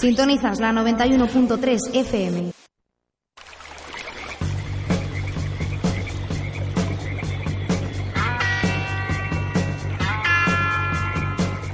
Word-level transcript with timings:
Sintonizas 0.00 0.60
la 0.60 0.72
91.3 0.72 1.78
FM. 1.92 2.52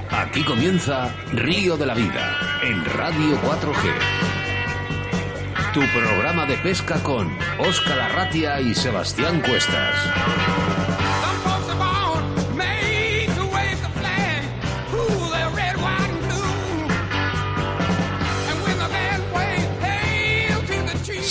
Aquí 0.09 0.43
comienza 0.43 1.13
Río 1.33 1.77
de 1.77 1.85
la 1.85 1.93
Vida 1.93 2.35
en 2.63 2.83
Radio 2.83 3.37
4G. 3.43 3.93
Tu 5.73 5.81
programa 5.97 6.47
de 6.47 6.57
pesca 6.57 7.03
con 7.03 7.31
Óscar 7.59 7.99
Arratia 7.99 8.59
y 8.59 8.73
Sebastián 8.73 9.39
Cuestas. 9.41 10.64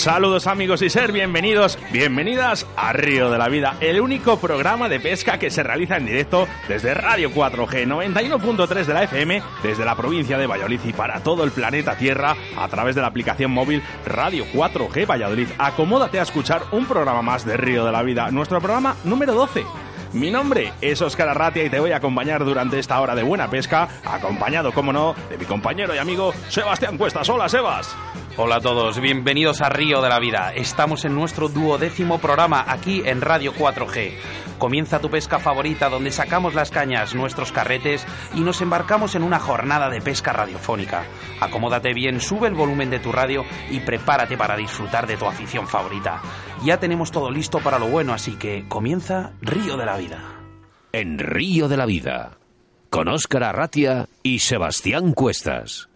Saludos 0.05 0.45
amigos 0.45 0.83
y 0.83 0.91
ser 0.91 1.11
bienvenidos, 1.11 1.79
bienvenidas 1.91 2.67
a 2.77 2.93
Río 2.93 3.31
de 3.31 3.39
la 3.39 3.49
Vida, 3.49 3.75
el 3.79 3.99
único 3.99 4.39
programa 4.39 4.87
de 4.87 4.99
pesca 4.99 5.39
que 5.39 5.49
se 5.49 5.63
realiza 5.63 5.97
en 5.97 6.05
directo 6.05 6.47
desde 6.67 6.93
Radio 6.93 7.31
4G 7.31 7.87
91.3 7.87 8.85
de 8.85 8.93
la 8.93 9.03
FM, 9.05 9.41
desde 9.63 9.83
la 9.83 9.95
provincia 9.95 10.37
de 10.37 10.45
Valladolid 10.45 10.81
y 10.85 10.93
para 10.93 11.21
todo 11.21 11.43
el 11.43 11.49
planeta 11.49 11.97
Tierra 11.97 12.35
a 12.55 12.67
través 12.67 12.93
de 12.93 13.01
la 13.01 13.07
aplicación 13.07 13.49
móvil 13.49 13.81
Radio 14.05 14.45
4G 14.53 15.07
Valladolid. 15.09 15.47
Acomódate 15.57 16.19
a 16.19 16.23
escuchar 16.23 16.61
un 16.71 16.85
programa 16.85 17.23
más 17.23 17.43
de 17.43 17.57
Río 17.57 17.83
de 17.83 17.91
la 17.91 18.03
Vida, 18.03 18.29
nuestro 18.29 18.61
programa 18.61 18.95
número 19.05 19.33
12. 19.33 19.65
Mi 20.13 20.29
nombre 20.29 20.71
es 20.81 21.01
Óscar 21.01 21.29
Arratia 21.29 21.63
y 21.63 21.71
te 21.71 21.79
voy 21.79 21.93
a 21.93 21.97
acompañar 21.97 22.45
durante 22.45 22.77
esta 22.77 23.01
hora 23.01 23.15
de 23.15 23.23
buena 23.23 23.49
pesca, 23.49 23.89
acompañado, 24.05 24.71
como 24.71 24.93
no, 24.93 25.15
de 25.31 25.37
mi 25.39 25.45
compañero 25.45 25.95
y 25.95 25.97
amigo 25.97 26.31
Sebastián 26.49 26.95
Cuestas. 26.95 27.27
Hola, 27.27 27.49
Sebas. 27.49 27.95
Hola 28.37 28.57
a 28.57 28.59
todos, 28.59 28.99
bienvenidos 28.99 29.61
a 29.61 29.69
Río 29.69 30.01
de 30.01 30.09
la 30.09 30.19
Vida. 30.19 30.51
Estamos 30.53 31.05
en 31.05 31.15
nuestro 31.15 31.47
duodécimo 31.47 32.19
programa 32.19 32.65
aquí 32.67 33.01
en 33.05 33.21
Radio 33.21 33.53
4G. 33.53 34.11
Comienza 34.57 34.99
tu 34.99 35.09
pesca 35.09 35.39
favorita 35.39 35.87
donde 35.87 36.11
sacamos 36.11 36.53
las 36.53 36.69
cañas, 36.69 37.15
nuestros 37.15 37.53
carretes 37.53 38.05
y 38.35 38.41
nos 38.41 38.59
embarcamos 38.59 39.15
en 39.15 39.23
una 39.23 39.39
jornada 39.39 39.89
de 39.89 40.01
pesca 40.01 40.33
radiofónica. 40.33 41.05
Acomódate 41.39 41.93
bien, 41.93 42.19
sube 42.19 42.49
el 42.49 42.55
volumen 42.55 42.89
de 42.89 42.99
tu 42.99 43.13
radio 43.13 43.45
y 43.71 43.79
prepárate 43.79 44.35
para 44.35 44.57
disfrutar 44.57 45.07
de 45.07 45.15
tu 45.15 45.27
afición 45.27 45.65
favorita. 45.65 46.21
Ya 46.65 46.77
tenemos 46.77 47.11
todo 47.11 47.31
listo 47.31 47.59
para 47.59 47.79
lo 47.79 47.87
bueno, 47.87 48.11
así 48.11 48.35
que 48.35 48.65
comienza 48.67 49.31
Río 49.39 49.77
de 49.77 49.85
la 49.85 49.95
Vida. 49.95 50.21
En 50.91 51.19
Río 51.19 51.69
de 51.69 51.77
la 51.77 51.85
Vida, 51.85 52.37
con 52.89 53.07
Óscar 53.07 53.45
Arratia 53.45 54.09
y 54.23 54.39
Sebastián 54.39 55.13
Cuestas. 55.13 55.87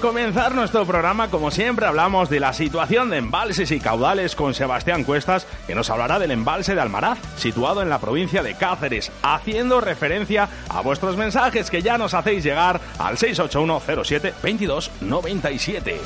Comenzar 0.00 0.54
nuestro 0.54 0.86
programa, 0.86 1.28
como 1.28 1.50
siempre, 1.50 1.86
hablamos 1.86 2.30
de 2.30 2.40
la 2.40 2.52
situación 2.52 3.10
de 3.10 3.18
embalses 3.18 3.70
y 3.70 3.80
caudales 3.80 4.34
con 4.34 4.54
Sebastián 4.54 5.04
Cuestas, 5.04 5.46
que 5.66 5.74
nos 5.74 5.90
hablará 5.90 6.18
del 6.18 6.30
embalse 6.30 6.74
de 6.74 6.80
Almaraz, 6.80 7.18
situado 7.36 7.82
en 7.82 7.90
la 7.90 7.98
provincia 7.98 8.42
de 8.42 8.54
Cáceres, 8.54 9.12
haciendo 9.22 9.80
referencia 9.80 10.48
a 10.68 10.80
vuestros 10.80 11.16
mensajes 11.16 11.70
que 11.70 11.82
ya 11.82 11.98
nos 11.98 12.14
hacéis 12.14 12.42
llegar 12.42 12.80
al 12.98 13.18
681 13.18 14.04
07 14.04 14.34
22 14.42 14.90
97. 15.02 16.00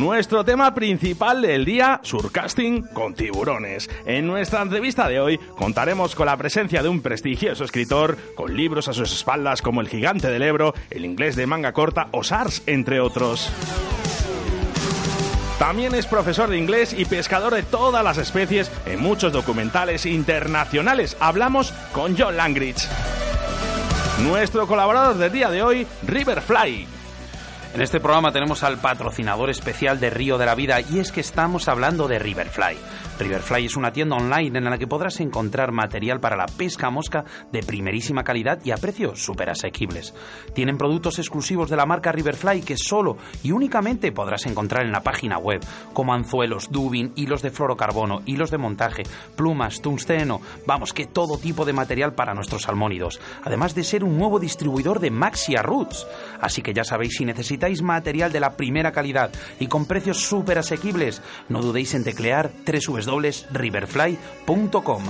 Nuestro 0.00 0.46
tema 0.46 0.72
principal 0.72 1.42
del 1.42 1.66
día, 1.66 2.00
surcasting 2.02 2.84
con 2.94 3.12
tiburones. 3.12 3.90
En 4.06 4.26
nuestra 4.26 4.62
entrevista 4.62 5.06
de 5.06 5.20
hoy 5.20 5.36
contaremos 5.58 6.14
con 6.14 6.24
la 6.24 6.38
presencia 6.38 6.82
de 6.82 6.88
un 6.88 7.02
prestigioso 7.02 7.64
escritor 7.64 8.16
con 8.34 8.56
libros 8.56 8.88
a 8.88 8.94
sus 8.94 9.12
espaldas 9.12 9.60
como 9.60 9.82
El 9.82 9.88
gigante 9.88 10.28
del 10.28 10.40
Ebro, 10.40 10.72
El 10.88 11.04
inglés 11.04 11.36
de 11.36 11.46
manga 11.46 11.74
corta 11.74 12.08
o 12.12 12.24
SARS, 12.24 12.62
entre 12.64 12.98
otros. 12.98 13.50
También 15.58 15.94
es 15.94 16.06
profesor 16.06 16.48
de 16.48 16.56
inglés 16.56 16.94
y 16.96 17.04
pescador 17.04 17.52
de 17.52 17.62
todas 17.62 18.02
las 18.02 18.16
especies 18.16 18.72
en 18.86 19.02
muchos 19.02 19.34
documentales 19.34 20.06
internacionales. 20.06 21.18
Hablamos 21.20 21.74
con 21.92 22.16
John 22.16 22.38
Langridge. 22.38 22.88
Nuestro 24.22 24.66
colaborador 24.66 25.18
del 25.18 25.30
día 25.30 25.50
de 25.50 25.62
hoy, 25.62 25.86
Riverfly. 26.06 26.99
En 27.72 27.80
este 27.80 28.00
programa 28.00 28.32
tenemos 28.32 28.64
al 28.64 28.78
patrocinador 28.78 29.48
especial 29.48 30.00
de 30.00 30.10
Río 30.10 30.38
de 30.38 30.46
la 30.46 30.56
Vida 30.56 30.80
y 30.80 30.98
es 30.98 31.12
que 31.12 31.20
estamos 31.20 31.68
hablando 31.68 32.08
de 32.08 32.18
Riverfly. 32.18 32.76
Riverfly 33.20 33.66
es 33.66 33.76
una 33.76 33.92
tienda 33.92 34.16
online 34.16 34.58
en 34.58 34.64
la 34.64 34.78
que 34.78 34.86
podrás 34.86 35.20
encontrar 35.20 35.72
material 35.72 36.20
para 36.20 36.36
la 36.36 36.46
pesca 36.46 36.88
mosca 36.88 37.24
de 37.52 37.62
primerísima 37.62 38.24
calidad 38.24 38.58
y 38.64 38.70
a 38.70 38.78
precios 38.78 39.22
súper 39.22 39.50
asequibles. 39.50 40.14
Tienen 40.54 40.78
productos 40.78 41.18
exclusivos 41.18 41.68
de 41.68 41.76
la 41.76 41.84
marca 41.84 42.12
Riverfly 42.12 42.62
que 42.62 42.78
solo 42.78 43.18
y 43.42 43.52
únicamente 43.52 44.10
podrás 44.10 44.46
encontrar 44.46 44.86
en 44.86 44.92
la 44.92 45.02
página 45.02 45.36
web, 45.36 45.60
como 45.92 46.14
anzuelos, 46.14 46.70
dubin, 46.70 47.12
hilos 47.14 47.42
de 47.42 47.50
fluorocarbono, 47.50 48.22
hilos 48.24 48.50
de 48.50 48.58
montaje, 48.58 49.02
plumas, 49.36 49.82
tungsteno, 49.82 50.40
vamos, 50.66 50.94
que 50.94 51.06
todo 51.06 51.36
tipo 51.36 51.66
de 51.66 51.74
material 51.74 52.14
para 52.14 52.32
nuestros 52.32 52.62
salmónidos, 52.62 53.20
además 53.44 53.74
de 53.74 53.84
ser 53.84 54.02
un 54.02 54.18
nuevo 54.18 54.40
distribuidor 54.40 54.98
de 54.98 55.10
Maxia 55.10 55.62
Roots. 55.62 56.06
Así 56.40 56.62
que 56.62 56.72
ya 56.72 56.84
sabéis, 56.84 57.16
si 57.16 57.26
necesitáis 57.26 57.82
material 57.82 58.32
de 58.32 58.40
la 58.40 58.56
primera 58.56 58.92
calidad 58.92 59.30
y 59.58 59.66
con 59.66 59.84
precios 59.84 60.18
súper 60.18 60.58
asequibles, 60.58 61.20
no 61.50 61.60
dudéis 61.60 61.92
en 61.94 62.04
teclear 62.04 62.50
www.riverfly.com. 63.10 65.02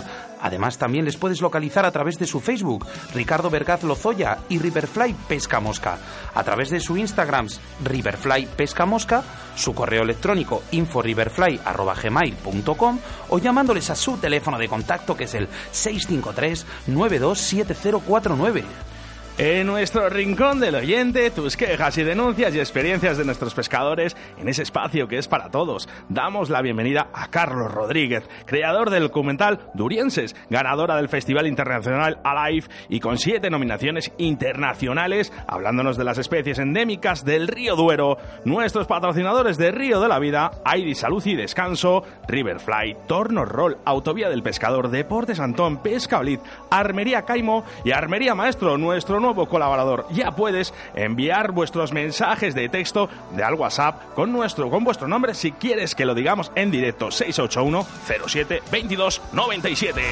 Además, 0.42 0.78
también 0.78 1.04
les 1.04 1.18
puedes 1.18 1.42
localizar 1.42 1.84
a 1.84 1.90
través 1.90 2.18
de 2.18 2.26
su 2.26 2.40
Facebook, 2.40 2.86
Ricardo 3.12 3.50
Vergaz 3.50 3.82
Lozoya 3.82 4.38
y 4.48 4.58
Riverfly 4.58 5.14
Pesca 5.28 5.60
Mosca, 5.60 5.98
a 6.34 6.42
través 6.42 6.70
de 6.70 6.80
su 6.80 6.96
Instagram, 6.96 7.48
Riverfly 7.84 8.48
Pesca 8.56 8.86
Mosca, 8.86 9.22
su 9.54 9.74
correo 9.74 10.02
electrónico 10.02 10.62
inforiverfly.gmail.com 10.70 12.98
o 13.28 13.38
llamándoles 13.38 13.90
a 13.90 13.94
su 13.94 14.16
teléfono 14.16 14.56
de 14.58 14.68
contacto 14.68 15.14
que 15.14 15.24
es 15.24 15.34
el 15.34 15.46
653 15.72 16.64
927049. 16.86 18.89
En 19.42 19.66
nuestro 19.66 20.10
rincón 20.10 20.60
del 20.60 20.74
oyente, 20.74 21.30
tus 21.30 21.56
quejas 21.56 21.96
y 21.96 22.02
denuncias 22.02 22.54
y 22.54 22.58
experiencias 22.58 23.16
de 23.16 23.24
nuestros 23.24 23.54
pescadores 23.54 24.14
en 24.36 24.50
ese 24.50 24.64
espacio 24.64 25.08
que 25.08 25.16
es 25.16 25.28
para 25.28 25.48
todos. 25.48 25.88
Damos 26.10 26.50
la 26.50 26.60
bienvenida 26.60 27.08
a 27.14 27.28
Carlos 27.28 27.72
Rodríguez, 27.72 28.28
creador 28.44 28.90
del 28.90 29.04
documental 29.04 29.60
Durienses, 29.72 30.36
ganadora 30.50 30.96
del 30.96 31.08
Festival 31.08 31.46
Internacional 31.46 32.20
Alive 32.22 32.66
y 32.90 33.00
con 33.00 33.16
siete 33.16 33.48
nominaciones 33.48 34.12
internacionales, 34.18 35.32
hablándonos 35.48 35.96
de 35.96 36.04
las 36.04 36.18
especies 36.18 36.58
endémicas 36.58 37.24
del 37.24 37.48
río 37.48 37.76
Duero. 37.76 38.18
Nuestros 38.44 38.86
patrocinadores 38.86 39.56
de 39.56 39.70
Río 39.70 40.02
de 40.02 40.08
la 40.08 40.18
Vida, 40.18 40.50
Aidi 40.66 40.94
Salud 40.94 41.24
y 41.24 41.34
Descanso, 41.34 42.02
Riverfly, 42.28 42.94
Torno 43.06 43.46
Roll, 43.46 43.78
Autovía 43.86 44.28
del 44.28 44.42
Pescador, 44.42 44.90
Deportes 44.90 45.40
Antón, 45.40 45.78
Pesca 45.78 46.18
Blid, 46.18 46.40
Armería 46.70 47.22
Caimo 47.22 47.64
y 47.86 47.92
Armería 47.92 48.34
Maestro, 48.34 48.76
nuestro 48.76 49.18
nuevo 49.18 49.29
colaborador. 49.34 50.06
Ya 50.10 50.32
puedes 50.32 50.74
enviar 50.94 51.52
vuestros 51.52 51.92
mensajes 51.92 52.54
de 52.54 52.68
texto 52.68 53.08
de 53.32 53.44
al 53.44 53.54
WhatsApp 53.54 54.14
con 54.14 54.32
nuestro 54.32 54.70
con 54.70 54.84
vuestro 54.84 55.08
nombre 55.08 55.34
si 55.34 55.52
quieres 55.52 55.94
que 55.94 56.04
lo 56.04 56.14
digamos 56.14 56.52
en 56.54 56.70
directo 56.70 57.10
681 57.10 57.86
07 58.26 58.62
22 58.70 59.22
97. 59.32 60.02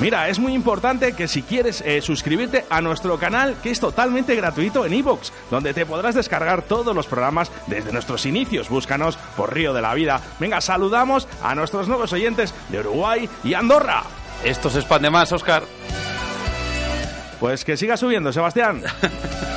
Mira, 0.00 0.28
es 0.28 0.40
muy 0.40 0.54
importante 0.54 1.12
que 1.12 1.28
si 1.28 1.42
quieres 1.42 1.80
eh, 1.80 2.02
suscribirte 2.02 2.64
a 2.68 2.80
nuestro 2.80 3.16
canal, 3.16 3.56
que 3.62 3.70
es 3.70 3.78
totalmente 3.78 4.34
gratuito 4.34 4.84
en 4.84 4.92
iVoox, 4.92 5.30
donde 5.52 5.72
te 5.72 5.86
podrás 5.86 6.16
descargar 6.16 6.62
todos 6.62 6.96
los 6.96 7.06
programas 7.06 7.52
desde 7.68 7.92
nuestros 7.92 8.26
inicios. 8.26 8.68
Búscanos 8.68 9.16
por 9.36 9.54
Río 9.54 9.72
de 9.72 9.82
la 9.82 9.94
Vida. 9.94 10.20
Venga, 10.40 10.60
saludamos 10.60 11.28
a 11.44 11.54
nuestros 11.54 11.86
nuevos 11.86 12.12
oyentes 12.12 12.52
de 12.70 12.80
Uruguay 12.80 13.28
y 13.44 13.54
Andorra. 13.54 14.02
Esto 14.44 14.68
se 14.68 14.78
expande 14.80 15.10
más, 15.10 15.32
Oscar. 15.32 15.64
Pues 17.40 17.64
que 17.64 17.76
siga 17.76 17.96
subiendo, 17.96 18.32
Sebastián. 18.32 18.82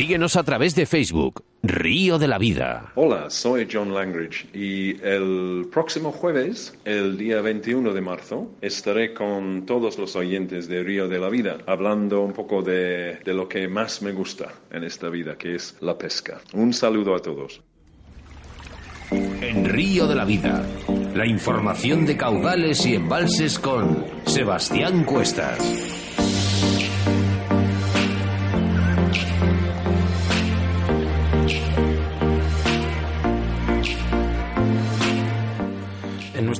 Síguenos 0.00 0.36
a 0.36 0.44
través 0.44 0.74
de 0.74 0.86
Facebook, 0.86 1.44
Río 1.62 2.18
de 2.18 2.26
la 2.26 2.38
Vida. 2.38 2.90
Hola, 2.94 3.28
soy 3.28 3.68
John 3.70 3.92
Langridge 3.92 4.46
y 4.54 4.98
el 5.02 5.68
próximo 5.70 6.10
jueves, 6.10 6.74
el 6.86 7.18
día 7.18 7.42
21 7.42 7.92
de 7.92 8.00
marzo, 8.00 8.50
estaré 8.62 9.12
con 9.12 9.66
todos 9.66 9.98
los 9.98 10.16
oyentes 10.16 10.68
de 10.68 10.82
Río 10.82 11.06
de 11.06 11.18
la 11.18 11.28
Vida 11.28 11.58
hablando 11.66 12.22
un 12.22 12.32
poco 12.32 12.62
de, 12.62 13.18
de 13.22 13.34
lo 13.34 13.46
que 13.46 13.68
más 13.68 14.00
me 14.00 14.12
gusta 14.12 14.54
en 14.70 14.84
esta 14.84 15.10
vida, 15.10 15.36
que 15.36 15.56
es 15.56 15.76
la 15.82 15.98
pesca. 15.98 16.40
Un 16.54 16.72
saludo 16.72 17.14
a 17.14 17.18
todos. 17.18 17.60
En 19.10 19.66
Río 19.66 20.06
de 20.06 20.14
la 20.14 20.24
Vida, 20.24 20.64
la 21.14 21.26
información 21.26 22.06
de 22.06 22.16
caudales 22.16 22.86
y 22.86 22.94
embalses 22.94 23.58
con 23.58 24.06
Sebastián 24.24 25.04
Cuestas. 25.04 25.99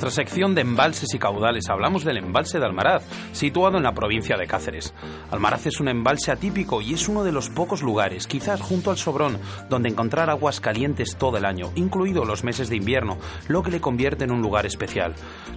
Nuestra 0.01 0.25
sección 0.25 0.55
de 0.55 0.63
embalses 0.63 1.13
y 1.13 1.19
caudales 1.19 1.69
hablamos 1.69 2.05
del 2.05 2.17
embalse 2.17 2.59
de 2.59 2.65
Almaraz, 2.65 3.03
situado 3.33 3.77
en 3.77 3.83
la 3.83 3.93
provincia 3.93 4.39
de 4.39 4.47
Cáceres. 4.47 4.95
Almaraz 5.31 5.67
es 5.67 5.79
un 5.79 5.89
embalse 5.89 6.33
atípico 6.33 6.81
y 6.81 6.95
es 6.95 7.07
uno 7.07 7.23
de 7.23 7.33
los 7.33 7.51
pocos 7.51 7.83
lugares, 7.83 8.27
quizás 8.27 8.63
junto 8.63 8.91
al 8.91 8.97
Sobrón, 8.97 9.39
donde 9.69 9.91
encontrar 9.91 10.31
aguas 10.31 10.59
calientes 10.59 11.17
todo 11.19 11.37
el 11.37 11.45
año, 11.45 11.71
incluido 11.75 12.25
los 12.25 12.45
meses 12.45 12.71
de 12.71 12.77
invierno, 12.77 13.19
lo 13.47 13.63
que 13.63 13.73
le 13.73 13.83
convierte 13.83 14.25
en 14.25 14.31
un 14.31 14.41
lugar 14.41 14.65
especial. 14.65 15.13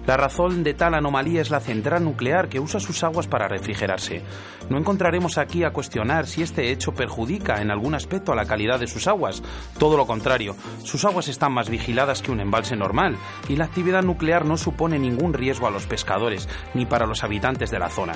La 0.06 0.18
razón 0.18 0.62
de 0.62 0.74
tal 0.74 0.92
anomalía 0.92 1.40
es 1.40 1.48
la 1.48 1.60
central 1.60 2.04
nuclear 2.04 2.50
que 2.50 2.60
usa 2.60 2.80
sus 2.80 3.02
aguas 3.02 3.26
para 3.26 3.48
refrigerarse. 3.48 4.20
No 4.68 4.76
encontraremos 4.76 5.38
aquí 5.38 5.64
a 5.64 5.72
cuestionar 5.72 6.26
si 6.26 6.42
este 6.42 6.70
hecho 6.70 6.92
perjudica 6.92 7.62
en 7.62 7.70
algún 7.70 7.94
aspecto 7.94 8.30
a 8.32 8.36
la 8.36 8.44
calidad 8.44 8.78
de 8.78 8.88
sus 8.88 9.08
aguas. 9.08 9.42
Todo 9.78 9.96
lo 9.96 10.06
contrario, 10.06 10.54
sus 10.82 11.06
aguas 11.06 11.28
están 11.28 11.52
más 11.52 11.70
vigiladas 11.70 12.20
que 12.20 12.30
un 12.30 12.40
embalse 12.40 12.76
normal 12.76 13.16
y 13.48 13.56
la 13.56 13.64
actividad 13.64 14.02
nuclear 14.02 14.33
no 14.42 14.56
supone 14.56 14.98
ningún 14.98 15.32
riesgo 15.32 15.68
a 15.68 15.70
los 15.70 15.86
pescadores 15.86 16.48
ni 16.74 16.86
para 16.86 17.06
los 17.06 17.22
habitantes 17.22 17.70
de 17.70 17.78
la 17.78 17.90
zona. 17.90 18.14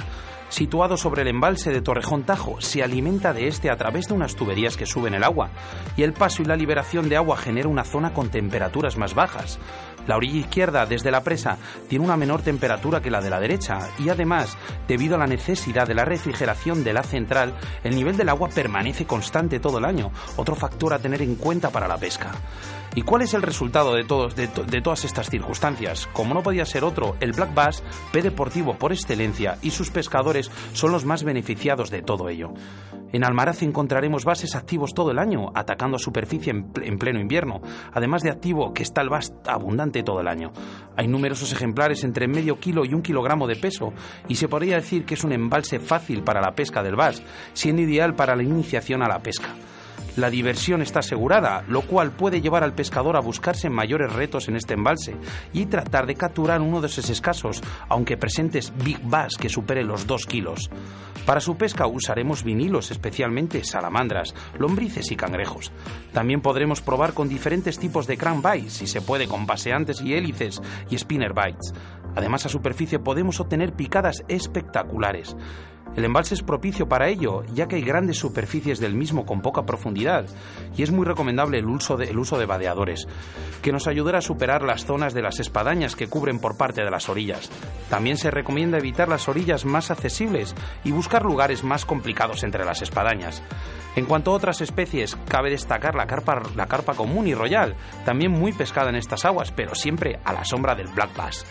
Situado 0.49 0.97
sobre 0.97 1.23
el 1.23 1.29
embalse 1.29 1.71
de 1.71 1.83
Torrejón 1.83 2.25
Tajo, 2.25 2.61
se 2.61 2.83
alimenta 2.83 3.33
de 3.35 3.49
este 3.49 3.71
a 3.71 3.77
través 3.77 4.07
de 4.07 4.15
unas 4.15 4.35
tuberías 4.35 4.77
que 4.77 4.87
suben 4.87 5.15
el 5.15 5.25
agua, 5.25 5.51
y 5.97 6.03
el 6.03 6.15
paso 6.15 6.43
y 6.43 6.47
la 6.47 6.57
liberación 6.57 7.09
de 7.09 7.17
agua 7.17 7.37
genera 7.37 7.69
una 7.69 7.85
zona 7.85 8.15
con 8.15 8.31
temperaturas 8.31 8.97
más 8.97 9.15
bajas. 9.15 9.59
La 10.07 10.17
orilla 10.17 10.41
izquierda, 10.41 10.87
desde 10.87 11.11
la 11.11 11.23
presa, 11.23 11.59
tiene 11.87 12.05
una 12.05 12.17
menor 12.17 12.41
temperatura 12.41 13.03
que 13.03 13.11
la 13.11 13.21
de 13.21 13.29
la 13.29 13.41
derecha 13.41 13.91
y 13.99 14.09
además, 14.09 14.57
debido 14.87 15.17
a 15.17 15.19
la 15.19 15.27
necesidad 15.27 15.87
de 15.87 15.95
la 15.95 16.07
refrigeración 16.07 16.83
de 16.83 16.95
la 16.95 17.03
central, 17.03 17.53
el 17.85 17.95
nivel 17.95 18.17
del 18.17 18.31
agua 18.31 18.49
permanece 18.49 19.05
constante 19.05 19.61
todo 19.61 19.77
el 19.77 19.85
año, 19.85 20.11
otro 20.37 20.55
factor 20.55 20.95
a 20.95 20.99
tener 20.99 21.21
en 21.21 21.35
cuenta 21.35 21.69
para 21.69 21.87
la 21.87 21.99
pesca. 21.99 22.33
¿Y 22.95 23.03
cuál 23.03 23.23
es 23.23 23.35
el 23.35 23.43
resultado 23.43 23.95
de, 23.95 24.05
todos, 24.05 24.35
de, 24.35 24.49
todas 24.49 25.05
estas 25.05 25.29
circunstancias? 25.29 26.09
Como 26.13 26.35
no 26.35 26.43
podía 26.43 26.65
ser 26.65 26.85
otro, 26.85 27.17
el 27.21 27.33
Black 27.33 27.55
Bass, 27.55 27.83
pez 28.11 28.25
deportivo 28.25 28.79
por 28.79 28.93
excelencia, 28.93 29.59
y 29.63 29.71
sus 29.71 29.91
pescadores 29.91 30.38
son 30.73 30.93
los 30.93 31.05
más 31.05 31.25
beneficiados 31.25 31.91
de 31.91 32.03
todo 32.03 32.29
ello. 32.29 32.53
En 33.13 33.25
Almaraz 33.25 33.63
encontraremos 33.63 34.25
bases 34.25 34.55
activos 34.55 34.93
todo 34.93 35.11
el 35.11 35.19
año, 35.19 35.51
atacando 35.55 35.97
a 35.97 36.01
superficie 36.01 36.51
en, 36.51 36.71
en 36.83 36.99
pleno 36.99 37.21
invierno, 37.21 37.63
además 37.93 38.23
de 38.23 38.31
activo 38.31 38.75
que 38.75 38.83
está 38.83 39.01
el 39.01 39.09
bass 39.09 39.33
abundante 39.47 40.03
todo 40.03 40.21
el 40.21 40.29
año. 40.29 40.53
Hay 40.97 41.09
numerosos 41.09 41.53
ejemplares 41.53 42.05
entre 42.05 42.29
medio 42.29 42.61
kilo 42.61 42.85
y 42.85 42.93
un 42.93 43.03
kilogramo 43.03 43.47
de 43.47 43.57
peso, 43.57 43.95
y 44.29 44.35
se 44.35 44.49
podría 44.49 44.77
decir 44.77 45.07
que 45.07 45.15
es 45.15 45.25
un 45.25 45.33
embalse 45.33 45.79
fácil 45.79 46.23
para 46.23 46.43
la 46.43 46.55
pesca 46.55 46.83
del 46.83 46.97
bass, 46.97 47.23
siendo 47.55 47.83
ideal 47.83 48.15
para 48.15 48.37
la 48.37 48.43
iniciación 48.43 49.03
a 49.03 49.09
la 49.09 49.21
pesca. 49.21 49.55
La 50.19 50.31
diversión 50.31 50.83
está 50.83 50.99
asegurada, 50.99 51.63
lo 51.69 51.83
cual 51.83 52.11
puede 52.11 52.41
llevar 52.41 52.65
al 52.65 52.75
pescador 52.75 53.17
a 53.17 53.21
buscarse 53.21 53.71
mayores 53.71 54.13
retos 54.13 54.49
en 54.49 54.57
este 54.57 54.75
embalse 54.75 55.15
y 55.53 55.67
tratar 55.67 56.07
de 56.07 56.17
capturar 56.17 56.61
uno 56.61 56.81
de 56.81 56.89
esos 56.89 57.09
escasos, 57.09 57.63
aunque 57.89 58.17
presentes 58.17 58.73
big 58.83 58.99
bass 59.05 59.37
que 59.37 59.49
supere 59.49 59.85
los 59.85 60.09
2 60.09 60.27
kilos. 60.27 60.71
Para 61.25 61.41
su 61.41 61.57
pesca 61.57 61.87
usaremos 61.87 62.43
vinilos, 62.43 62.91
especialmente 62.91 63.63
salamandras, 63.63 64.35
lombrices 64.59 65.13
y 65.13 65.17
cangrejos. 65.17 65.71
También 66.13 66.41
podremos 66.41 66.81
probar 66.81 67.15
con 67.15 67.29
diferentes 67.29 67.79
tipos 67.79 68.09
de 68.09 68.17
crankbaits, 68.17 68.73
si 68.73 68.89
se 68.89 69.01
puede 69.01 69.29
con 69.29 69.47
paseantes 69.47 70.01
y 70.01 70.15
hélices 70.15 70.61
y 70.91 70.99
spinner 70.99 71.33
bites. 71.33 71.73
Además, 72.17 72.45
a 72.45 72.49
superficie 72.49 72.99
podemos 72.99 73.39
obtener 73.39 73.73
picadas 73.75 74.25
espectaculares. 74.27 75.37
El 75.97 76.05
embalse 76.05 76.35
es 76.35 76.43
propicio 76.43 76.89
para 76.89 77.09
ello, 77.09 77.43
ya 77.53 77.67
que 77.67 77.77
hay 77.77 77.83
grandes 77.83 78.19
superficies 78.19 78.79
del 78.79 78.95
mismo 78.95 79.27
con 79.27 79.41
poca 79.41 79.67
profundidad, 79.67 80.27
y 80.77 80.83
es 80.83 80.93
muy 80.93 81.05
recomendable 81.05 81.59
el 81.59 81.67
uso 81.67 81.97
de, 81.97 82.47
vadeadores, 82.47 83.09
que 83.63 83.73
nos 83.73 83.89
ayudará 83.89 84.19
a 84.19 84.23
superar 84.23 84.63
las 84.63 84.85
zonas 84.85 85.13
de 85.13 85.23
las 85.23 85.41
espadañas 85.41 85.97
que 85.97 86.07
cubren 86.07 86.39
por 86.39 86.57
parte 86.57 86.85
de 86.85 86.91
las 86.91 87.09
orillas. 87.09 87.51
También 87.91 88.17
se 88.17 88.31
recomienda 88.31 88.79
evitar 88.79 89.09
las 89.09 89.29
orillas 89.29 89.65
más 89.65 89.91
accesibles 89.91 90.55
y 90.85 90.93
buscar 90.93 91.25
lugares 91.25 91.65
más 91.65 91.85
complicados 91.85 92.45
entre 92.45 92.65
las 92.65 92.83
espadañas. 92.83 93.43
En 93.97 94.07
cuanto 94.07 94.31
a 94.31 94.35
otras 94.35 94.61
especies, 94.61 95.17
cabe 95.29 95.51
destacar 95.51 95.97
la 95.97 96.07
carpa 96.07 96.95
común 96.95 97.27
y 97.27 97.35
royal, 97.35 97.75
también 98.05 98.31
muy 98.31 98.53
pescada 98.53 98.91
en 98.91 98.97
estas 98.97 99.25
aguas, 99.25 99.51
pero 99.51 99.75
siempre 99.75 100.21
a 100.25 100.33
la 100.33 100.45
sombra 100.45 100.77
del 100.77 100.89
black 100.89 101.17
bass. 101.17 101.45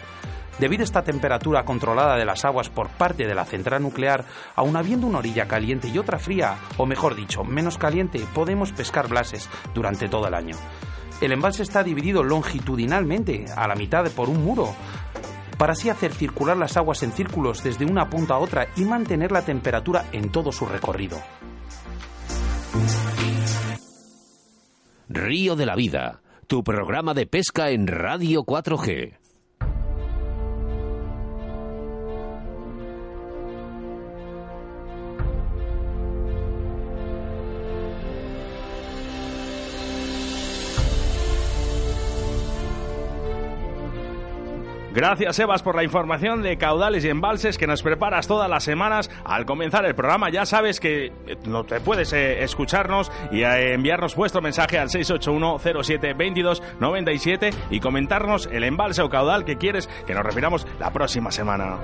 Debido 0.59 0.81
a 0.81 0.85
esta 0.85 1.03
temperatura 1.03 1.65
controlada 1.65 2.15
de 2.15 2.25
las 2.25 2.43
aguas 2.43 2.69
por 2.69 2.89
parte 2.89 3.27
de 3.27 3.35
la 3.35 3.45
central 3.45 3.83
nuclear, 3.83 4.25
aun 4.55 4.75
habiendo 4.75 5.05
una 5.05 5.19
orilla 5.19 5.47
caliente 5.47 5.87
y 5.87 5.99
otra 5.99 6.17
fría, 6.17 6.57
o 6.77 6.87
mejor 6.87 7.15
dicho, 7.15 7.43
menos 7.43 7.77
caliente, 7.77 8.25
podemos 8.33 8.71
pescar 8.71 9.07
blases 9.07 9.49
durante 9.75 10.09
todo 10.09 10.27
el 10.27 10.33
año. 10.33 10.55
El 11.21 11.31
embalse 11.31 11.63
está 11.63 11.83
dividido 11.83 12.23
longitudinalmente, 12.23 13.45
a 13.55 13.67
la 13.67 13.75
mitad 13.75 14.09
por 14.11 14.29
un 14.29 14.43
muro, 14.43 14.73
para 15.57 15.73
así 15.73 15.89
hacer 15.89 16.13
circular 16.13 16.57
las 16.57 16.77
aguas 16.77 17.03
en 17.03 17.11
círculos 17.11 17.63
desde 17.63 17.85
una 17.85 18.09
punta 18.09 18.35
a 18.35 18.39
otra 18.39 18.67
y 18.75 18.85
mantener 18.85 19.31
la 19.31 19.43
temperatura 19.43 20.05
en 20.11 20.31
todo 20.31 20.51
su 20.51 20.65
recorrido. 20.65 21.17
Río 25.09 25.55
de 25.55 25.65
la 25.65 25.75
Vida, 25.75 26.21
tu 26.47 26.63
programa 26.63 27.13
de 27.13 27.27
pesca 27.27 27.69
en 27.69 27.87
Radio 27.87 28.43
4G. 28.43 29.26
Gracias, 44.97 45.37
Evas, 45.37 45.61
por 45.61 45.75
la 45.75 45.83
información 45.83 46.41
de 46.41 46.57
caudales 46.57 47.05
y 47.05 47.09
embalses 47.09 47.59
que 47.59 47.67
nos 47.67 47.83
preparas 47.83 48.27
todas 48.27 48.49
las 48.49 48.63
semanas. 48.63 49.11
Al 49.25 49.45
comenzar 49.45 49.85
el 49.85 49.93
programa, 49.93 50.31
ya 50.31 50.47
sabes 50.47 50.79
que 50.79 51.05
eh, 51.05 51.11
no 51.45 51.65
te 51.65 51.79
puedes 51.79 52.13
eh, 52.13 52.43
escucharnos 52.43 53.11
y 53.31 53.43
eh, 53.43 53.75
enviarnos 53.75 54.15
vuestro 54.15 54.41
mensaje 54.41 54.79
al 54.79 54.89
681-07-2297 54.89 57.53
y 57.69 57.79
comentarnos 57.79 58.49
el 58.51 58.63
embalse 58.63 59.03
o 59.03 59.09
caudal 59.11 59.45
que 59.45 59.57
quieres 59.57 59.87
que 60.07 60.15
nos 60.15 60.23
refiramos 60.23 60.65
la 60.79 60.91
próxima 60.91 61.29
semana. 61.29 61.77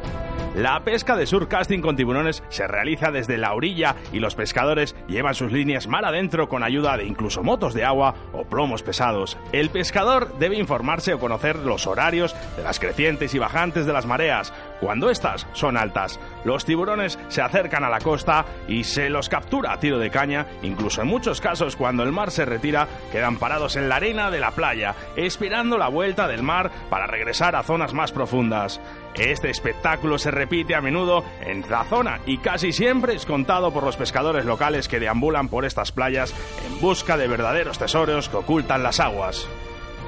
La 0.55 0.83
pesca 0.83 1.15
de 1.15 1.27
surcasting 1.27 1.81
con 1.81 1.95
tiburones 1.95 2.43
se 2.49 2.67
realiza 2.67 3.11
desde 3.11 3.37
la 3.37 3.53
orilla 3.53 3.95
y 4.11 4.19
los 4.19 4.33
pescadores 4.35 4.95
llevan 5.07 5.35
sus 5.35 5.51
líneas 5.51 5.87
mar 5.87 6.05
adentro 6.05 6.47
con 6.47 6.63
ayuda 6.63 6.95
de 6.97 7.05
incluso 7.05 7.41
motos 7.43 7.73
de 7.73 7.85
agua 7.85 8.13
o 8.33 8.45
plomos 8.45 8.83
pesados. 8.83 9.35
El 9.51 9.71
pescador 9.71 10.37
debe 10.37 10.57
informarse 10.57 11.11
o 11.13 11.19
conocer 11.19 11.55
los 11.57 11.87
horarios 11.87 12.35
de 12.55 12.63
las 12.63 12.79
crecientes 12.79 13.02
y 13.03 13.37
bajantes 13.37 13.85
de 13.85 13.91
las 13.91 14.05
mareas. 14.05 14.53
Cuando 14.79 15.09
estas 15.09 15.45
son 15.51 15.77
altas, 15.77 16.21
los 16.45 16.63
tiburones 16.63 17.19
se 17.27 17.41
acercan 17.41 17.83
a 17.83 17.89
la 17.89 17.99
costa 17.99 18.45
y 18.65 18.85
se 18.85 19.09
los 19.09 19.27
captura 19.27 19.73
a 19.73 19.79
tiro 19.79 19.99
de 19.99 20.09
caña. 20.09 20.45
Incluso 20.61 21.01
en 21.01 21.09
muchos 21.09 21.41
casos, 21.41 21.75
cuando 21.75 22.03
el 22.03 22.13
mar 22.13 22.31
se 22.31 22.45
retira, 22.45 22.87
quedan 23.11 23.37
parados 23.37 23.75
en 23.75 23.89
la 23.89 23.97
arena 23.97 24.31
de 24.31 24.39
la 24.39 24.51
playa, 24.51 24.95
esperando 25.17 25.77
la 25.77 25.89
vuelta 25.89 26.29
del 26.29 26.43
mar 26.43 26.71
para 26.89 27.05
regresar 27.05 27.57
a 27.57 27.63
zonas 27.63 27.93
más 27.93 28.13
profundas. 28.13 28.79
Este 29.15 29.49
espectáculo 29.49 30.17
se 30.17 30.31
repite 30.31 30.73
a 30.73 30.81
menudo 30.81 31.25
en 31.41 31.63
la 31.69 31.83
zona 31.83 32.21
y 32.25 32.37
casi 32.37 32.71
siempre 32.71 33.15
es 33.15 33.25
contado 33.25 33.71
por 33.71 33.83
los 33.83 33.97
pescadores 33.97 34.45
locales 34.45 34.87
que 34.87 34.99
deambulan 34.99 35.49
por 35.49 35.65
estas 35.65 35.91
playas 35.91 36.33
en 36.65 36.79
busca 36.79 37.17
de 37.17 37.27
verdaderos 37.27 37.77
tesoros 37.77 38.29
que 38.29 38.37
ocultan 38.37 38.81
las 38.81 39.01
aguas. 39.01 39.47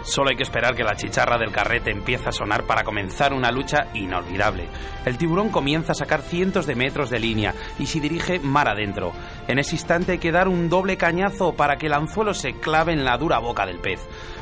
Solo 0.06 0.30
hay 0.30 0.36
que 0.36 0.44
esperar 0.44 0.76
que 0.76 0.84
la 0.84 0.96
chicharra 0.96 1.40
del 1.40 1.52
carrete 1.52 1.90
empiece 1.90 2.30
a 2.30 2.32
sonar 2.32 2.66
para 2.66 2.84
comenzar 2.84 3.34
una 3.34 3.52
lucha 3.52 3.88
inolvidable. 3.96 4.68
El 5.04 5.18
tiburón 5.18 5.50
comienza 5.50 5.94
a 5.94 5.96
sacar 5.96 6.22
cientos 6.22 6.68
de 6.68 6.76
metros 6.76 7.10
de 7.10 7.20
línea 7.20 7.56
y 7.80 7.88
se 7.88 8.00
dirige 8.00 8.40
mar 8.40 8.70
adentro. 8.70 9.14
En 9.48 9.58
ese 9.58 9.74
instante 9.74 10.14
hay 10.14 10.18
que 10.20 10.32
dar 10.32 10.48
un 10.48 10.70
doble 10.70 10.96
cañazo 10.96 11.54
para 11.54 11.78
que 11.78 11.88
el 11.88 11.94
anzuelo 11.94 12.36
se 12.36 12.54
clave 12.54 12.94
en 12.94 13.04
la 13.04 13.18
dura 13.18 13.40
boca 13.40 13.66
del 13.66 13.80
pez. 13.80 14.00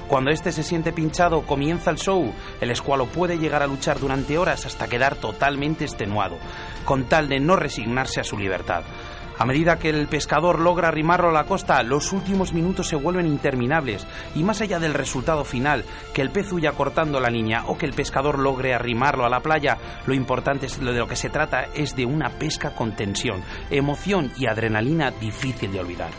Cuando 0.10 0.32
este 0.32 0.52
se 0.52 0.64
siente 0.64 0.92
pinchado, 0.92 1.44
comienza 1.44 1.92
el 1.92 1.98
show. 1.98 2.34
El 2.60 2.70
escualo 2.70 3.06
puede 3.06 3.38
llegar 3.38 3.64
a 3.64 3.68
luchar 3.68 4.00
durante 4.00 4.38
horas 4.38 4.66
hasta 4.66 4.90
quedar 4.90 5.16
totalmente 5.16 5.86
extenuado, 5.86 6.38
con 6.84 7.06
tal 7.06 7.30
de 7.30 7.40
no 7.40 7.56
resignarse 7.56 8.20
a 8.20 8.26
su 8.26 8.38
libertad. 8.38 8.84
A 9.38 9.46
medida 9.46 9.80
que 9.80 9.90
el 9.90 10.08
pescador 10.08 10.60
logra 10.60 10.88
arrimarlo 10.88 11.30
a 11.30 11.34
la 11.34 11.46
costa, 11.46 11.82
los 11.84 12.14
últimos 12.14 12.54
minutos 12.54 12.88
se 12.88 12.96
vuelven 12.96 13.26
interminables 13.26 14.06
y 14.36 14.44
más 14.44 14.62
allá 14.62 14.80
del 14.80 14.94
resultado 14.94 15.44
final, 15.44 15.86
que 16.14 16.22
el 16.22 16.30
pez 16.30 16.52
huya 16.52 16.74
cortando 16.74 17.20
la 17.20 17.30
línea 17.30 17.64
o 17.68 17.78
que 17.78 17.86
el 17.86 17.94
pescador 17.94 18.40
logre 18.40 18.74
arrimarlo 18.74 19.26
a 19.26 19.30
la 19.30 19.42
playa, 19.42 19.78
lo 20.06 20.14
importante 20.14 20.68
es, 20.68 20.80
de 20.80 20.94
lo 20.94 21.08
que 21.08 21.16
se 21.16 21.30
trata 21.30 21.68
es 21.74 21.96
de 21.96 22.06
una 22.06 22.30
pesca 22.30 22.76
con 22.76 22.96
tensión, 22.96 23.44
emoción 23.70 24.32
y 24.38 24.48
adrenalina 24.48 25.12
difícil 25.12 25.72
de 25.72 25.80
olvidar. 25.80 26.12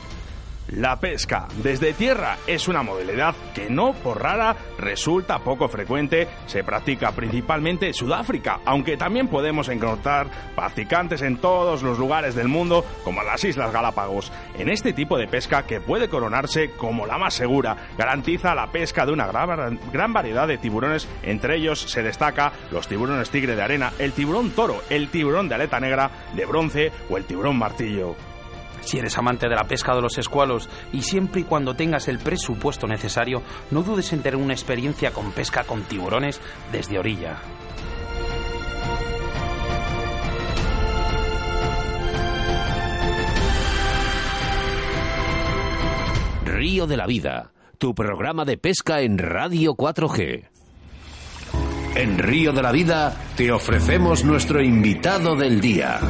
La 0.77 0.99
pesca 0.99 1.47
desde 1.63 1.93
tierra 1.93 2.37
es 2.49 2.67
una 2.67 2.83
modalidad 2.83 3.37
que 3.55 3.71
no 3.71 3.93
por 3.93 4.21
rara 4.21 4.57
resulta 4.77 5.39
poco 5.39 5.69
frecuente, 5.69 6.27
se 6.47 6.65
practica 6.65 7.13
principalmente 7.13 7.87
en 7.87 7.95
Sudáfrica, 7.95 8.59
aunque 8.65 8.97
también 8.97 9.29
podemos 9.29 9.69
encontrar 9.69 10.27
practicantes 10.57 11.23
en 11.23 11.37
todos 11.37 11.85
los 11.85 11.97
lugares 11.97 12.35
del 12.35 12.49
mundo, 12.49 12.85
como 13.05 13.23
las 13.23 13.45
Islas 13.45 13.73
Galápagos. 13.73 14.33
En 14.59 14.69
este 14.69 14.93
tipo 14.93 15.17
de 15.17 15.29
pesca, 15.29 15.65
que 15.65 15.81
puede 15.81 16.09
coronarse 16.09 16.73
como 16.73 17.07
la 17.07 17.19
más 17.19 17.35
segura, 17.35 17.77
garantiza 17.97 18.57
la 18.57 18.73
pesca 18.73 19.07
de 19.07 19.13
una 19.13 19.29
gran, 19.29 19.79
gran 19.93 20.13
variedad 20.13 20.49
de 20.49 20.59
tiburones, 20.59 21.07
entre 21.23 21.57
ellos 21.57 21.83
se 21.83 22.03
destaca 22.03 22.53
los 22.73 22.89
tiburones 22.89 23.31
tigre 23.31 23.55
de 23.55 23.63
arena, 23.63 23.93
el 24.01 24.13
tiburón 24.13 24.51
toro, 24.51 24.83
el 24.91 25.09
tiburón 25.09 25.49
de 25.49 25.55
aleta 25.55 25.79
negra, 25.79 26.11
de 26.35 26.47
bronce 26.47 26.91
o 27.09 27.17
el 27.17 27.27
tiburón 27.27 27.59
martillo. 27.59 28.17
Si 28.85 28.99
eres 28.99 29.17
amante 29.19 29.49
de 29.49 29.55
la 29.55 29.65
pesca 29.65 29.95
de 29.95 30.03
los 30.03 30.19
escualos 30.19 30.69
y 30.93 31.03
siempre 31.03 31.41
y 31.41 31.45
cuando 31.45 31.75
tengas 31.75 32.09
el 32.09 32.19
presupuesto 32.19 32.87
necesario, 32.87 33.43
no 33.71 33.83
dudes 33.83 34.13
en 34.13 34.23
tener 34.23 34.37
una 34.37 34.53
experiencia 34.53 35.11
con 35.13 35.33
pesca 35.33 35.65
con 35.65 35.83
tiburones 35.83 36.41
desde 36.71 36.99
orilla. 36.99 37.41
Río 46.45 46.87
de 46.87 46.97
la 46.97 47.07
Vida, 47.07 47.53
tu 47.79 47.95
programa 47.95 48.45
de 48.45 48.57
pesca 48.57 49.01
en 49.01 49.19
Radio 49.19 49.75
4G. 49.75 50.49
En 51.97 52.19
Río 52.19 52.53
de 52.53 52.63
la 52.63 52.73
Vida 52.73 53.17
te 53.37 53.53
ofrecemos 53.53 54.25
nuestro 54.25 54.63
invitado 54.63 55.37
del 55.37 55.61
día. 55.61 56.01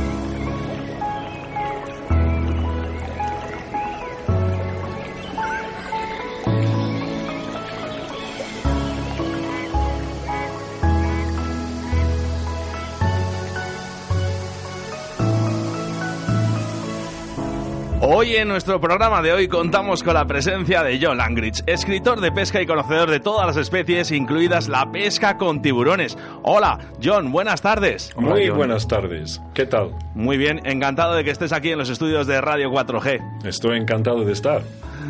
Hoy 18.25 18.37
en 18.37 18.49
nuestro 18.49 18.81
programa 18.81 19.21
de 19.21 19.35
hoy 19.35 19.49
contamos 19.49 20.03
con 20.03 20.15
la 20.15 20.25
presencia 20.25 20.83
de 20.83 20.99
John 20.99 21.19
Langridge, 21.19 21.63
escritor 21.67 22.23
de 22.23 22.33
pesca 22.33 22.63
y 22.63 22.65
conocedor 22.65 23.11
de 23.11 23.21
todas 23.21 23.47
las 23.47 23.59
especies, 23.59 24.11
incluidas 24.13 24.67
la 24.67 24.91
pesca 24.91 25.37
con 25.37 25.61
tiburones. 25.61 26.17
Hola, 26.43 26.79
John, 27.05 27.31
buenas 27.31 27.61
tardes. 27.61 28.17
Muy 28.17 28.49
buenas 28.49 28.89
tardes. 28.89 29.43
¿Qué 29.53 29.67
tal? 29.67 29.91
Muy 30.15 30.39
bien, 30.39 30.63
encantado 30.65 31.13
de 31.13 31.23
que 31.23 31.33
estés 31.33 31.53
aquí 31.53 31.73
en 31.73 31.77
los 31.77 31.91
estudios 31.91 32.27
de 32.27 32.41
Radio 32.41 32.71
4G. 32.71 33.45
Estoy 33.45 33.77
encantado 33.77 34.25
de 34.25 34.33
estar. 34.33 34.63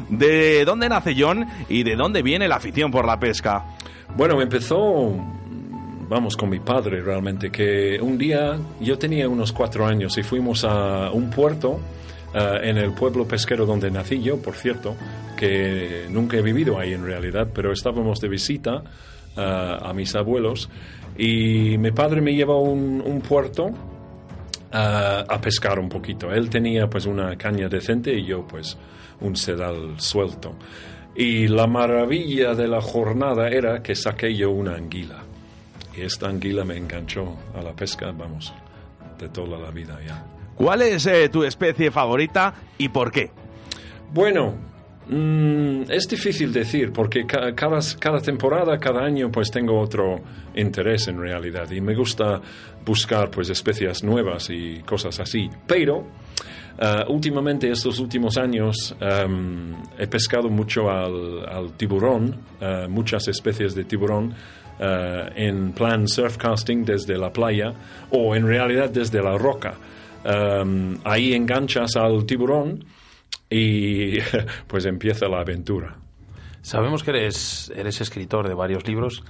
¿De 0.08 0.64
dónde 0.64 0.88
nace 0.88 1.14
John 1.16 1.46
y 1.68 1.84
de 1.84 1.94
dónde 1.94 2.20
viene 2.20 2.48
la 2.48 2.56
afición 2.56 2.90
por 2.90 3.06
la 3.06 3.20
pesca? 3.20 3.64
Bueno, 4.16 4.42
empezó 4.42 5.14
vamos, 6.08 6.36
con 6.36 6.50
mi 6.50 6.58
padre 6.58 7.00
realmente, 7.00 7.52
que 7.52 7.96
un 8.00 8.18
día 8.18 8.58
yo 8.80 8.98
tenía 8.98 9.28
unos 9.28 9.52
cuatro 9.52 9.86
años 9.86 10.18
y 10.18 10.24
fuimos 10.24 10.64
a 10.64 11.12
un 11.12 11.30
puerto 11.30 11.78
eh, 12.34 12.60
en 12.64 12.78
el 12.78 12.92
pueblo 12.92 13.28
pesquero 13.28 13.64
donde 13.64 13.92
nací 13.92 14.20
yo, 14.20 14.42
por 14.42 14.56
cierto, 14.56 14.96
que 15.36 16.06
nunca 16.10 16.36
he 16.36 16.42
vivido 16.42 16.80
ahí 16.80 16.92
en 16.92 17.04
realidad, 17.04 17.48
pero 17.54 17.72
estábamos 17.72 18.20
de 18.20 18.28
visita 18.28 18.82
eh, 19.36 19.78
a 19.80 19.92
mis 19.92 20.16
abuelos 20.16 20.68
y 21.16 21.78
mi 21.78 21.92
padre 21.92 22.20
me 22.20 22.34
lleva 22.34 22.54
a 22.54 22.58
un, 22.58 23.22
puerto 23.26 23.68
eh, 24.72 25.24
a 25.28 25.40
pescar 25.40 25.78
un 25.78 25.88
poquito. 25.88 26.32
Él 26.32 26.50
tenía 26.50 26.88
pues 26.88 27.06
una 27.06 27.36
caña 27.36 27.68
decente 27.68 28.12
y 28.12 28.24
yo 28.24 28.44
pues 28.44 28.76
un 29.20 29.36
sedal 29.36 29.94
suelto. 29.98 30.56
Y 31.14 31.46
la 31.46 31.68
maravilla 31.68 32.54
de 32.54 32.66
la 32.66 32.80
jornada 32.80 33.46
era 33.46 33.80
que 33.80 33.94
saqué 33.94 34.34
yo 34.34 34.50
una 34.50 34.74
anguila. 34.74 35.22
Y 35.96 36.00
esta 36.00 36.28
anguila 36.28 36.64
me 36.64 36.76
enganchó 36.76 37.36
a 37.54 37.62
la 37.62 37.72
pesca, 37.72 38.10
vamos, 38.10 38.52
de 39.20 39.28
toda 39.28 39.56
la 39.56 39.70
vida 39.70 40.00
ya. 40.04 40.33
¿Cuál 40.54 40.82
es 40.82 41.06
eh, 41.06 41.28
tu 41.28 41.42
especie 41.42 41.90
favorita 41.90 42.54
y 42.78 42.88
por 42.88 43.10
qué? 43.10 43.30
Bueno, 44.12 44.54
mm, 45.08 45.90
es 45.90 46.08
difícil 46.08 46.52
decir 46.52 46.92
porque 46.92 47.26
cada, 47.26 47.52
cada 47.54 48.20
temporada, 48.20 48.78
cada 48.78 49.04
año, 49.04 49.30
pues 49.32 49.50
tengo 49.50 49.78
otro 49.80 50.20
interés 50.54 51.08
en 51.08 51.18
realidad 51.18 51.68
y 51.70 51.80
me 51.80 51.94
gusta 51.94 52.40
buscar 52.84 53.30
pues 53.30 53.50
especies 53.50 54.04
nuevas 54.04 54.48
y 54.50 54.80
cosas 54.82 55.18
así. 55.18 55.50
Pero 55.66 56.06
eh, 56.78 57.04
últimamente, 57.08 57.68
estos 57.68 57.98
últimos 57.98 58.38
años, 58.38 58.94
em, 59.00 59.74
he 59.98 60.06
pescado 60.06 60.48
mucho 60.48 60.88
al, 60.88 61.72
tiburón, 61.76 62.36
eh, 62.60 62.86
muchas 62.88 63.26
especies 63.28 63.74
de 63.74 63.84
tiburón. 63.84 64.34
en 64.76 65.72
plan 65.72 66.08
surfcasting 66.08 66.84
desde 66.84 67.16
la 67.16 67.32
playa 67.32 67.72
o 68.10 68.34
en 68.34 68.44
realidad 68.44 68.90
desde 68.90 69.22
la 69.22 69.38
roca. 69.38 69.74
Em, 70.24 70.98
ahí 71.04 71.34
enganchas 71.34 71.96
al 71.96 72.24
tiburón 72.24 72.84
y 73.50 74.18
pues 74.66 74.86
empieza 74.86 75.28
la 75.28 75.40
aventura. 75.40 75.96
Sabemos 76.62 77.02
que 77.02 77.10
eres, 77.10 77.70
eres 77.76 78.00
escritor 78.00 78.48
de 78.48 78.54
varios 78.54 78.88
libros, 78.88 79.22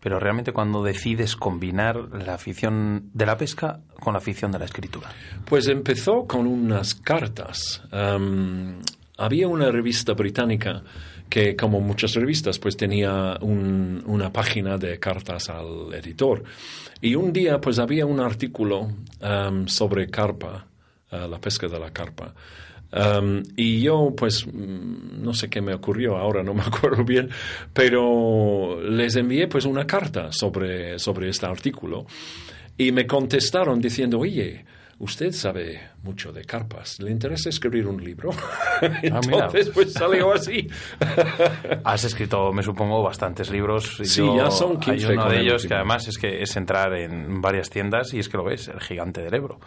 pero 0.00 0.20
realmente 0.20 0.52
cuando 0.52 0.84
decides 0.84 1.34
combinar 1.34 1.96
la 2.12 2.34
afición 2.34 3.10
de 3.12 3.26
la 3.26 3.36
pesca 3.36 3.80
con 3.98 4.12
la 4.12 4.18
afición 4.18 4.52
de 4.52 4.60
la 4.60 4.66
escritura. 4.66 5.08
Pues 5.44 5.66
empezó 5.66 6.26
con 6.26 6.46
unas 6.46 6.94
cartas. 6.94 7.82
Em, 7.90 8.78
había 9.18 9.48
una 9.48 9.70
revista 9.70 10.12
británica 10.12 10.82
que, 11.28 11.56
como 11.56 11.80
muchas 11.80 12.14
revistas, 12.14 12.58
pues 12.58 12.76
tenía 12.76 13.38
una 13.40 14.32
página 14.32 14.78
de 14.78 14.98
cartas 14.98 15.48
al 15.50 15.92
editor. 15.94 16.44
Y 17.00 17.14
un 17.14 17.32
día, 17.32 17.60
pues 17.60 17.78
había 17.78 18.06
un 18.06 18.20
artículo 18.20 18.92
um, 19.20 19.66
sobre 19.66 20.08
carpa, 20.08 20.66
uh, 21.12 21.28
la 21.28 21.38
pesca 21.40 21.68
de 21.68 21.78
la 21.78 21.90
carpa. 21.90 22.34
Um, 22.92 23.42
y 23.56 23.80
yo, 23.80 24.14
pues, 24.16 24.46
mm, 24.46 25.22
no 25.22 25.34
sé 25.34 25.50
qué 25.50 25.60
me 25.60 25.74
ocurrió 25.74 26.16
ahora, 26.16 26.42
no 26.42 26.54
me 26.54 26.62
acuerdo 26.62 27.04
bien, 27.04 27.28
pero 27.72 28.80
les 28.80 29.16
envié 29.16 29.48
pues 29.48 29.64
una 29.64 29.86
carta 29.86 30.32
sobre, 30.32 30.98
sobre 30.98 31.28
este 31.28 31.46
artículo 31.46 32.06
y 32.78 32.92
me 32.92 33.06
contestaron 33.06 33.80
diciendo, 33.80 34.18
oye, 34.20 34.64
usted 34.98 35.32
sabe 35.32 35.90
mucho 36.02 36.32
de 36.32 36.44
carpas, 36.44 37.00
¿le 37.00 37.10
interesa 37.10 37.48
escribir 37.48 37.86
un 37.86 38.02
libro? 38.02 38.30
Entonces, 39.02 39.70
pues 39.70 39.92
salió 39.92 40.32
así. 40.32 40.68
Has 41.84 42.04
escrito, 42.04 42.52
me 42.52 42.62
supongo, 42.62 43.02
bastantes 43.02 43.50
libros. 43.50 43.98
Sí, 44.02 44.22
ya 44.36 44.50
son 44.50 44.78
15. 44.78 45.06
Hay 45.06 45.12
uno 45.14 45.28
de 45.28 45.40
ellos 45.40 45.66
que 45.66 45.74
además 45.74 46.08
es 46.08 46.18
que 46.18 46.42
es 46.42 46.56
entrar 46.56 46.94
en 46.94 47.40
varias 47.40 47.70
tiendas 47.70 48.12
y 48.14 48.18
es 48.18 48.28
que 48.28 48.36
lo 48.36 48.44
ves, 48.44 48.68
el 48.68 48.80
gigante 48.80 49.22
del 49.22 49.34
Ebro 49.34 49.58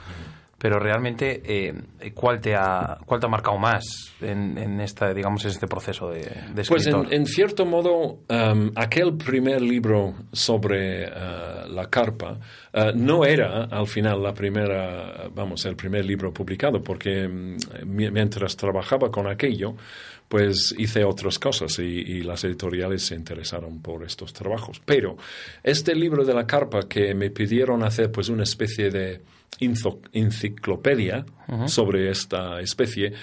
pero 0.59 0.77
realmente 0.77 1.41
eh, 1.45 1.73
¿cuál, 2.13 2.41
te 2.41 2.53
ha, 2.53 2.97
¿cuál 3.05 3.19
te 3.19 3.25
ha 3.25 3.29
marcado 3.29 3.57
más 3.57 4.13
en, 4.21 4.57
en 4.57 4.81
esta, 4.81 5.13
digamos, 5.13 5.45
en 5.45 5.51
este 5.51 5.67
proceso 5.67 6.09
de, 6.09 6.23
de 6.23 6.63
Pues 6.67 6.85
escritor? 6.85 7.07
en, 7.07 7.21
en 7.21 7.25
cierto 7.25 7.65
modo, 7.65 8.19
um, 8.29 8.71
aquel 8.75 9.15
primer 9.15 9.61
libro 9.61 10.13
sobre 10.33 11.07
uh, 11.07 11.69
la 11.69 11.89
carpa 11.89 12.37
uh, 12.73 12.91
no 12.93 13.23
era 13.23 13.63
al 13.71 13.87
final 13.87 14.21
la 14.21 14.33
primera, 14.33 15.29
vamos, 15.33 15.65
el 15.65 15.77
primer 15.77 16.03
libro 16.03 16.33
publicado, 16.33 16.83
porque 16.83 17.25
um, 17.25 17.55
mientras 17.85 18.57
trabajaba 18.57 19.09
con 19.09 19.27
aquello, 19.27 19.75
pues 20.29 20.75
hice 20.77 21.03
otras 21.03 21.39
cosas 21.39 21.79
y, 21.79 21.81
y, 21.81 22.21
las 22.21 22.43
editoriales 22.43 23.01
se 23.03 23.15
interesaron 23.15 23.81
por 23.81 24.05
estos 24.05 24.31
trabajos. 24.31 24.79
Pero 24.85 25.17
este 25.63 25.95
libro 25.95 26.23
de 26.23 26.35
la 26.35 26.45
carpa 26.45 26.87
que 26.87 27.15
me 27.15 27.31
pidieron 27.31 27.83
hacer 27.83 28.11
pues 28.11 28.29
una 28.29 28.43
especie 28.43 28.91
de 28.91 29.21
enciclopedia 29.59 31.25
uh 31.47 31.51
-huh. 31.51 31.67
sobre 31.67 32.11
esta 32.11 32.61
especie, 32.61 33.13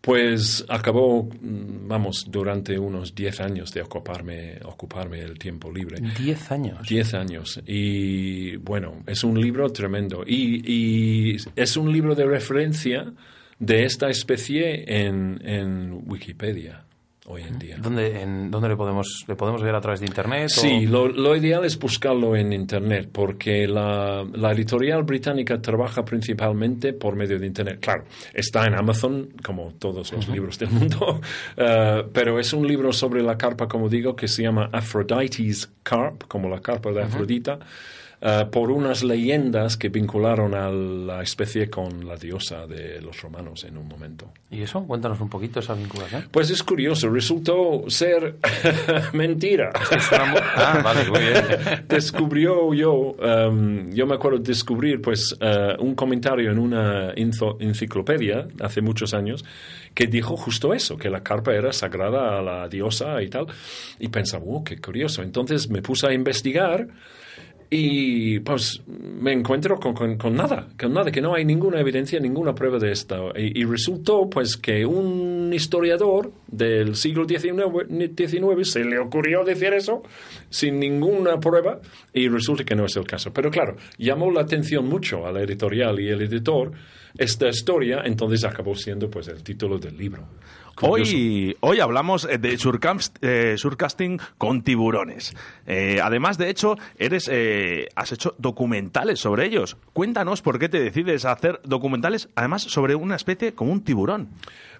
pues 0.00 0.64
acabó, 0.68 1.28
vamos, 1.42 2.24
durante 2.26 2.78
unos 2.78 3.14
10 3.14 3.40
años 3.40 3.72
de 3.74 3.82
ocuparme, 3.82 4.58
ocuparme 4.64 5.20
el 5.20 5.38
tiempo 5.38 5.70
libre. 5.70 5.98
¿10 5.98 6.52
años? 6.52 6.88
10 6.88 7.14
años. 7.14 7.60
Y 7.66 8.56
bueno, 8.56 9.02
es 9.06 9.24
un 9.24 9.38
libro 9.38 9.70
tremendo. 9.70 10.24
Y, 10.26 10.62
y 10.64 11.36
es 11.54 11.76
un 11.76 11.92
libro 11.92 12.14
de 12.14 12.24
referencia 12.24 13.12
de 13.60 13.84
esta 13.84 14.08
especie 14.10 14.84
en, 15.06 15.40
en 15.44 16.02
Wikipedia 16.06 16.84
hoy 17.26 17.42
en 17.42 17.58
día. 17.58 17.76
¿Dónde, 17.78 18.22
en, 18.22 18.50
¿dónde 18.50 18.68
le, 18.70 18.76
podemos, 18.76 19.24
le 19.28 19.36
podemos 19.36 19.62
ver 19.62 19.74
a 19.74 19.80
través 19.80 20.00
de 20.00 20.06
Internet? 20.06 20.48
Sí, 20.48 20.86
o... 20.86 20.90
lo, 20.90 21.08
lo, 21.08 21.36
ideal 21.36 21.64
es 21.64 21.78
buscarlo 21.78 22.34
en 22.34 22.52
Internet 22.52 23.08
porque 23.12 23.68
la, 23.68 24.26
la, 24.32 24.50
editorial 24.50 25.04
británica 25.04 25.60
trabaja 25.60 26.04
principalmente 26.04 26.92
por 26.92 27.14
medio 27.14 27.38
de 27.38 27.46
Internet. 27.46 27.78
Claro, 27.80 28.04
está 28.34 28.66
en 28.66 28.74
Amazon, 28.74 29.28
como 29.44 29.74
todos 29.78 30.12
los 30.12 30.26
uh 30.26 30.30
-huh. 30.30 30.34
libros 30.34 30.58
del 30.58 30.70
mundo, 30.70 31.20
uh, 31.56 32.08
pero 32.12 32.40
es 32.40 32.52
un 32.52 32.66
libro 32.66 32.92
sobre 32.92 33.22
la 33.22 33.36
carpa, 33.36 33.68
como 33.68 33.88
digo, 33.88 34.16
que 34.16 34.26
se 34.26 34.42
llama 34.42 34.68
Aphrodite's 34.72 35.70
Carp, 35.82 36.24
como 36.26 36.48
la 36.48 36.60
carpa 36.60 36.90
de 36.90 37.02
Afrodita. 37.02 37.54
Uh 37.54 37.58
-huh. 37.58 37.64
Uh, 38.22 38.50
por 38.50 38.70
unas 38.70 39.02
leyendas 39.02 39.78
que 39.78 39.88
vincularon 39.88 40.54
a 40.54 40.68
la 40.68 41.22
especie 41.22 41.70
con 41.70 42.06
la 42.06 42.16
diosa 42.16 42.66
de 42.66 43.00
los 43.00 43.22
romanos 43.22 43.64
en 43.64 43.78
un 43.78 43.88
momento. 43.88 44.30
¿Y 44.50 44.60
eso? 44.60 44.84
Cuéntanos 44.86 45.18
un 45.22 45.30
poquito 45.30 45.60
esa 45.60 45.72
vinculación. 45.72 46.28
Pues 46.30 46.50
es 46.50 46.62
curioso, 46.62 47.08
resultó 47.08 47.84
ser 47.88 48.36
mentira. 49.14 49.70
ah, 49.72 50.82
vale, 50.84 51.08
muy 51.08 51.20
bien. 51.20 51.44
Descubrió 51.88 52.74
yo, 52.74 52.92
um, 52.92 53.90
yo 53.90 54.06
me 54.06 54.16
acuerdo 54.16 54.36
de 54.36 54.44
descubrir 54.44 55.00
pues 55.00 55.34
uh, 55.40 55.82
un 55.82 55.94
comentario 55.94 56.50
en 56.50 56.58
una 56.58 57.14
enciclopedia 57.14 58.48
hace 58.60 58.82
muchos 58.82 59.14
años 59.14 59.46
que 59.94 60.08
dijo 60.08 60.36
justo 60.36 60.74
eso, 60.74 60.98
que 60.98 61.08
la 61.08 61.22
carpa 61.22 61.54
era 61.54 61.72
sagrada 61.72 62.38
a 62.38 62.42
la 62.42 62.68
diosa 62.68 63.22
y 63.22 63.30
tal. 63.30 63.46
Y 63.98 64.08
pensaba, 64.08 64.44
oh, 64.46 64.62
qué 64.62 64.78
curioso. 64.78 65.22
Entonces 65.22 65.70
me 65.70 65.80
puse 65.80 66.06
a 66.06 66.12
investigar 66.12 66.86
y 67.72 68.40
pues 68.40 68.82
me 68.88 69.32
encuentro 69.32 69.78
con, 69.78 69.94
con, 69.94 70.18
con, 70.18 70.34
nada, 70.34 70.66
con 70.78 70.92
nada, 70.92 71.12
que 71.12 71.20
no 71.20 71.34
hay 71.34 71.44
ninguna 71.44 71.78
evidencia, 71.78 72.18
ninguna 72.18 72.52
prueba 72.52 72.80
de 72.80 72.90
esto. 72.90 73.32
Y, 73.36 73.60
y 73.60 73.64
resultó 73.64 74.28
pues 74.28 74.56
que 74.56 74.84
un 74.84 75.52
historiador 75.54 76.32
del 76.48 76.96
siglo 76.96 77.28
XIX, 77.28 77.86
XIX, 77.88 78.68
se 78.68 78.84
le 78.84 78.98
ocurrió 78.98 79.44
decir 79.44 79.72
eso 79.72 80.02
sin 80.48 80.80
ninguna 80.80 81.38
prueba 81.38 81.80
y 82.12 82.28
resulta 82.28 82.64
que 82.64 82.74
no 82.74 82.86
es 82.86 82.96
el 82.96 83.06
caso. 83.06 83.32
Pero 83.32 83.52
claro, 83.52 83.76
llamó 83.98 84.32
la 84.32 84.40
atención 84.40 84.88
mucho 84.88 85.24
a 85.24 85.30
la 85.30 85.42
editorial 85.42 86.00
y 86.00 86.08
el 86.08 86.22
editor 86.22 86.72
esta 87.18 87.48
historia, 87.48 88.02
entonces 88.04 88.44
acabó 88.44 88.74
siendo 88.74 89.10
pues 89.10 89.28
el 89.28 89.42
título 89.42 89.78
del 89.78 89.96
libro. 89.96 90.26
Hoy, 90.82 91.56
hoy 91.60 91.80
hablamos 91.80 92.26
de 92.26 92.56
surcast, 92.56 93.16
eh, 93.22 93.56
surcasting 93.58 94.18
con 94.38 94.62
tiburones. 94.62 95.34
Eh, 95.66 95.98
además, 96.02 96.38
de 96.38 96.48
hecho, 96.48 96.76
eres, 96.98 97.28
eh, 97.30 97.88
has 97.94 98.12
hecho 98.12 98.34
documentales 98.38 99.20
sobre 99.20 99.46
ellos. 99.46 99.76
Cuéntanos 99.92 100.40
por 100.40 100.58
qué 100.58 100.68
te 100.68 100.80
decides 100.80 101.24
a 101.24 101.32
hacer 101.32 101.60
documentales, 101.64 102.28
además, 102.34 102.62
sobre 102.62 102.94
una 102.94 103.16
especie 103.16 103.52
como 103.52 103.72
un 103.72 103.82
tiburón. 103.82 104.30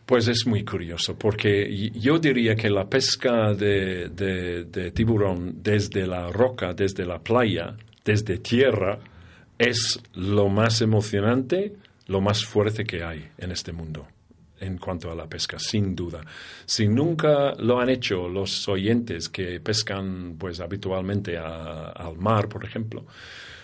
Pues 0.06 0.28
es 0.28 0.46
muy 0.46 0.64
curioso, 0.64 1.18
porque 1.18 1.90
yo 1.94 2.18
diría 2.18 2.56
que 2.56 2.70
la 2.70 2.88
pesca 2.88 3.52
de, 3.52 4.08
de, 4.08 4.64
de 4.64 4.90
tiburón 4.92 5.62
desde 5.62 6.06
la 6.06 6.30
roca, 6.30 6.72
desde 6.72 7.04
la 7.04 7.18
playa, 7.18 7.76
desde 8.04 8.38
tierra, 8.38 8.98
es 9.58 10.02
lo 10.14 10.48
más 10.48 10.80
emocionante, 10.80 11.74
lo 12.06 12.22
más 12.22 12.44
fuerte 12.44 12.84
que 12.84 13.04
hay 13.04 13.28
en 13.36 13.52
este 13.52 13.72
mundo 13.72 14.06
en 14.60 14.78
cuanto 14.78 15.10
a 15.10 15.14
la 15.14 15.26
pesca, 15.26 15.58
sin 15.58 15.96
duda. 15.96 16.20
Si 16.66 16.86
nunca 16.86 17.54
lo 17.54 17.80
han 17.80 17.88
hecho 17.88 18.28
los 18.28 18.68
oyentes 18.68 19.28
que 19.28 19.60
pescan 19.60 20.36
pues 20.38 20.60
habitualmente 20.60 21.38
a, 21.38 21.90
al 21.90 22.16
mar, 22.18 22.48
por 22.48 22.64
ejemplo, 22.64 23.04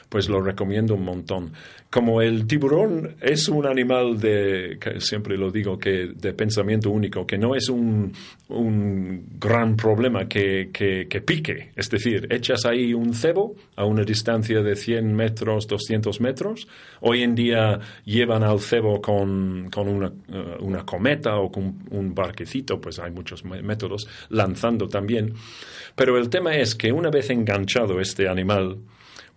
pues 0.09 0.29
lo 0.29 0.41
recomiendo 0.41 0.95
un 0.95 1.05
montón. 1.05 1.53
Como 1.91 2.21
el 2.21 2.47
tiburón 2.47 3.17
es 3.21 3.49
un 3.49 3.67
animal 3.67 4.21
de, 4.21 4.79
siempre 4.99 5.37
lo 5.37 5.51
digo, 5.51 5.79
que 5.79 6.09
de 6.15 6.33
pensamiento 6.35 6.91
único, 6.91 7.27
que 7.27 7.39
no 7.39 7.55
es 7.55 7.69
un, 7.69 8.13
un 8.49 9.25
gran 9.39 9.77
problema 9.77 10.29
que, 10.29 10.71
que, 10.73 11.07
que, 11.09 11.21
pique. 11.21 11.71
Es 11.77 11.89
decir, 11.89 12.27
echas 12.31 12.67
ahí 12.67 12.93
un 12.93 13.15
cebo 13.15 13.55
a 13.77 13.85
una 13.85 14.03
distancia 14.03 14.63
de 14.63 14.77
100 14.77 15.15
metros, 15.15 15.67
200 15.67 16.21
metros. 16.21 16.69
Hoy 17.01 17.23
en 17.23 17.35
día 17.35 17.79
llevan 18.05 18.43
al 18.43 18.61
cebo 18.61 19.01
con, 19.01 19.71
con 19.71 19.89
una, 19.89 20.09
uh, 20.09 20.65
una 20.65 20.85
cometa 20.85 21.37
o 21.37 21.51
con 21.51 21.79
un 21.91 22.15
barquecito, 22.15 22.81
pues 22.81 22.99
hay 22.99 23.11
muchos 23.11 23.45
métodos, 23.45 24.09
lanzando 24.29 24.89
también. 24.89 25.35
Pero 25.95 26.19
el 26.19 26.29
tema 26.29 26.57
es 26.57 26.75
que 26.75 26.93
una 26.93 27.11
vez 27.11 27.31
enganchado 27.31 28.01
este 28.01 28.29
animal, 28.29 28.79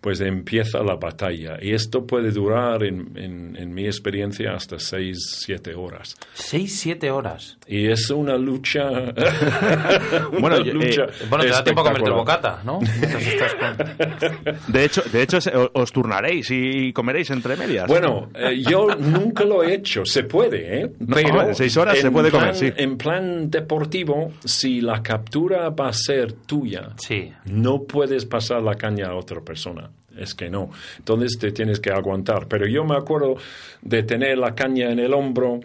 pues 0.00 0.20
empieza 0.20 0.82
la 0.82 0.96
batalla. 0.96 1.58
Y 1.60 1.72
esto 1.72 2.06
puede 2.06 2.30
durar, 2.30 2.82
en, 2.84 3.12
en, 3.16 3.56
en 3.56 3.74
mi 3.74 3.84
experiencia, 3.86 4.54
hasta 4.54 4.78
seis, 4.78 5.18
siete 5.44 5.74
horas. 5.74 6.16
¿Seis, 6.32 6.78
siete 6.80 7.10
horas? 7.10 7.58
Y 7.66 7.86
es 7.86 8.10
una 8.10 8.36
lucha... 8.36 8.88
bueno, 10.40 10.56
una 10.56 10.72
lucha 10.72 11.04
eh, 11.04 11.26
bueno, 11.28 11.44
te 11.44 11.50
da 11.50 11.64
tiempo 11.64 11.82
a 11.82 11.84
comerte 11.84 12.10
bocata, 12.10 12.62
¿no? 12.64 12.80
de 14.68 14.84
hecho, 14.84 15.02
de 15.02 15.22
hecho 15.22 15.38
os 15.74 15.92
turnaréis 15.92 16.50
y 16.50 16.92
comeréis 16.92 17.30
entre 17.30 17.56
medias. 17.56 17.86
Bueno, 17.86 18.30
eh, 18.34 18.62
yo 18.62 18.88
nunca 18.96 19.44
lo 19.44 19.62
he 19.62 19.74
hecho. 19.74 20.04
Se 20.06 20.24
puede, 20.24 20.80
¿eh? 20.80 20.92
Pero 21.12 21.46
no, 21.46 21.54
seis 21.54 21.76
horas 21.76 21.98
se 21.98 22.10
puede 22.10 22.30
plan, 22.30 22.42
comer, 22.42 22.56
sí. 22.56 22.72
En 22.76 22.96
plan 22.96 23.50
deportivo, 23.50 24.32
si 24.44 24.80
la 24.80 25.02
captura 25.02 25.68
va 25.70 25.88
a 25.88 25.92
ser 25.92 26.32
tuya, 26.32 26.90
sí. 26.96 27.32
no 27.44 27.82
puedes 27.82 28.24
pasar 28.24 28.62
la 28.62 28.74
caña 28.76 29.08
a 29.08 29.14
otra 29.14 29.40
persona 29.42 29.89
es 30.16 30.34
que 30.34 30.50
no. 30.50 30.70
Entonces 30.98 31.38
te 31.38 31.52
tienes 31.52 31.80
que 31.80 31.90
aguantar. 31.90 32.46
Pero 32.48 32.66
yo 32.66 32.84
me 32.84 32.96
acuerdo 32.96 33.36
de 33.82 34.02
tener 34.02 34.38
la 34.38 34.54
caña 34.54 34.90
en 34.90 34.98
el 34.98 35.14
hombro, 35.14 35.60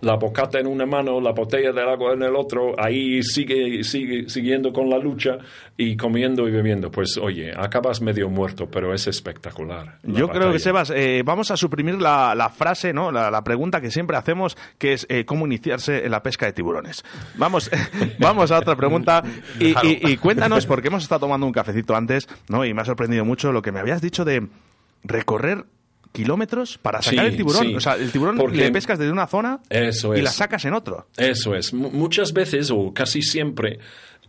la 0.00 0.16
bocata 0.16 0.58
en 0.58 0.66
una 0.66 0.84
mano, 0.84 1.20
la 1.20 1.32
botella 1.32 1.72
del 1.72 1.88
agua 1.88 2.12
en 2.12 2.22
el 2.22 2.36
otro, 2.36 2.74
ahí 2.78 3.22
sigue, 3.22 3.82
sigue 3.82 4.28
siguiendo 4.28 4.70
con 4.70 4.90
la 4.90 4.98
lucha 4.98 5.38
y 5.76 5.96
comiendo 5.96 6.46
y 6.46 6.50
bebiendo. 6.50 6.90
Pues 6.90 7.16
oye, 7.16 7.52
acabas 7.56 8.02
medio 8.02 8.28
muerto, 8.28 8.68
pero 8.70 8.92
es 8.92 9.06
espectacular. 9.06 9.98
Yo 10.02 10.26
batalla. 10.26 10.40
creo 10.40 10.52
que, 10.52 10.58
Sebas, 10.58 10.92
eh, 10.94 11.22
vamos 11.24 11.50
a 11.50 11.56
suprimir 11.56 11.94
la, 12.00 12.34
la 12.34 12.50
frase, 12.50 12.92
¿no? 12.92 13.10
La, 13.10 13.30
la, 13.30 13.42
pregunta 13.42 13.80
que 13.80 13.90
siempre 13.90 14.18
hacemos, 14.18 14.56
que 14.78 14.92
es 14.92 15.06
eh, 15.08 15.24
cómo 15.24 15.46
iniciarse 15.46 16.04
en 16.04 16.10
la 16.10 16.22
pesca 16.22 16.44
de 16.44 16.52
tiburones. 16.52 17.02
Vamos, 17.36 17.70
vamos 18.18 18.50
a 18.50 18.58
otra 18.58 18.76
pregunta 18.76 19.22
y, 19.58 19.68
y, 19.68 20.12
y 20.12 20.16
cuéntanos, 20.18 20.66
porque 20.66 20.88
hemos 20.88 21.04
estado 21.04 21.20
tomando 21.20 21.46
un 21.46 21.52
cafecito 21.52 21.96
antes, 21.96 22.28
¿no? 22.48 22.66
Y 22.66 22.74
me 22.74 22.82
ha 22.82 22.84
sorprendido 22.84 23.24
mucho 23.24 23.50
lo 23.50 23.62
que 23.62 23.72
me 23.72 23.80
habías 23.80 24.02
dicho 24.02 24.26
de 24.26 24.46
recorrer 25.04 25.64
kilómetros 26.16 26.78
para 26.78 27.02
sacar 27.02 27.26
sí, 27.26 27.30
el 27.32 27.36
tiburón. 27.36 27.66
Sí. 27.66 27.74
O 27.74 27.80
sea, 27.80 27.94
el 27.96 28.10
tiburón 28.10 28.38
Porque 28.38 28.56
le 28.56 28.72
pescas 28.72 28.98
desde 28.98 29.12
una 29.12 29.26
zona 29.26 29.60
eso 29.68 30.14
y 30.14 30.18
es. 30.18 30.24
la 30.24 30.30
sacas 30.30 30.64
en 30.64 30.72
otro. 30.72 31.08
Eso 31.16 31.54
es. 31.54 31.74
M 31.74 31.90
muchas 31.92 32.32
veces, 32.32 32.70
o 32.70 32.92
casi 32.94 33.20
siempre, 33.20 33.78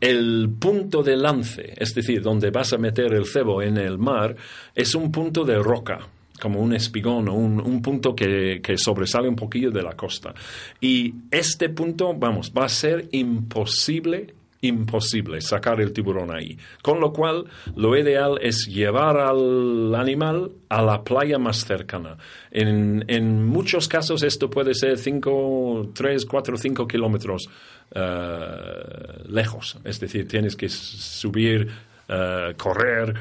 el 0.01 0.49
punto 0.59 1.01
de 1.01 1.15
lance, 1.15 1.73
es 1.77 1.95
decir, 1.95 2.21
donde 2.21 2.51
vas 2.51 2.73
a 2.73 2.77
meter 2.77 3.13
el 3.13 3.25
cebo 3.25 3.61
en 3.61 3.77
el 3.77 3.97
mar, 3.97 4.35
es 4.75 4.95
un 4.95 5.11
punto 5.11 5.45
de 5.45 5.57
roca. 5.57 5.99
como 6.39 6.59
un 6.59 6.73
espigón 6.73 7.29
o 7.29 7.33
un, 7.33 7.59
un 7.59 7.81
punto 7.81 8.13
que, 8.15 8.59
que 8.61 8.77
sobresale 8.77 9.27
un 9.27 9.35
poquillo 9.35 9.71
de 9.71 9.81
la 9.81 9.93
costa. 9.93 10.35
Y 10.79 11.13
este 11.31 11.69
punto, 11.69 12.13
vamos, 12.13 12.51
va 12.55 12.65
a 12.65 12.69
ser 12.69 13.07
imposible 13.11 14.35
imposible 14.61 15.41
sacar 15.41 15.79
el 15.81 15.93
tiburón 15.93 16.35
ahí. 16.35 16.57
Con 16.81 16.99
lo 16.99 17.13
cual, 17.13 17.45
lo 17.75 17.97
ideal 17.97 18.39
es 18.41 18.65
llevar 18.67 19.17
al 19.17 19.93
animal 19.95 20.51
a 20.69 20.81
la 20.81 21.03
playa 21.03 21.37
más 21.37 21.65
cercana. 21.65 22.17
En, 22.51 23.05
en 23.07 23.45
muchos 23.45 23.87
casos 23.87 24.23
esto 24.23 24.49
puede 24.49 24.73
ser 24.73 24.97
5, 24.97 25.91
3, 25.93 26.25
4, 26.25 26.57
5 26.57 26.87
kilómetros 26.87 27.49
eh, 27.93 29.23
lejos. 29.29 29.77
Es 29.83 29.99
decir, 29.99 30.27
tienes 30.27 30.55
que 30.55 30.69
subir, 30.69 31.69
eh, 32.09 32.53
correr, 32.57 33.13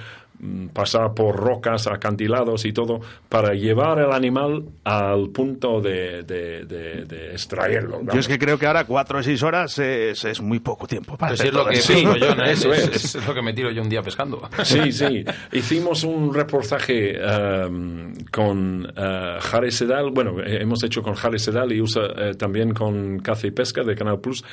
pasar 0.72 1.14
por 1.14 1.36
rocas, 1.36 1.86
acantilados 1.86 2.64
y 2.64 2.72
todo, 2.72 3.00
para 3.28 3.54
llevar 3.54 3.98
el 3.98 4.12
animal 4.12 4.64
al 4.84 5.30
punto 5.30 5.80
de, 5.80 6.22
de, 6.22 6.64
de- 6.64 7.04
de 7.06 7.30
extraerlo. 7.32 8.00
Yo 8.12 8.18
es 8.20 8.28
que 8.28 8.38
creo 8.38 8.58
que 8.58 8.66
ahora 8.66 8.84
cuatro 8.84 9.18
o 9.18 9.22
seis 9.22 9.42
horas 9.42 9.78
es, 9.78 10.24
es 10.24 10.40
muy 10.40 10.60
poco 10.60 10.86
tiempo 10.86 11.16
para 11.16 11.30
Pues 11.30 11.40
hacer 11.40 11.52
es 11.52 11.54
lo 11.54 11.66
que 11.66 12.20
yo, 12.20 12.34
¿no? 12.34 12.44
eso 12.44 12.72
es, 12.72 12.88
es. 12.88 13.14
es 13.16 13.26
lo 13.26 13.34
que 13.34 13.42
me 13.42 13.52
tiro 13.52 13.70
yo 13.70 13.82
un 13.82 13.88
día 13.88 14.02
pescando. 14.02 14.40
Sí, 14.64 14.92
sí. 14.92 15.24
Hicimos 15.52 16.02
un 16.04 16.34
reportaje 16.34 17.16
em, 17.18 18.14
con 18.32 18.86
eh, 18.96 19.36
Jare 19.40 19.70
Sedal. 19.70 20.10
Bueno, 20.10 20.40
eh, 20.40 20.58
hemos 20.62 20.82
hecho 20.84 21.02
con 21.02 21.14
Jare 21.14 21.38
Sedal 21.38 21.72
y 21.72 21.80
usa 21.80 22.02
eh, 22.16 22.34
también 22.34 22.72
con 22.74 23.18
Caza 23.20 23.46
y 23.46 23.50
Pesca 23.52 23.82
de 23.82 23.94
Canal 23.94 24.20
Plus. 24.20 24.44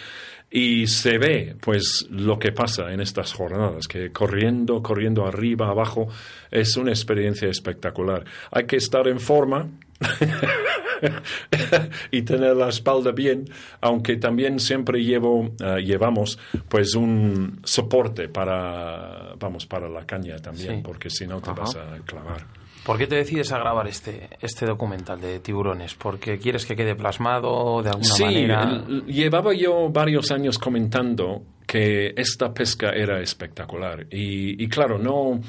Y 0.55 0.85
se 0.85 1.17
ve, 1.17 1.55
pues, 1.59 2.05
lo 2.11 2.37
que 2.37 2.51
pasa 2.51 2.93
en 2.93 3.01
estas 3.01 3.33
jornadas, 3.33 3.87
que 3.87 4.11
corriendo, 4.11 4.83
corriendo 4.83 5.25
arriba, 5.25 5.69
abajo, 5.69 6.09
es 6.51 6.77
una 6.77 6.91
experiencia 6.91 7.49
espectacular. 7.49 8.23
Hay 8.51 8.67
que 8.67 8.75
estar 8.75 9.07
en 9.07 9.19
forma 9.19 9.67
y 12.11 12.21
tener 12.21 12.55
la 12.55 12.69
espalda 12.69 13.11
bien, 13.11 13.45
aunque 13.81 14.17
también 14.17 14.59
siempre 14.59 15.03
llevo, 15.03 15.51
eh, 15.59 15.81
llevamos, 15.83 16.37
pues, 16.69 16.93
un 16.93 17.59
soporte 17.63 18.29
para, 18.29 19.33
vamos, 19.39 19.65
para 19.65 19.89
la 19.89 20.05
caña 20.05 20.37
también, 20.37 20.75
Sí. 20.77 20.81
porque 20.83 21.09
si 21.09 21.25
no 21.25 21.41
te 21.41 21.49
vas 21.51 21.75
a 21.75 21.97
clavar. 22.05 22.45
¿Por 22.85 22.97
qué 22.97 23.07
te 23.07 23.15
decides 23.15 23.51
a 23.53 23.59
grabar 23.59 23.87
este, 23.87 24.29
este 24.41 24.65
documental 24.65 25.21
de 25.21 25.39
tiburones? 25.39 25.93
¿Porque 25.95 26.37
quieres 26.37 26.65
que 26.65 26.75
quede 26.75 26.95
plasmado 26.95 27.81
de 27.81 27.89
alguna 27.89 28.05
Sí, 28.13 28.23
manera? 28.23 28.83
l- 28.87 29.03
llevaba 29.11 29.53
yo 29.53 29.89
varios 29.89 30.31
años 30.31 30.59
comentando 30.59 31.43
que 31.65 32.13
esta 32.17 32.53
pesca 32.53 32.89
era 32.89 33.21
espectacular 33.21 34.05
y, 34.11 34.61
y 34.61 34.67
claro, 34.67 34.99
no, 34.99 35.39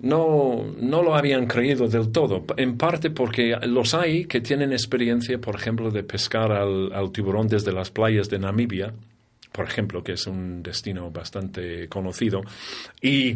no, 0.00 0.64
no 0.80 1.02
lo 1.02 1.14
habían 1.14 1.46
creído 1.46 1.86
del 1.86 2.10
todo, 2.10 2.44
en 2.56 2.78
parte 2.78 3.10
porque 3.10 3.54
los 3.66 3.92
hay 3.94 4.24
que 4.24 4.40
tienen 4.40 4.72
experiencia, 4.72 5.38
por 5.38 5.54
ejemplo, 5.56 5.90
de 5.90 6.02
pescar 6.02 6.52
al, 6.52 6.92
al 6.94 7.12
tiburón 7.12 7.48
desde 7.48 7.72
las 7.72 7.90
playas 7.90 8.30
de 8.30 8.38
Namibia, 8.38 8.94
por 9.52 9.66
ejemplo, 9.66 10.02
que 10.04 10.12
es 10.12 10.26
un 10.26 10.62
destino 10.62 11.10
bastante 11.10 11.88
conocido, 11.88 12.42
y 13.02 13.34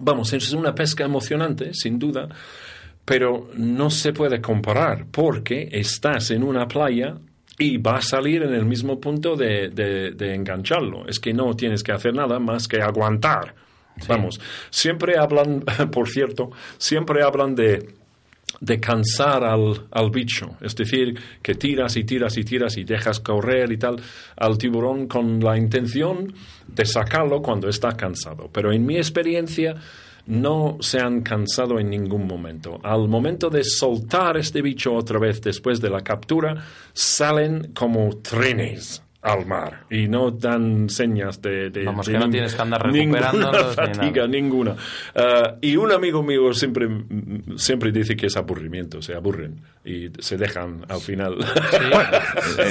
vamos, 0.00 0.32
es 0.32 0.52
una 0.52 0.74
pesca 0.74 1.04
emocionante, 1.04 1.72
sin 1.74 1.98
duda, 1.98 2.28
pero 3.04 3.50
no 3.56 3.90
se 3.90 4.12
puede 4.12 4.40
comparar 4.40 5.06
porque 5.10 5.68
estás 5.72 6.30
en 6.30 6.42
una 6.42 6.66
playa 6.68 7.16
y 7.58 7.76
va 7.78 7.96
a 7.96 8.02
salir 8.02 8.42
en 8.42 8.54
el 8.54 8.64
mismo 8.64 9.00
punto 9.00 9.36
de, 9.36 9.68
de- 9.68 10.12
de 10.12 10.34
engancharlo. 10.34 11.06
Es 11.08 11.18
que 11.20 11.32
no 11.34 11.54
tienes 11.54 11.82
que 11.82 11.92
hacer 11.92 12.14
nada 12.14 12.38
más 12.38 12.66
que 12.68 12.80
aguantar. 12.80 13.54
Vamos, 14.08 14.40
siempre 14.70 15.18
hablan, 15.18 15.60
por 15.92 16.08
cierto, 16.08 16.50
siempre 16.78 17.22
hablan 17.22 17.54
de, 17.54 17.94
de 18.60 18.80
cansar 18.80 19.44
al, 19.44 19.86
al 19.90 20.10
bicho. 20.10 20.56
Es 20.60 20.74
decir, 20.74 21.18
que 21.42 21.54
tiras 21.54 21.96
y 21.96 22.04
tiras 22.04 22.36
y 22.36 22.44
tiras 22.44 22.76
y 22.76 22.84
dejas 22.84 23.20
correr 23.20 23.70
y 23.72 23.76
tal 23.76 23.96
al 24.36 24.58
tiburón 24.58 25.06
con 25.06 25.40
la 25.40 25.56
intención 25.56 26.32
de 26.66 26.84
sacarlo 26.84 27.40
cuando 27.40 27.68
está 27.68 27.96
cansado. 27.96 28.50
Pero 28.52 28.72
en 28.72 28.84
mi 28.84 28.96
experiencia 28.96 29.74
no 30.26 30.76
se 30.80 31.00
han 31.00 31.22
cansado 31.22 31.78
en 31.78 31.90
ningún 31.90 32.26
momento. 32.26 32.78
Al 32.82 33.08
momento 33.08 33.50
de 33.50 33.64
soltar 33.64 34.36
este 34.36 34.62
bicho 34.62 34.94
otra 34.94 35.18
vez 35.18 35.40
después 35.40 35.80
de 35.80 35.90
la 35.90 36.02
captura, 36.02 36.64
salen 36.92 37.72
como 37.72 38.16
trenes 38.18 39.02
al 39.22 39.44
mar 39.44 39.84
y 39.90 40.08
no 40.08 40.30
dan 40.30 40.88
señas 40.88 41.42
de, 41.42 41.68
de- 41.68 41.84
Vamos, 41.84 42.06
de 42.06 42.12
que 42.12 42.18
no 42.18 42.30
tienes 42.30 42.54
que 42.54 42.62
andar 42.62 42.90
ninguna 42.90 43.20
recuperándolos 43.30 43.68
ni 43.68 43.74
fatiga, 43.74 44.10
nada. 44.22 44.26
ninguna. 44.28 44.76
Ah, 45.14 45.54
y 45.60 45.76
un 45.76 45.92
amigo 45.92 46.22
mío 46.22 46.52
siempre, 46.54 46.88
siempre 47.56 47.92
dice 47.92 48.16
que 48.16 48.26
es 48.26 48.36
aburrimiento, 48.38 49.02
se 49.02 49.14
aburren 49.14 49.60
y 49.84 50.08
se 50.20 50.36
dejan 50.38 50.86
al 50.88 51.00
final. 51.00 51.36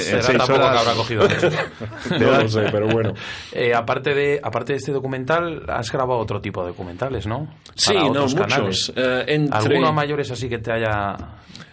seis 0.22 0.38
tampoco 0.38 0.54
horas- 0.54 0.72
que 0.72 0.78
habrá 0.88 0.94
cogido 0.94 1.28
no 2.20 2.42
lo 2.42 2.48
sé, 2.48 2.64
pero 2.72 2.88
bueno. 2.88 3.14
Eh, 3.52 3.74
aparte, 3.74 4.14
de, 4.14 4.40
aparte 4.42 4.72
de 4.72 4.78
este 4.78 4.92
documental, 4.92 5.64
has 5.68 5.90
grabado 5.92 6.18
otro 6.20 6.40
tipo 6.40 6.62
de 6.62 6.68
documentales, 6.68 7.26
¿no? 7.26 7.48
Sí, 7.74 7.92
Para 7.94 8.08
no, 8.08 8.22
muchos. 8.26 8.92
Eh, 8.96 9.24
entre- 9.28 9.56
¿Alguno 9.76 9.92
mayores 9.92 10.30
así 10.30 10.48
que 10.48 10.58
te 10.58 10.72
haya... 10.72 11.16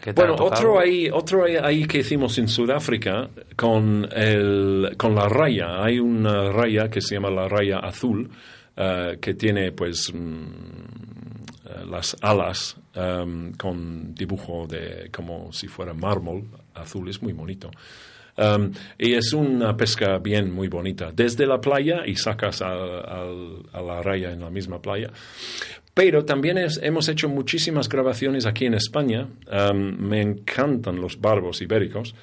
Que 0.02 0.14
te 0.14 0.22
Bueno, 0.22 0.34
haya 0.36 0.44
otro 0.44 0.80
ahí, 0.80 1.10
otro 1.12 1.44
ahí- 1.46 1.56
ahí 1.58 1.86
que 1.86 2.00
hicimos 2.00 2.38
en 2.38 2.48
Sudáfrica 2.48 3.28
con, 3.56 4.08
el, 4.14 4.67
con 4.98 5.16
la 5.16 5.28
raya. 5.28 5.84
Hay 5.84 6.00
una 6.00 6.52
raya 6.52 6.90
que 6.90 7.02
se 7.02 7.16
llama 7.16 7.30
la 7.30 7.48
raya 7.48 7.80
azul, 7.80 8.30
eh, 8.76 9.18
que 9.22 9.34
tiene 9.34 9.72
pues 9.72 10.12
mm, 10.14 10.46
eh, 11.66 11.86
las 11.90 12.16
alas 12.22 12.78
em, 12.94 13.54
con 13.54 14.14
dibujo 14.14 14.68
de 14.68 15.10
como 15.12 15.52
si 15.52 15.68
fuera 15.68 15.94
mármol 15.94 16.44
azul. 16.74 17.10
Es 17.10 17.22
muy 17.22 17.34
bonito. 17.34 17.70
Um, 18.38 18.72
y 19.00 19.14
es 19.14 19.34
una 19.34 19.76
pesca 19.76 20.20
bien 20.20 20.54
muy 20.54 20.68
bonita. 20.68 21.12
Desde 21.12 21.48
la 21.48 21.60
playa 21.60 22.06
y 22.06 22.16
sacas 22.16 22.62
a 22.62 22.72
la 22.72 24.02
raya 24.04 24.32
en 24.32 24.42
la 24.42 24.52
misma 24.52 24.80
playa. 24.80 25.12
Pero 25.98 26.24
también 26.26 26.60
hemos 26.60 27.10
hecho 27.10 27.28
muchísimas 27.28 27.90
grabaciones 27.90 28.46
aquí 28.46 28.68
en 28.68 28.76
España. 28.76 29.28
Um, 29.52 29.98
me 29.98 30.22
encantan 30.22 31.02
los 31.02 31.20
barbos 31.20 31.60
ibéricos, 31.64 32.14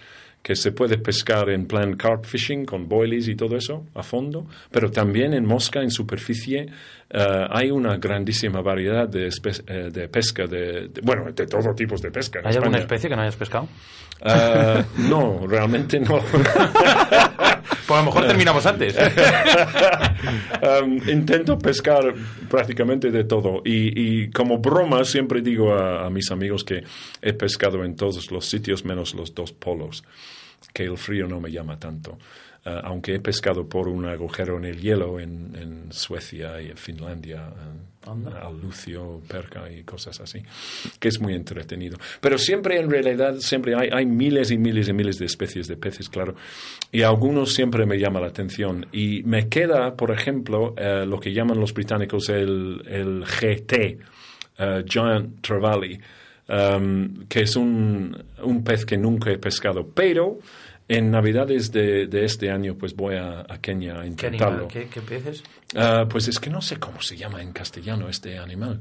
que 0.44 0.56
se 0.56 0.72
puede 0.72 0.98
pescar 0.98 1.48
en 1.48 1.66
plan 1.66 1.96
carp 1.96 2.26
fishing 2.26 2.66
con 2.66 2.86
boilies 2.86 3.28
y 3.28 3.34
todo 3.34 3.56
eso 3.56 3.86
a 3.94 4.02
fondo. 4.02 4.46
Pero 4.70 4.90
también 4.90 5.32
en 5.32 5.46
mosca, 5.46 5.80
en 5.80 5.90
superficie, 5.90 6.66
eh, 7.10 7.46
hay 7.50 7.70
una 7.70 7.96
grandísima 7.96 8.60
variedad 8.60 9.08
de, 9.08 9.28
eh, 9.28 9.90
de 9.92 10.08
pesca, 10.08 10.46
de, 10.46 10.88
de- 10.88 11.00
bueno, 11.02 11.30
de 11.32 11.46
todo 11.46 11.74
tipos 11.74 12.00
de 12.02 12.10
pesca. 12.10 12.40
¿Hay 12.44 12.56
alguna 12.56 12.78
especie 12.78 13.08
que 13.08 13.16
no 13.16 13.22
hayas 13.22 13.36
pescado? 13.36 13.68
Eh, 14.24 14.84
no, 15.08 15.46
realmente 15.46 16.00
no. 16.00 16.20
Pues 17.86 17.98
a 17.98 18.02
lo 18.02 18.06
mejor 18.06 18.26
terminamos 18.26 18.64
antes. 18.64 18.96
Um, 20.62 20.98
intento 21.08 21.58
pescar 21.58 22.14
prácticamente 22.48 23.10
de 23.10 23.24
todo 23.24 23.60
y, 23.64 24.22
y 24.24 24.30
como 24.30 24.58
broma 24.58 25.04
siempre 25.04 25.42
digo 25.42 25.74
a, 25.74 26.06
a 26.06 26.10
mis 26.10 26.30
amigos 26.30 26.64
que 26.64 26.82
he 27.20 27.32
pescado 27.34 27.84
en 27.84 27.94
todos 27.96 28.30
los 28.30 28.46
sitios 28.46 28.84
menos 28.86 29.14
los 29.14 29.34
dos 29.34 29.52
polos, 29.52 30.02
que 30.72 30.84
el 30.84 30.96
frío 30.96 31.26
no 31.28 31.40
me 31.40 31.50
llama 31.50 31.78
tanto. 31.78 32.18
Uh, 32.66 32.80
aunque 32.84 33.14
he 33.14 33.20
pescado 33.20 33.68
por 33.68 33.88
un 33.88 34.06
agujero 34.06 34.56
en 34.56 34.64
el 34.64 34.80
hielo 34.80 35.20
en, 35.20 35.54
en 35.54 35.92
Suecia 35.92 36.62
y 36.62 36.70
en 36.70 36.78
Finlandia, 36.78 37.46
uh, 37.46 38.10
al 38.10 38.58
lucio, 38.58 39.20
perca 39.28 39.70
y 39.70 39.82
cosas 39.82 40.18
así, 40.20 40.42
que 40.98 41.08
es 41.08 41.20
muy 41.20 41.34
entretenido. 41.34 41.98
Pero 42.22 42.38
siempre 42.38 42.78
en 42.78 42.90
realidad, 42.90 43.34
siempre 43.40 43.74
hay, 43.74 43.90
hay 43.92 44.06
miles 44.06 44.50
y 44.50 44.56
miles 44.56 44.88
y 44.88 44.94
miles 44.94 45.18
de 45.18 45.26
especies 45.26 45.68
de 45.68 45.76
peces, 45.76 46.08
claro, 46.08 46.36
y 46.90 47.02
algunos 47.02 47.52
siempre 47.52 47.84
me 47.84 47.98
llama 47.98 48.18
la 48.18 48.28
atención. 48.28 48.86
Y 48.92 49.22
me 49.24 49.50
queda, 49.50 49.94
por 49.94 50.10
ejemplo, 50.10 50.74
eh, 50.78 51.04
lo 51.06 51.20
que 51.20 51.34
llaman 51.34 51.60
los 51.60 51.74
británicos 51.74 52.30
el, 52.30 52.82
el 52.86 53.24
GT, 53.24 53.98
Giant 54.86 55.42
Trevally, 55.42 56.00
um, 56.48 57.26
que 57.26 57.42
es 57.42 57.56
un, 57.56 58.16
un 58.42 58.64
pez 58.64 58.86
que 58.86 58.96
nunca 58.96 59.30
he 59.30 59.38
pescado, 59.38 59.86
pero 59.86 60.38
en 60.88 61.10
Navidades 61.10 61.72
de, 61.72 62.06
de 62.06 62.24
este 62.24 62.50
año 62.50 62.76
pues 62.76 62.94
voy 62.94 63.16
a, 63.16 63.40
a 63.48 63.58
Kenia 63.60 63.98
a 63.98 64.02
¿Qué 64.02 64.08
intentarlo. 64.08 64.54
animal? 64.66 64.68
¿Qué, 64.68 64.88
qué 64.88 65.00
peces? 65.00 65.42
Ah, 65.74 66.06
pues 66.08 66.28
es 66.28 66.38
que 66.38 66.50
no 66.50 66.60
sé 66.60 66.76
cómo 66.78 67.00
se 67.00 67.16
llama 67.16 67.40
en 67.42 67.52
castellano 67.52 68.08
este 68.08 68.38
animal. 68.38 68.80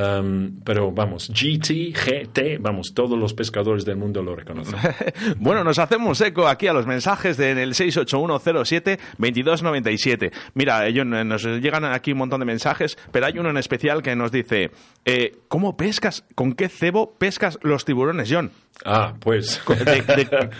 Um, 0.00 0.60
pero 0.64 0.92
vamos, 0.92 1.28
GT, 1.28 1.92
GT, 1.92 2.58
vamos, 2.60 2.92
todos 2.94 3.18
los 3.18 3.34
pescadores 3.34 3.84
del 3.84 3.96
mundo 3.96 4.22
lo 4.22 4.36
reconocen. 4.36 4.78
Bueno, 5.38 5.64
nos 5.64 5.80
hacemos 5.80 6.20
eco 6.20 6.46
aquí 6.46 6.68
a 6.68 6.72
los 6.72 6.86
mensajes 6.86 7.36
de 7.36 7.50
en 7.50 7.58
el 7.58 7.74
68107-2297. 7.74 10.32
Mira, 10.54 10.86
ellos 10.86 11.04
nos 11.06 11.44
llegan 11.44 11.84
aquí 11.84 12.12
un 12.12 12.18
montón 12.18 12.40
de 12.40 12.46
mensajes, 12.46 12.96
pero 13.10 13.26
hay 13.26 13.38
uno 13.38 13.50
en 13.50 13.56
especial 13.56 14.02
que 14.02 14.14
nos 14.14 14.30
dice, 14.30 14.70
eh, 15.04 15.32
¿cómo 15.48 15.76
pescas, 15.76 16.24
con 16.34 16.52
qué 16.52 16.68
cebo 16.68 17.14
pescas 17.18 17.58
los 17.62 17.84
tiburones, 17.84 18.28
John? 18.30 18.50
Ah, 18.84 19.14
pues. 19.18 19.60
De- 19.84 20.02
de- 20.02 20.50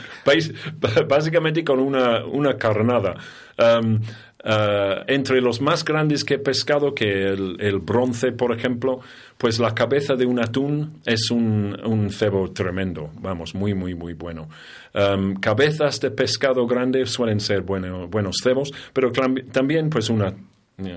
Básicamente 1.09 1.63
con 1.65 1.79
una, 1.81 2.25
una 2.27 2.57
carnada. 2.57 3.15
Um, 3.59 4.01
eh, 4.45 5.05
entre 5.09 5.41
los 5.41 5.61
más 5.61 5.85
grandes 5.85 6.25
que 6.25 6.35
he 6.35 6.39
pescado, 6.39 6.95
que 6.95 7.29
el, 7.29 7.81
bronce, 7.81 8.33
por 8.33 8.57
ejemplo, 8.57 9.01
pues 9.37 9.59
la 9.59 9.75
cabeza 9.75 10.15
de 10.15 10.27
un 10.27 10.41
atún 10.41 11.01
es 11.05 11.31
un, 11.31 12.09
cebo 12.11 12.53
tremendo, 12.53 13.11
vamos, 13.21 13.55
muy, 13.55 13.75
muy, 13.75 13.95
muy 13.95 14.15
bueno. 14.15 14.49
Um, 14.95 15.35
cabezas 15.35 16.01
de 16.01 16.11
pescado 16.11 16.67
grande 16.67 17.05
suelen 17.07 17.41
ser 17.41 17.63
bueno, 17.63 18.09
buenos 18.09 18.37
cebos, 18.43 18.73
pero 18.93 19.11
también 19.13 19.91
pues 19.91 20.09
una, 20.09 20.35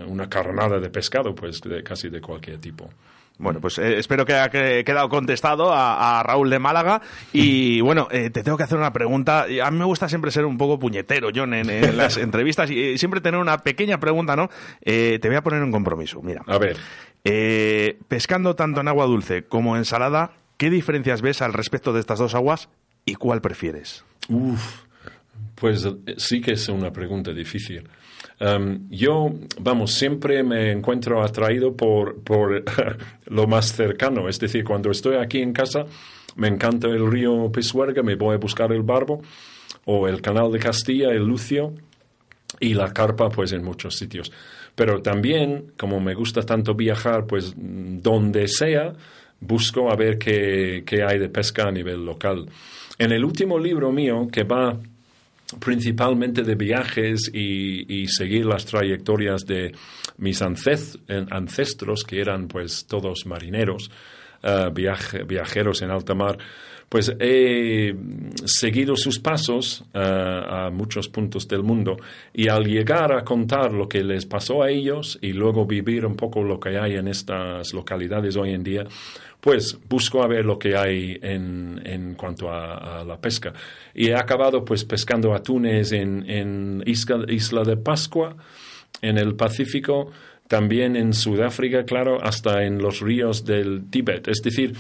una 0.08 0.30
carnada 0.30 0.80
de 0.80 0.90
pescado, 0.90 1.34
pues 1.34 1.62
de, 1.62 1.84
casi 1.84 2.10
de 2.10 2.22
cualquier 2.22 2.60
tipo. 2.60 2.90
Bueno, 3.38 3.60
pues 3.60 3.80
eh, 3.80 3.98
espero 3.98 4.26
que 4.26 4.34
haya 4.34 4.50
quedado 4.84 5.10
contestado 5.10 5.74
a, 5.74 6.22
Raúl 6.24 6.50
de 6.50 6.60
Málaga. 6.60 7.02
Y 7.34 7.82
bueno, 7.82 8.08
eh, 8.12 8.30
te 8.30 8.44
tengo 8.44 8.58
que 8.58 8.64
hacer 8.64 8.78
una 8.78 8.94
pregunta. 8.94 9.46
A 9.64 9.72
mí 9.72 9.78
me 9.78 9.86
gusta 9.86 10.08
siempre 10.08 10.32
ser 10.32 10.46
un 10.46 10.58
poco 10.58 10.78
puñetero, 10.78 11.30
John, 11.34 11.54
en, 11.54 11.98
las 11.98 12.18
entrevistas 12.18 12.70
y 12.70 12.98
siempre 12.98 13.22
tener 13.22 13.40
una 13.40 13.58
pequeña 13.60 14.00
pregunta, 14.00 14.36
¿no? 14.36 14.50
Eh, 14.82 15.20
te 15.22 15.28
voy 15.28 15.38
a 15.38 15.44
poner 15.44 15.64
un 15.64 15.72
compromiso. 15.72 16.22
Mira. 16.22 16.44
A 16.48 16.58
ver. 16.58 16.78
pescando 18.08 18.56
tanto 18.56 18.82
en 18.82 18.88
agua 18.88 19.06
dulce 19.06 19.44
como 19.44 19.76
en 19.76 19.86
salada, 19.86 20.32
¿qué 20.58 20.70
diferencias 20.70 21.22
ves 21.22 21.42
al 21.42 21.54
respecto 21.54 21.94
de 21.94 22.00
estas 22.00 22.20
dos 22.20 22.36
aguas 22.36 22.70
y 23.06 23.16
cuál 23.16 23.42
prefieres? 23.42 24.06
Uf, 24.30 24.84
pues 25.56 25.88
sí 26.18 26.42
que 26.42 26.54
es 26.54 26.68
una 26.70 26.92
pregunta 26.92 27.32
difícil. 27.34 27.84
Um, 28.40 28.90
yo, 28.90 29.30
vamos, 29.60 29.94
siempre 29.94 30.42
me 30.44 30.72
encuentro 30.72 31.22
atraído 31.22 31.76
por, 31.76 32.24
por 32.24 32.64
lo 33.26 33.48
más 33.48 33.74
cercano. 33.74 34.28
Es 34.28 34.40
decir, 34.40 34.64
cuando 34.64 34.90
estoy 34.90 35.16
aquí 35.18 35.40
en 35.40 35.54
casa, 35.54 35.86
me 36.36 36.48
encanta 36.48 36.88
el 36.88 37.10
río 37.10 37.52
Pisuerga, 37.52 38.02
me 38.02 38.16
voy 38.16 38.36
a 38.36 38.40
buscar 38.40 38.72
el 38.72 38.82
Barbo 38.82 39.22
o 39.86 40.08
el 40.08 40.22
canal 40.22 40.52
de 40.52 40.60
Castilla, 40.60 41.10
el 41.10 41.24
Lucio 41.24 41.74
y 42.60 42.74
la 42.74 42.92
carpa, 42.94 43.30
pues 43.30 43.52
en 43.52 43.64
muchos 43.64 43.96
sitios. 43.96 44.32
Pero 44.76 45.02
también, 45.02 45.74
como 45.78 46.00
me 46.00 46.14
gusta 46.14 46.42
tanto 46.42 46.74
viajar, 46.74 47.28
pues 47.28 47.54
donde 47.56 48.48
sea, 48.48 48.94
busco 49.40 49.92
a 49.92 49.96
ver 49.96 50.18
qué, 50.18 50.84
qué 50.86 51.04
hay 51.04 51.20
de 51.20 51.30
pesca 51.30 51.68
a 51.68 51.72
nivel 51.72 52.06
local. 52.06 52.48
En 52.98 53.12
el 53.12 53.26
último 53.26 53.60
libro 53.60 53.92
mío, 53.92 54.28
que 54.32 54.44
va 54.44 54.80
principalmente 55.60 56.44
de 56.44 56.56
viajes 56.56 57.32
y, 57.34 58.08
seguir 58.08 58.46
las 58.46 58.66
trayectorias 58.66 59.46
de 59.46 59.74
mis 60.18 60.42
ancestros, 60.42 62.04
que 62.04 62.20
eran 62.20 62.48
pues 62.48 62.86
todos 62.86 63.26
marineros, 63.26 63.92
eh, 64.44 64.70
viajeros 65.26 65.82
en 65.82 65.92
alta 65.92 66.14
mar, 66.14 66.38
pues 66.92 67.10
he 67.22 67.96
seguido 68.44 68.98
sus 68.98 69.18
pasos 69.20 69.86
eh, 69.94 70.00
a 70.02 70.70
muchos 70.72 71.08
puntos 71.08 71.48
del 71.48 71.64
mundo. 71.64 71.96
Y 72.34 72.50
al 72.50 72.66
llegar 72.66 73.14
a 73.14 73.24
contar 73.24 73.72
lo 73.72 73.88
que 73.88 74.04
les 74.04 74.26
pasó 74.26 74.62
a 74.62 74.70
ellos 74.70 75.18
y 75.22 75.32
luego 75.32 75.66
vivir 75.66 76.06
un 76.06 76.18
poco 76.18 76.44
lo 76.44 76.60
que 76.60 76.78
hay 76.78 76.96
en 76.96 77.08
estas 77.08 77.74
localidades 77.74 78.36
hoy 78.36 78.52
en 78.52 78.64
día, 78.64 78.84
pues 79.42 79.78
busco 79.90 80.24
a 80.24 80.28
ver 80.28 80.46
lo 80.46 80.58
que 80.58 80.78
hay 80.78 81.18
en, 81.22 81.82
en 81.84 82.14
cuanto 82.14 82.52
a, 82.52 83.04
la 83.04 83.18
pesca. 83.18 83.52
Y 83.94 84.10
he 84.10 84.16
acabado 84.16 84.64
pues 84.64 84.86
pescando 84.86 85.34
atunes 85.34 85.92
en, 85.92 86.30
en 86.30 86.84
Isla, 86.86 87.26
Isla 87.28 87.64
de 87.64 87.76
Pascua, 87.76 88.36
en 89.02 89.18
el 89.18 89.36
Pacífico, 89.36 90.12
también 90.48 90.96
en 90.96 91.14
Sudáfrica, 91.14 91.86
claro, 91.86 92.22
hasta 92.22 92.64
en 92.64 92.78
los 92.78 93.00
ríos 93.00 93.44
del 93.44 93.90
Tíbet. 93.90 94.28
Es 94.28 94.42
decir, 94.44 94.76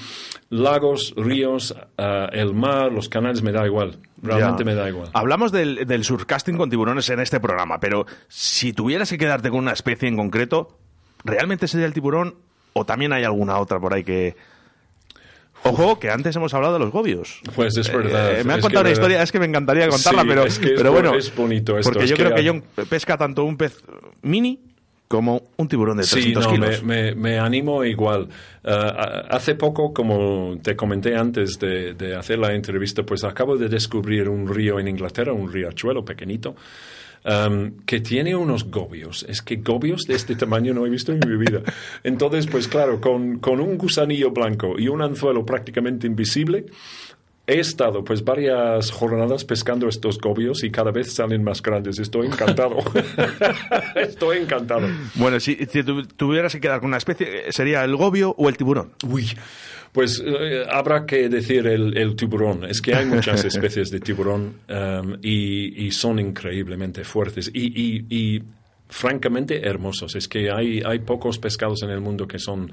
lagos, 0.49 1.13
ríos, 1.17 1.75
eh, 1.97 2.27
el 2.33 2.53
mar, 2.53 2.91
los 2.91 3.09
canales, 3.09 3.41
me 3.41 3.51
da 3.51 3.65
igual. 3.65 3.97
Realmente 4.21 4.63
me 4.63 4.75
da 4.75 4.87
igual. 4.87 5.09
Hablamos 5.13 5.51
del, 5.51 5.87
del 5.87 6.03
surcasting 6.03 6.55
con 6.55 6.69
tiburones 6.69 7.09
en 7.09 7.19
este 7.19 7.39
programa, 7.39 7.79
pero 7.79 8.05
si 8.27 8.73
tuvieras 8.73 9.09
que 9.09 9.17
quedarte 9.17 9.49
con 9.49 9.59
una 9.59 9.71
especie 9.71 10.07
en 10.07 10.17
concreto, 10.17 10.77
¿realmente 11.23 11.67
sería 11.67 11.87
el 11.87 11.93
tiburón 11.93 12.35
o 12.73 12.85
también 12.85 13.11
hay 13.13 13.23
alguna 13.23 13.57
otra 13.57 13.79
por 13.79 13.93
ahí 13.93 14.03
que, 14.03 14.35
Ojo, 15.63 15.99
que 15.99 16.09
antes 16.09 16.35
hemos 16.35 16.53
hablado 16.53 16.73
de 16.73 16.79
los 16.79 16.91
gobios. 16.91 17.41
Pues 17.55 17.77
es 17.77 17.91
verdad. 17.91 18.39
Eh, 18.39 18.43
me 18.43 18.53
han 18.53 18.61
contado 18.61 18.81
una 18.81 18.91
historia, 18.91 19.21
es 19.21 19.31
que 19.31 19.39
me 19.39 19.45
encantaría 19.45 19.87
contarla, 19.89 20.23
pero, 20.27 20.45
pero 20.75 20.91
bueno. 20.91 21.15
Es 21.15 21.33
bonito 21.35 21.77
esto. 21.77 21.91
Porque 21.91 22.07
yo 22.07 22.15
creo 22.15 22.33
que, 22.33 22.47
John 22.47 22.63
pesca 22.89 23.17
tanto 23.17 23.43
un 23.43 23.57
pez 23.57 23.83
mini 24.23 24.59
como 25.07 25.43
un 25.57 25.67
tiburón 25.67 25.97
de 25.97 26.03
300 26.03 26.43
sí, 26.43 26.49
no, 26.49 26.55
kilos. 26.55 26.83
Me, 26.83 27.13
me, 27.13 27.37
animo 27.37 27.83
igual. 27.83 28.29
Eh, 28.63 29.25
hace 29.29 29.55
poco, 29.55 29.93
como 29.93 30.57
te 30.63 30.75
comenté 30.75 31.15
antes 31.17 31.59
de, 31.59 31.93
de, 31.93 32.15
hacer 32.15 32.39
la 32.39 32.53
entrevista, 32.53 33.03
pues 33.03 33.25
acabo 33.25 33.57
de 33.57 33.67
descubrir 33.67 34.29
un 34.29 34.47
río 34.47 34.79
en 34.79 34.87
Inglaterra, 34.87 35.33
un 35.33 35.51
riachuelo 35.51 36.05
pequeñito, 36.05 36.55
que 37.85 37.99
tiene 38.01 38.35
unos 38.35 38.65
gobios. 38.69 39.25
Es 39.29 39.41
que 39.41 39.57
gobios 39.57 40.01
de 40.07 40.15
este 40.15 40.35
tamaño 40.35 40.73
no 40.73 40.85
he 40.85 40.89
visto 40.89 41.11
en 41.11 41.19
mi 41.27 41.37
vida. 41.37 41.61
Entonces, 42.03 42.47
pues 42.47 42.67
claro, 42.67 42.99
con, 42.99 43.39
con 43.39 43.59
un 43.59 43.77
gusanillo 43.77 44.31
blanco 44.31 44.79
y 44.79 44.87
un 44.87 45.01
anzuelo 45.01 45.45
prácticamente 45.45 46.07
invisible, 46.07 46.65
he 47.51 47.59
estado 47.59 48.03
pues 48.03 48.23
varias 48.23 48.91
jornadas 48.91 49.43
pescando 49.43 49.89
estos 49.89 50.17
gobios 50.19 50.63
y 50.63 50.71
cada 50.71 50.91
vez 50.91 51.13
salen 51.13 51.43
más 51.43 51.61
grandes. 51.61 51.99
Estoy 51.99 52.27
encantado. 52.27 52.77
Estoy 53.95 54.37
encantado. 54.37 54.87
Bueno, 55.15 55.39
si, 55.39 55.55
si, 55.69 55.83
tuvieras 55.83 56.53
que 56.53 56.61
quedar 56.61 56.79
con 56.79 56.87
una 56.87 56.97
especie, 56.97 57.51
¿sería 57.51 57.83
el 57.83 57.95
gobio 57.97 58.33
o 58.37 58.47
el 58.47 58.55
tiburón? 58.55 58.93
Uy, 59.05 59.27
pues 59.91 60.23
eh, 60.25 60.63
habrá 60.71 61.05
que 61.05 61.27
decir 61.27 61.67
el, 61.67 62.15
tiburón. 62.15 62.63
Es 62.63 62.81
que 62.81 62.95
hay 62.95 63.05
muchas 63.05 63.43
especies 63.45 63.91
de 63.91 63.99
tiburón 63.99 64.61
um, 64.69 65.17
y, 65.21 65.91
son 65.91 66.19
increíblemente 66.19 67.03
fuertes 67.03 67.51
y, 67.53 68.05
y, 68.09 68.41
francamente 68.87 69.67
hermosos. 69.67 70.15
Es 70.15 70.27
que 70.29 70.49
hay, 70.51 70.81
hay 70.85 70.99
pocos 70.99 71.37
pescados 71.37 71.83
en 71.83 71.89
el 71.89 71.99
mundo 71.99 72.27
que 72.27 72.39
son 72.39 72.71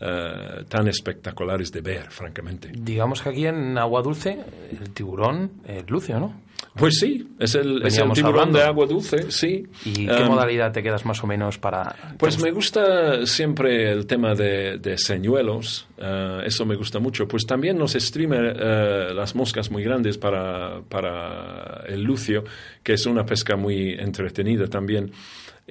uh, 0.00 0.64
tan 0.64 0.88
espectaculares 0.88 1.70
de 1.72 1.80
ver, 1.80 2.10
francamente. 2.10 2.70
Digamos 2.72 3.22
que 3.22 3.28
aquí 3.30 3.46
en 3.46 3.78
Agua 3.78 4.02
Dulce 4.02 4.38
el 4.70 4.90
tiburón 4.90 5.62
es 5.66 5.88
lucio, 5.90 6.18
¿no? 6.18 6.48
Pues 6.74 6.98
sí, 7.00 7.28
es 7.40 7.56
el, 7.56 7.82
tiburón 8.14 8.52
de 8.52 8.62
agua 8.62 8.86
dulce, 8.86 9.32
sí. 9.32 9.66
¿Y 9.84 10.06
qué 10.06 10.22
um, 10.22 10.28
modalidad 10.28 10.70
te 10.72 10.82
quedas 10.82 11.04
más 11.04 11.22
o 11.24 11.26
menos 11.26 11.58
para...? 11.58 11.94
Pues 12.18 12.40
me 12.40 12.52
gusta 12.52 13.26
siempre 13.26 13.90
el 13.90 14.06
tema 14.06 14.34
de, 14.34 14.94
señuelos, 14.96 15.88
uh, 15.98 16.40
eso 16.44 16.64
me 16.64 16.76
gusta 16.76 17.00
mucho. 17.00 17.26
Pues 17.26 17.46
también 17.46 17.78
nos 17.78 17.94
streamer 17.94 18.56
uh, 18.56 19.14
las 19.14 19.34
moscas 19.34 19.70
muy 19.72 19.82
grandes 19.82 20.18
para, 20.18 20.80
para 20.88 21.82
el 21.88 22.02
lucio, 22.02 22.44
que 22.82 22.92
es 22.92 23.06
una 23.06 23.24
pesca 23.24 23.56
muy 23.56 23.94
entretenida 23.94 24.68
también. 24.68 25.10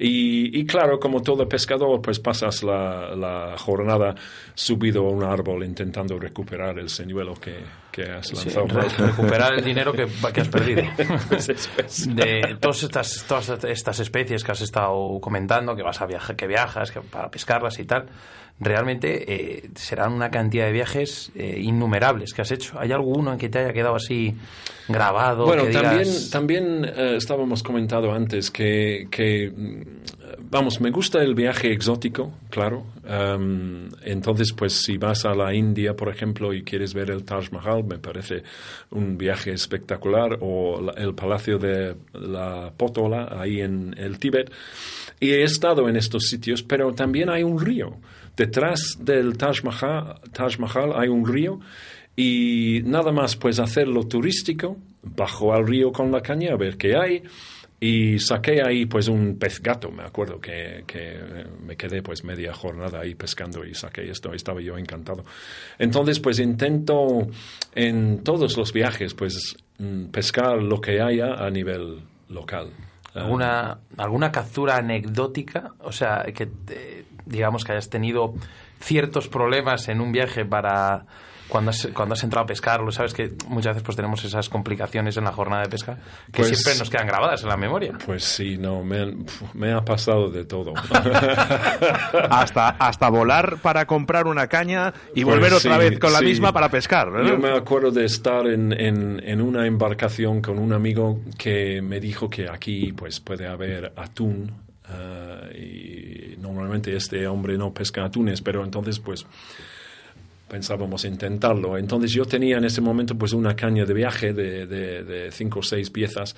Y, 0.00 0.64
claro, 0.64 1.00
como 1.00 1.22
todo 1.22 1.48
pescador, 1.48 2.00
pues 2.00 2.20
pasas 2.20 2.62
la, 2.62 3.56
jornada 3.58 4.14
subido 4.54 5.06
a 5.06 5.10
un 5.10 5.24
árbol 5.24 5.64
intentando 5.64 6.18
recuperar 6.20 6.78
el 6.78 6.88
señuelo 6.88 7.34
que, 7.34 7.56
has 8.02 8.32
lanzado. 8.32 8.66
recuperar 8.66 9.54
el 9.54 9.64
dinero 9.64 9.92
que, 9.92 10.02
has 10.40 10.48
perdido. 10.48 10.82
De 12.08 12.56
todas 12.60 12.82
estas, 12.82 13.24
todas 13.26 13.64
estas 13.64 14.00
especies 14.00 14.44
que 14.44 14.52
has 14.52 14.60
estado 14.60 15.18
comentando, 15.20 15.74
que 15.74 15.82
vas 15.82 16.00
a 16.00 16.06
viajar, 16.06 16.36
que 16.36 16.46
viajas, 16.46 16.90
que 16.90 17.00
para 17.00 17.30
pescarlas 17.30 17.78
y 17.78 17.84
tal, 17.84 18.06
realmente 18.60 19.32
eh, 19.32 19.70
serán 19.74 20.12
una 20.12 20.30
cantidad 20.30 20.66
de 20.66 20.72
viajes 20.72 21.30
eh, 21.34 21.60
innumerables 21.60 22.32
que 22.32 22.42
has 22.42 22.50
hecho. 22.50 22.78
¿Hay 22.78 22.92
alguno 22.92 23.32
en 23.32 23.38
que 23.38 23.48
te 23.48 23.60
haya 23.60 23.72
quedado 23.72 23.94
así 23.94 24.34
grabado? 24.88 25.46
Bueno, 25.46 25.64
también, 25.66 26.08
también 26.30 26.84
eh, 26.84 27.16
estábamos 27.16 27.62
comentando 27.62 28.12
antes 28.12 28.50
que, 28.50 29.06
que, 29.10 29.52
vamos, 30.50 30.80
me 30.80 30.90
gusta 30.90 31.22
el 31.22 31.34
viaje 31.34 31.72
exótico, 31.72 32.32
claro. 32.50 32.86
entonces, 34.02 34.52
pues 34.52 34.72
si 34.72 34.96
vas 34.98 35.24
a 35.24 35.34
la 35.34 35.54
India, 35.54 35.94
por 35.94 36.08
ejemplo, 36.08 36.52
y 36.52 36.62
quieres 36.62 36.94
ver 36.94 37.10
el 37.10 37.24
Taj 37.24 37.50
Mahal, 37.52 37.84
me 37.84 37.98
parece 37.98 38.42
un 38.90 39.16
viaje 39.16 39.52
espectacular, 39.52 40.38
o 40.40 40.92
el 40.96 41.14
Palacio 41.14 41.58
de 41.58 41.96
la 42.12 42.72
Pótola, 42.76 43.28
ahí 43.40 43.60
en 43.60 43.94
el 43.98 44.18
Tíbet. 44.18 44.50
Y 45.20 45.30
he 45.30 45.42
estado 45.42 45.88
en 45.88 45.96
estos 45.96 46.24
sitios, 46.24 46.62
pero 46.62 46.92
también 46.92 47.30
hay 47.30 47.42
un 47.42 47.60
río. 47.60 47.96
Detrás 48.36 48.98
del 49.00 49.36
Taj 49.36 49.64
Mahal, 49.64 50.92
hay 50.94 51.08
un 51.08 51.26
río 51.26 51.60
y 52.14 52.82
nada 52.84 53.12
más 53.12 53.36
pues 53.36 53.58
hacerlo 53.58 54.04
turístico, 54.06 54.76
bajo 55.02 55.52
al 55.52 55.66
río 55.66 55.92
con 55.92 56.10
la 56.10 56.20
caña 56.20 56.52
a 56.52 56.56
ver 56.56 56.76
qué 56.76 56.96
hay 56.96 57.22
y 57.80 58.18
saqué 58.18 58.60
ahí 58.66 58.86
pues 58.86 59.06
un 59.08 59.38
pez 59.38 59.62
gato, 59.62 59.90
me 59.90 60.02
acuerdo 60.02 60.40
que, 60.40 60.84
me 61.64 61.76
quedé 61.76 62.02
pues 62.02 62.24
media 62.24 62.52
jornada 62.52 63.00
ahí 63.00 63.14
pescando 63.14 63.64
y 63.64 63.74
saqué 63.74 64.10
esto, 64.10 64.32
estaba 64.32 64.60
yo 64.60 64.76
encantado. 64.76 65.24
Entonces 65.78 66.18
pues 66.18 66.40
intento 66.40 67.28
en 67.74 68.24
todos 68.24 68.56
los 68.56 68.72
viajes 68.72 69.14
pues 69.14 69.56
mm, 69.78 70.06
pescar 70.06 70.60
lo 70.60 70.80
que 70.80 71.00
haya 71.00 71.34
a 71.34 71.50
nivel 71.50 72.00
local. 72.28 72.72
¿Alguna, 73.14 73.78
alguna 73.96 74.32
captura 74.32 74.76
anecdótica? 74.76 75.72
O 75.80 75.92
sea, 75.92 76.24
que 76.34 76.48
digamos 77.26 77.64
que 77.64 77.72
hayas 77.72 77.90
tenido 77.90 78.34
ciertos 78.80 79.28
problemas 79.28 79.88
en 79.88 80.00
un 80.00 80.12
viaje 80.12 80.44
para 80.44 81.06
cuando 81.48 81.70
has, 81.70 81.88
cuando 81.94 82.12
has 82.14 82.22
entrado 82.24 82.44
a 82.44 82.46
pescar, 82.46 82.80
lo 82.82 82.92
sabes 82.92 83.14
que 83.14 83.32
muchas 83.48 83.74
veces 83.74 83.82
pues 83.82 83.96
tenemos 83.96 84.24
esas 84.24 84.48
complicaciones 84.48 85.16
en 85.16 85.24
la 85.24 85.32
jornada 85.32 85.62
de 85.62 85.68
pesca 85.68 85.96
que 86.32 86.42
Pues- 86.42 86.48
siempre 86.48 86.78
nos 86.78 86.90
quedan 86.90 87.06
grabadas 87.06 87.42
en 87.42 87.48
la 87.48 87.56
memoria. 87.56 87.92
Pues 88.04 88.24
sí, 88.24 88.56
no, 88.58 88.84
me, 88.84 89.14
me 89.54 89.72
ha 89.72 89.80
pasado 89.84 90.30
de 90.30 90.44
todo. 90.44 90.74
hasta, 92.30 92.68
hasta 92.70 93.08
volar 93.10 93.58
para 93.62 93.86
comprar 93.86 94.26
una 94.26 94.46
caña 94.46 94.92
y 95.14 95.24
Pues 95.24 95.36
volver 95.36 95.54
otra 95.54 95.74
sí, 95.74 95.78
vez 95.90 95.98
con 95.98 96.12
la 96.12 96.18
sí. 96.20 96.24
misma 96.26 96.52
para 96.52 96.68
pescar. 96.70 97.08
¿no? 97.10 97.26
Yo 97.26 97.38
me 97.38 97.50
acuerdo 97.50 97.90
de 97.90 98.04
estar 98.04 98.46
en, 98.46 98.72
en, 98.72 99.20
en 99.24 99.40
una 99.40 99.66
embarcación 99.66 100.40
con 100.42 100.58
un 100.58 100.72
amigo 100.72 101.20
que 101.36 101.80
me 101.82 102.00
dijo 102.00 102.28
que 102.28 102.48
aquí 102.48 102.92
pues 102.92 103.20
puede 103.20 103.46
haber 103.46 103.92
atún 103.96 104.52
ah, 104.86 105.40
y 105.54 106.36
normalmente 106.38 106.94
este 106.96 107.26
hombre 107.26 107.56
no 107.56 107.72
pesca 107.72 108.04
atunes, 108.04 108.40
pero 108.42 108.64
entonces 108.64 108.98
pues 108.98 109.26
pensábamos 110.48 111.04
intentarlo. 111.04 111.76
Entonces 111.78 112.12
yo 112.12 112.24
tenía 112.24 112.58
en 112.58 112.64
ese 112.64 112.80
momento 112.80 113.16
pues 113.16 113.32
una 113.32 113.54
caña 113.54 113.84
de 113.84 113.94
viaje 113.94 114.32
de, 114.32 114.66
de, 114.66 115.04
de 115.04 115.30
cinco 115.32 115.60
o 115.60 115.62
seis 115.62 115.90
piezas, 115.90 116.34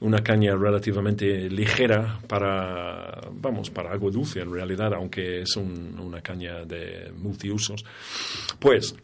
una 0.00 0.22
caña 0.22 0.56
relativamente 0.56 1.48
ligera 1.48 2.18
para, 2.26 3.20
vamos, 3.32 3.70
para 3.70 3.92
algo 3.92 4.10
dulce 4.10 4.40
en 4.40 4.52
realidad, 4.52 4.92
aunque 4.94 5.42
es 5.42 5.54
un- 5.56 5.96
una 6.00 6.20
caña 6.20 6.64
de 6.64 7.12
multiusos. 7.16 7.84
Pues 8.58 8.94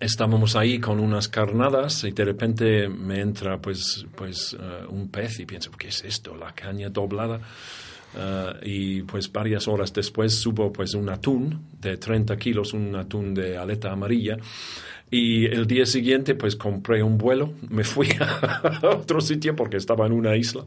estábamos 0.00 0.56
ahí 0.56 0.80
con 0.80 0.98
unas 0.98 1.28
carnadas 1.28 2.02
y 2.04 2.10
de 2.10 2.24
repente 2.24 2.88
me 2.88 3.20
entra 3.20 3.58
pues, 3.58 4.04
pues 4.16 4.56
eh, 4.58 4.84
un 4.88 5.08
pez 5.08 5.38
y 5.38 5.46
pienso, 5.46 5.70
¿qué 5.70 5.88
es 5.88 6.02
esto? 6.04 6.36
La 6.36 6.52
caña 6.52 6.88
doblada. 6.88 7.40
Eh, 8.16 8.52
y 8.62 9.02
pues 9.02 9.30
varias 9.30 9.68
horas 9.68 9.92
después 9.92 10.34
subo 10.34 10.72
pues 10.72 10.94
un 10.94 11.08
atún 11.08 11.60
de 11.80 11.96
30 11.96 12.36
kilos, 12.36 12.72
un 12.72 12.94
atún 12.96 13.34
de 13.34 13.56
aleta 13.56 13.92
amarilla. 13.92 14.36
Y 15.10 15.46
el 15.46 15.66
día 15.66 15.86
siguiente 15.86 16.34
pues 16.34 16.56
compré 16.56 17.02
un 17.02 17.18
vuelo, 17.18 17.52
me 17.68 17.84
fui 17.84 18.08
a 18.20 18.80
otro 18.82 19.20
sitio 19.20 19.54
porque 19.54 19.76
estaba 19.76 20.06
en 20.06 20.12
una 20.12 20.36
isla. 20.36 20.64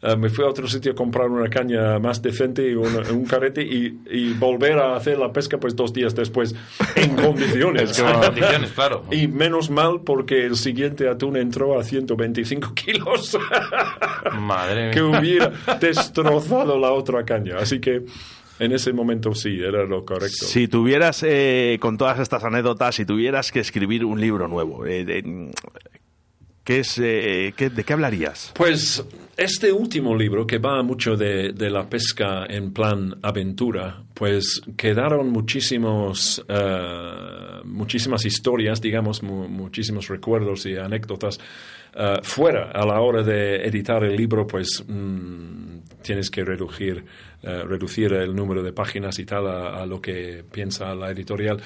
Eh, 0.00 0.16
me 0.16 0.28
fui 0.28 0.44
a 0.44 0.48
otro 0.48 0.68
sitio 0.68 0.92
a 0.92 0.94
comprar 0.94 1.28
una 1.28 1.50
caña 1.50 1.98
más 1.98 2.22
decente 2.22 2.68
y 2.70 2.74
un, 2.74 2.86
un 3.10 3.24
carrete 3.24 3.62
y, 3.62 3.98
y 4.10 4.32
volver 4.34 4.78
a 4.78 4.94
hacer 4.94 5.18
la 5.18 5.32
pesca 5.32 5.58
pues 5.58 5.74
dos 5.74 5.92
días 5.92 6.14
después 6.14 6.54
en 6.94 7.16
condiciones. 7.16 7.98
En 7.98 8.20
condiciones, 8.20 8.70
claro. 8.72 9.02
Y 9.10 9.26
menos 9.26 9.70
mal 9.70 10.02
porque 10.04 10.46
el 10.46 10.54
siguiente 10.56 11.08
atún 11.08 11.36
entró 11.36 11.78
a 11.80 11.82
125 11.82 12.74
kilos 12.74 13.36
Madre 14.40 14.90
que 14.92 15.02
mía. 15.02 15.18
hubiera 15.18 15.52
destrozado 15.80 16.78
la 16.78 16.92
otra 16.92 17.24
caña. 17.24 17.56
Así 17.58 17.80
que 17.80 18.02
en 18.60 18.72
ese 18.72 18.92
momento 18.92 19.34
sí, 19.34 19.58
era 19.60 19.84
lo 19.84 20.04
correcto. 20.04 20.46
Si 20.46 20.68
tuvieras, 20.68 21.22
eh, 21.26 21.78
con 21.80 21.96
todas 21.96 22.18
estas 22.18 22.44
anécdotas, 22.44 22.94
si 22.94 23.04
tuvieras 23.04 23.50
que 23.52 23.60
escribir 23.60 24.04
un 24.04 24.20
libro 24.20 24.48
nuevo, 24.48 24.84
eh, 24.86 25.04
de- 25.04 25.50
¿qué 26.68 26.80
es, 26.80 26.98
eh, 27.02 27.54
qué- 27.56 27.70
¿de 27.70 27.82
qué 27.82 27.94
hablarías? 27.94 28.52
Pues 28.54 29.02
este 29.38 29.72
último 29.72 30.14
libro, 30.14 30.46
que 30.46 30.58
va 30.58 30.82
mucho 30.82 31.16
de, 31.16 31.54
la 31.70 31.88
pesca 31.88 32.44
en 32.44 32.74
plan 32.74 33.16
aventura, 33.22 34.02
pues 34.12 34.60
quedaron 34.76 35.30
muchísimos, 35.30 36.44
eh, 36.46 37.60
muchísimas 37.64 38.26
historias, 38.26 38.82
digamos, 38.82 39.22
mu- 39.22 39.48
muchísimos 39.48 40.08
recuerdos 40.08 40.66
y 40.66 40.76
anécdotas 40.76 41.40
eh, 41.94 42.18
fuera. 42.22 42.70
A 42.72 42.84
la 42.84 43.00
hora 43.00 43.22
de 43.22 43.64
editar 43.64 44.04
el 44.04 44.14
libro, 44.14 44.46
pues 44.46 44.84
mm, 44.86 45.78
tienes 46.02 46.28
que 46.30 46.44
reducir, 46.44 47.02
reducir 47.42 48.12
el 48.12 48.36
número 48.36 48.62
de 48.62 48.72
páginas 48.74 49.18
y 49.18 49.24
tal 49.24 49.46
a, 49.46 49.86
lo 49.86 50.02
que 50.02 50.44
piensa 50.52 50.94
la 50.94 51.10
editorial. 51.10 51.58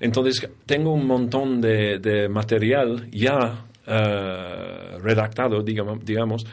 Entonces, 0.00 0.46
tengo 0.66 0.92
un 0.92 1.06
montón 1.06 1.62
de 1.62 2.28
material 2.30 3.08
ya 3.10 3.64
eh, 3.86 4.98
redactado, 5.02 5.62
digamos, 5.62 6.44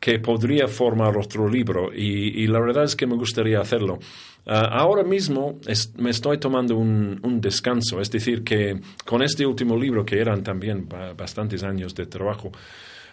que 0.00 0.18
podría 0.18 0.68
formar 0.68 1.16
otro 1.16 1.48
libro 1.48 1.90
y, 1.94 2.46
la 2.46 2.60
verdad 2.60 2.84
es 2.84 2.94
que 2.94 3.06
me 3.06 3.16
gustaría 3.16 3.60
hacerlo. 3.60 3.98
Ah, 4.46 4.68
ahora 4.70 5.02
mismo 5.02 5.58
me 5.96 6.10
estoy 6.10 6.36
tomando 6.36 6.76
un, 6.76 7.40
descanso, 7.40 8.00
es 8.00 8.10
decir, 8.10 8.44
que 8.44 8.78
con 9.06 9.22
este 9.22 9.46
último 9.46 9.76
libro, 9.78 10.04
que 10.04 10.20
eran 10.20 10.42
también 10.42 10.86
ba- 10.86 11.14
bastantes 11.14 11.62
años 11.62 11.94
de 11.94 12.04
trabajo, 12.04 12.52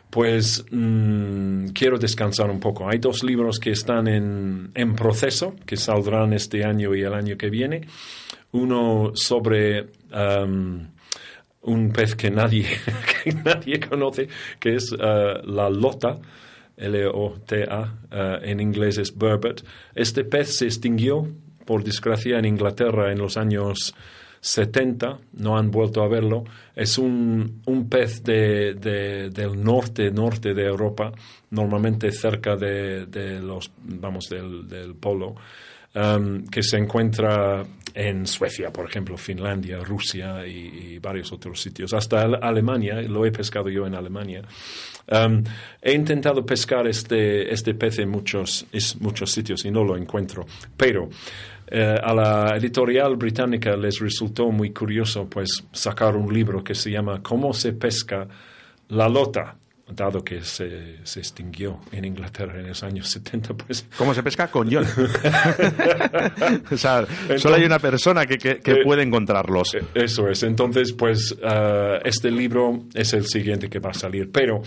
pues 0.09 0.65
mm, 0.69 1.67
quiero 1.67 1.97
descansar 1.97 2.51
un 2.51 2.59
poco. 2.59 2.89
Hay 2.89 2.99
dos 2.99 3.23
libros 3.23 3.57
que 3.57 3.71
están 3.71 4.09
en, 4.09 4.95
proceso, 4.95 5.55
que 5.65 5.77
saldrán 5.77 6.33
este 6.33 6.65
año 6.65 6.93
y 6.93 7.01
el 7.03 7.13
año 7.13 7.37
que 7.37 7.49
viene. 7.49 7.87
Uno 8.51 9.11
sobre 9.15 9.87
am, 10.11 10.89
un 11.63 11.91
pez 11.91 12.15
que 12.15 12.29
nadie, 12.31 12.65
que 13.23 13.33
nadie 13.33 13.79
conoce, 13.79 14.27
que 14.59 14.75
es 14.75 14.91
eh, 14.93 15.33
la 15.45 15.69
lota, 15.69 16.17
L-O-T-A, 16.77 17.93
eh, 18.11 18.39
en 18.43 18.59
inglés 18.59 18.97
es 18.97 19.13
burbot. 19.15 19.63
Este 19.95 20.23
pez 20.23 20.57
se 20.57 20.65
extinguió, 20.65 21.27
por 21.65 21.83
desgracia, 21.83 22.39
en 22.39 22.45
Inglaterra 22.45 23.11
en 23.11 23.19
los 23.19 23.37
años 23.37 23.93
70, 24.39 25.19
no 25.33 25.57
han 25.57 25.69
vuelto 25.69 26.01
a 26.01 26.07
verlo. 26.07 26.43
Es 26.75 26.97
un, 26.97 27.61
un 27.67 27.87
pez 27.89 28.23
de, 28.23 28.73
de- 28.73 29.29
del 29.29 29.63
norte, 29.63 30.09
norte 30.11 30.53
de 30.55 30.65
Europa, 30.65 31.11
normalmente 31.51 32.11
cerca 32.11 32.55
de, 32.55 33.05
de 33.05 33.39
los, 33.39 33.71
vamos, 33.83 34.27
del, 34.29 34.67
del 34.67 34.95
polo 34.95 35.35
um, 35.93 36.43
que 36.47 36.63
se 36.63 36.77
encuentra 36.77 37.63
en 37.93 38.25
Suecia, 38.27 38.71
por 38.71 38.87
ejemplo, 38.89 39.17
Finlandia, 39.17 39.79
Rusia 39.79 40.45
y, 40.47 40.93
y 40.95 40.99
varios 40.99 41.31
otros 41.31 41.61
sitios, 41.61 41.93
hasta 41.93 42.21
Ale- 42.23 42.39
Alemania, 42.41 43.01
lo 43.01 43.25
he 43.25 43.31
pescado 43.31 43.69
yo 43.69 43.85
en 43.85 43.95
Alemania. 43.95 44.41
Um, 45.11 45.43
he 45.81 45.93
intentado 45.93 46.45
pescar 46.45 46.87
este, 46.87 47.51
este 47.53 47.73
pez 47.73 47.99
en 47.99 48.09
muchos, 48.09 48.65
es- 48.71 48.99
muchos 49.01 49.31
sitios 49.31 49.65
y 49.65 49.71
no 49.71 49.83
lo 49.83 49.97
encuentro, 49.97 50.45
pero 50.77 51.09
eh, 51.67 51.95
a 52.01 52.13
la 52.13 52.55
editorial 52.57 53.15
británica 53.15 53.75
les 53.75 53.99
resultó 53.99 54.51
muy 54.51 54.71
curioso 54.71 55.27
pues 55.29 55.63
sacar 55.71 56.15
un 56.15 56.33
libro 56.33 56.63
que 56.63 56.75
se 56.75 56.91
llama 56.91 57.21
¿Cómo 57.23 57.53
se 57.53 57.73
pesca 57.73 58.27
la 58.89 59.07
lota? 59.09 59.55
Dado 59.95 60.23
que 60.23 60.41
se, 60.43 60.97
se 61.03 61.19
extinguió 61.19 61.79
en 61.91 62.05
Inglaterra 62.05 62.59
en 62.59 62.67
los 62.67 62.83
años 62.83 63.07
70, 63.09 63.53
pues 63.55 63.85
¿Cómo 63.97 64.13
se 64.13 64.23
pesca? 64.23 64.47
Con 64.49 64.71
John. 64.71 64.85
o 66.71 66.77
sea, 66.77 67.05
solo 67.37 67.55
hay 67.55 67.63
una 67.65 67.79
persona 67.79 68.25
que, 68.25 68.37
que- 68.37 68.59
que 68.59 68.71
Eh, 68.71 68.83
puede 68.83 69.03
encontrarlos. 69.03 69.75
Eh, 69.75 69.83
Eso 69.93 70.27
es. 70.29 70.43
Entonces, 70.43 70.93
pues 70.93 71.35
ah, 71.43 71.99
este 72.03 72.31
libro 72.31 72.83
es 72.93 73.13
el 73.13 73.25
siguiente 73.25 73.69
que 73.69 73.79
va 73.79 73.91
a 73.91 73.93
salir. 73.93 74.31
Pero 74.31 74.61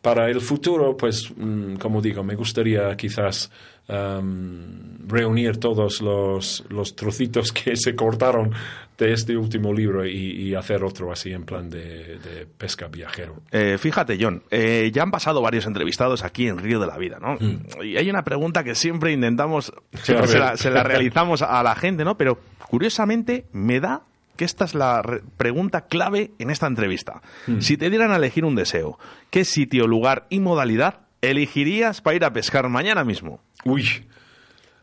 para 0.00 0.28
el 0.28 0.40
futuro, 0.40 0.96
pues, 0.96 1.30
mm, 1.36 1.74
como 1.76 2.00
digo, 2.02 2.22
me 2.22 2.34
gustaría 2.34 2.94
quizás 2.96 3.50
am, 3.88 4.98
reunir 5.06 5.58
todos 5.58 6.00
los, 6.00 6.64
los 6.68 6.96
trocitos 6.96 7.52
que 7.52 7.76
se 7.76 7.94
cortaron 7.94 8.52
de 8.96 9.12
este 9.12 9.36
último 9.36 9.72
libro 9.72 10.06
y, 10.06 10.12
y 10.48 10.54
hacer 10.54 10.84
otro 10.84 11.10
así 11.10 11.32
en 11.32 11.44
plan 11.44 11.68
de, 11.68 12.16
de 12.18 12.46
pesca 12.46 12.86
viajero. 12.86 13.42
Eh, 13.50 13.76
fíjate, 13.78 14.16
John, 14.20 14.42
eh, 14.52 14.90
ya 14.94 15.02
han 15.02 15.10
pasado 15.10 15.42
varios 15.42 15.66
entrevistados 15.66 16.22
aquí 16.22 16.46
en 16.46 16.58
Río 16.58 16.78
de 16.78 16.86
la 16.86 16.96
Vida, 16.96 17.18
¿no? 17.20 17.34
Mm. 17.34 17.82
Y 17.84 17.96
hay 17.96 18.08
una 18.08 18.22
pregunta 18.22 18.62
que 18.62 18.76
siempre 18.76 19.12
intentamos, 19.12 19.72
siempre 20.02 20.28
se 20.28 20.38
la, 20.38 20.56
se 20.56 20.70
la 20.70 20.82
realizamos 20.84 21.42
a 21.42 21.60
la 21.64 21.74
gente, 21.74 22.04
¿no? 22.04 22.16
Pero 22.16 22.38
curiosamente 22.68 23.46
me 23.52 23.80
da 23.80 24.02
que 24.36 24.44
esta 24.44 24.64
es 24.64 24.74
la 24.76 25.02
re- 25.02 25.22
pregunta 25.36 25.86
clave 25.86 26.30
en 26.38 26.50
esta 26.50 26.66
entrevista. 26.68 27.20
Mm. 27.48 27.60
Si 27.60 27.76
te 27.76 27.90
dieran 27.90 28.12
a 28.12 28.16
elegir 28.16 28.44
un 28.44 28.54
deseo, 28.54 28.98
¿qué 29.30 29.44
sitio, 29.44 29.88
lugar 29.88 30.26
y 30.30 30.38
modalidad 30.38 31.00
elegirías 31.30 32.00
para 32.00 32.16
ir 32.16 32.24
a 32.24 32.32
pescar 32.32 32.68
mañana 32.68 33.04
mismo? 33.04 33.40
Uy, 33.64 33.84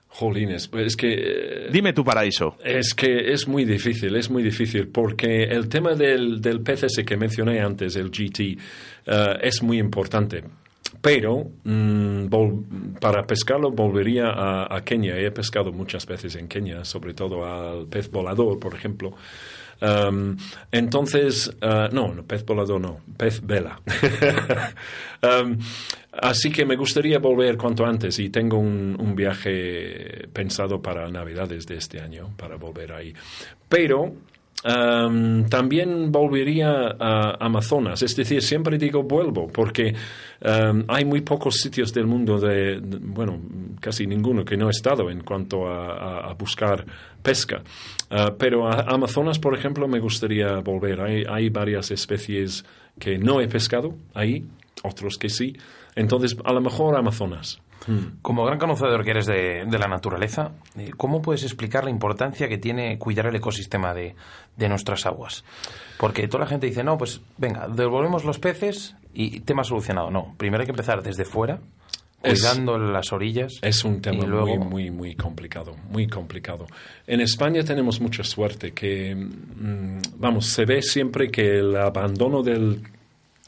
jolines, 0.08 0.70
es 0.74 0.96
que... 0.96 1.14
eh, 1.14 1.70
Dime 1.72 1.94
tu 1.94 2.04
paraíso. 2.04 2.58
Es 2.64 2.94
que 2.94 3.32
es 3.32 3.48
muy 3.48 3.66
difícil, 3.66 4.16
es 4.16 4.30
muy 4.30 4.44
difícil, 4.44 4.88
porque 4.90 5.44
el 5.44 5.70
tema 5.70 5.94
del, 5.96 6.42
del 6.42 6.62
pez 6.62 6.84
ese 6.84 7.06
que 7.06 7.16
mencioné 7.18 7.62
antes, 7.62 7.96
el 7.96 8.10
GT, 8.12 8.40
eh, 9.08 9.38
es 9.42 9.64
muy 9.64 9.80
importante. 9.80 10.44
Pero 11.02 11.46
mm, 11.64 12.26
vol- 12.28 13.00
para 13.00 13.24
pescarlo 13.24 13.72
volvería 13.72 14.28
a, 14.30 14.76
a 14.76 14.84
Kenia. 14.84 15.18
He 15.18 15.32
pescado 15.32 15.72
muchas 15.72 16.06
veces 16.06 16.36
en 16.36 16.48
Kenia, 16.48 16.84
sobre 16.84 17.14
todo 17.14 17.46
al 17.46 17.88
pez 17.88 18.12
volador, 18.12 18.60
por 18.60 18.76
ejemplo. 18.76 19.14
Um, 19.82 20.38
entonces, 20.72 21.52
eh, 21.60 21.90
no, 21.92 22.14
no, 22.14 22.24
pez 22.24 22.46
volador 22.46 22.80
no, 22.80 23.00
pez 23.18 23.42
vela. 23.44 23.80
Um, 25.24 25.58
así 26.22 26.52
que 26.52 26.66
me 26.66 26.76
gustaría 26.76 27.18
volver 27.20 27.58
cuanto 27.58 27.86
antes 27.86 28.20
y 28.20 28.30
tengo 28.30 28.58
un, 28.58 28.96
un 29.00 29.16
viaje 29.16 30.28
pensado 30.34 30.82
para 30.82 31.10
Navidades 31.10 31.66
de 31.66 31.78
este 31.78 32.00
año, 32.00 32.30
para 32.38 32.58
volver 32.58 32.92
ahí. 32.94 33.14
Pero 33.68 34.14
um, 34.64 35.46
también 35.50 36.12
volvería 36.12 36.96
a 37.00 37.38
Amazonas, 37.44 38.04
es 38.04 38.16
decir, 38.16 38.42
siempre 38.44 38.78
digo 38.78 39.02
vuelvo, 39.04 39.48
porque 39.48 39.96
hay 40.88 41.06
muy 41.06 41.22
pocos 41.22 41.56
sitios 41.56 41.94
del 41.94 42.08
mundo, 42.08 42.40
de, 42.40 42.80
de- 42.82 42.98
bueno, 43.00 43.40
casi 43.80 44.06
ninguno 44.08 44.44
que 44.44 44.58
no 44.58 44.68
he 44.68 44.72
estado 44.72 45.10
en 45.10 45.22
cuanto 45.22 45.68
a, 45.68 45.94
a- 45.94 46.30
a 46.30 46.34
buscar 46.34 46.86
pesca. 47.22 47.62
Uh, 48.12 48.36
pero 48.38 48.68
a 48.68 48.82
Amazonas, 48.82 49.40
por 49.40 49.58
ejemplo, 49.58 49.88
me 49.88 50.00
gustaría 50.00 50.60
volver. 50.60 51.00
Hay, 51.02 51.24
hay 51.30 51.50
varias 51.50 51.92
especies 51.92 52.66
que 53.00 53.18
no 53.18 53.40
he 53.40 53.48
pescado 53.48 53.96
ahí, 54.14 54.46
otros 54.84 55.18
que 55.18 55.30
sí. 55.30 55.56
Entonces, 55.96 56.36
a 56.44 56.52
lo 56.52 56.62
mejor 56.62 56.98
Amazonas. 56.98 57.62
Como 58.22 58.46
gran 58.46 58.60
conocedor 58.60 59.04
que 59.04 59.10
eres 59.10 59.26
de, 59.26 59.66
la 59.66 59.88
naturaleza, 59.88 60.52
eh, 60.78 60.92
¿cómo 60.96 61.20
puedes 61.24 61.42
explicar 61.42 61.84
la 61.84 61.90
importancia 61.90 62.48
que 62.48 62.60
tiene 62.60 63.00
cuidar 63.00 63.26
el 63.26 63.36
ecosistema 63.36 63.96
de 63.96 64.14
nuestras 64.70 65.08
aguas? 65.08 65.44
Porque 65.98 66.28
toda 66.28 66.44
la 66.44 66.50
gente 66.50 66.68
dice, 66.68 66.84
no, 66.84 66.98
pues 67.00 67.22
venga, 67.38 67.68
devolvemos 67.68 68.24
los 68.24 68.38
peces 68.38 68.96
y 69.16 69.40
tema 69.40 69.64
solucionado. 69.64 70.12
No, 70.12 70.36
primero 70.38 70.62
hay 70.62 70.68
que 70.68 70.74
empezar 70.74 71.02
desde 71.02 71.26
fuera, 71.26 71.60
Es- 72.24 72.42
cuidando 72.42 72.78
las 72.78 73.12
orillas. 73.12 73.54
Es 73.62 73.84
un 73.84 74.02
tema 74.02 74.26
luego, 74.26 74.58
muy, 74.58 74.60
muy, 74.60 74.92
muy 74.92 75.16
complicado, 75.16 75.76
muy 75.90 76.08
complicado. 76.08 76.68
En 77.08 77.22
España 77.22 77.64
tenemos 77.64 78.00
mucha 78.00 78.24
suerte 78.24 78.72
que, 78.74 79.16
mm, 79.16 80.00
vamos, 80.18 80.46
se 80.48 80.66
ve 80.66 80.82
siempre 80.82 81.30
que 81.32 81.60
el 81.60 81.76
abandono 81.76 82.44
del, 82.44 82.82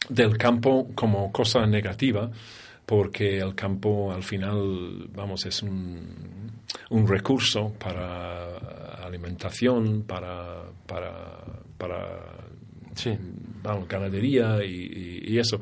del 0.09 0.37
campo 0.37 0.89
como 0.95 1.31
cosa 1.31 1.65
negativa, 1.65 2.29
porque 2.85 3.37
el 3.39 3.55
campo 3.55 4.11
al 4.11 4.23
final, 4.23 5.07
vamos, 5.13 5.45
es 5.45 5.63
un, 5.63 6.51
un 6.89 7.07
recurso 7.07 7.73
para 7.79 8.57
alimentación, 9.05 10.03
para, 10.03 10.63
para, 10.85 11.39
para 11.77 12.19
Sí. 12.95 13.11
vamos, 13.63 13.87
ganadería 13.87 14.63
y, 14.63 14.69
y- 14.71 15.33
y 15.33 15.37
eso. 15.39 15.59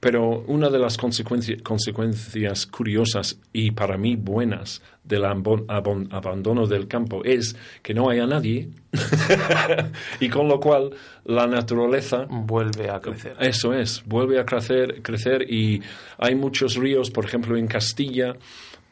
Pero 0.00 0.44
una 0.46 0.70
de 0.70 0.78
las 0.78 0.96
consecuencia- 0.96 1.58
consecuencias 1.62 2.66
curiosas 2.66 3.38
y 3.52 3.72
para 3.72 3.98
mí 3.98 4.16
buenas 4.16 4.80
del 5.04 5.24
ambon- 5.24 5.66
abon- 5.66 6.08
abandono 6.10 6.66
del 6.66 6.88
campo 6.88 7.22
es 7.24 7.54
que 7.82 7.92
no 7.92 8.08
haya 8.08 8.26
nadie 8.26 8.70
y 10.20 10.28
con 10.28 10.48
lo 10.48 10.58
cual 10.60 10.90
la 11.24 11.46
naturaleza 11.46 12.26
vuelve 12.30 12.88
a 12.90 13.00
crecer. 13.00 13.36
eso 13.40 13.74
es, 13.74 14.02
vuelve 14.06 14.38
a 14.40 14.44
crecer, 14.46 15.02
crecer 15.02 15.42
y 15.50 15.82
hay 16.18 16.34
muchos 16.34 16.76
ríos, 16.76 17.10
por 17.10 17.24
ejemplo 17.24 17.56
en 17.56 17.66
Castilla, 17.66 18.36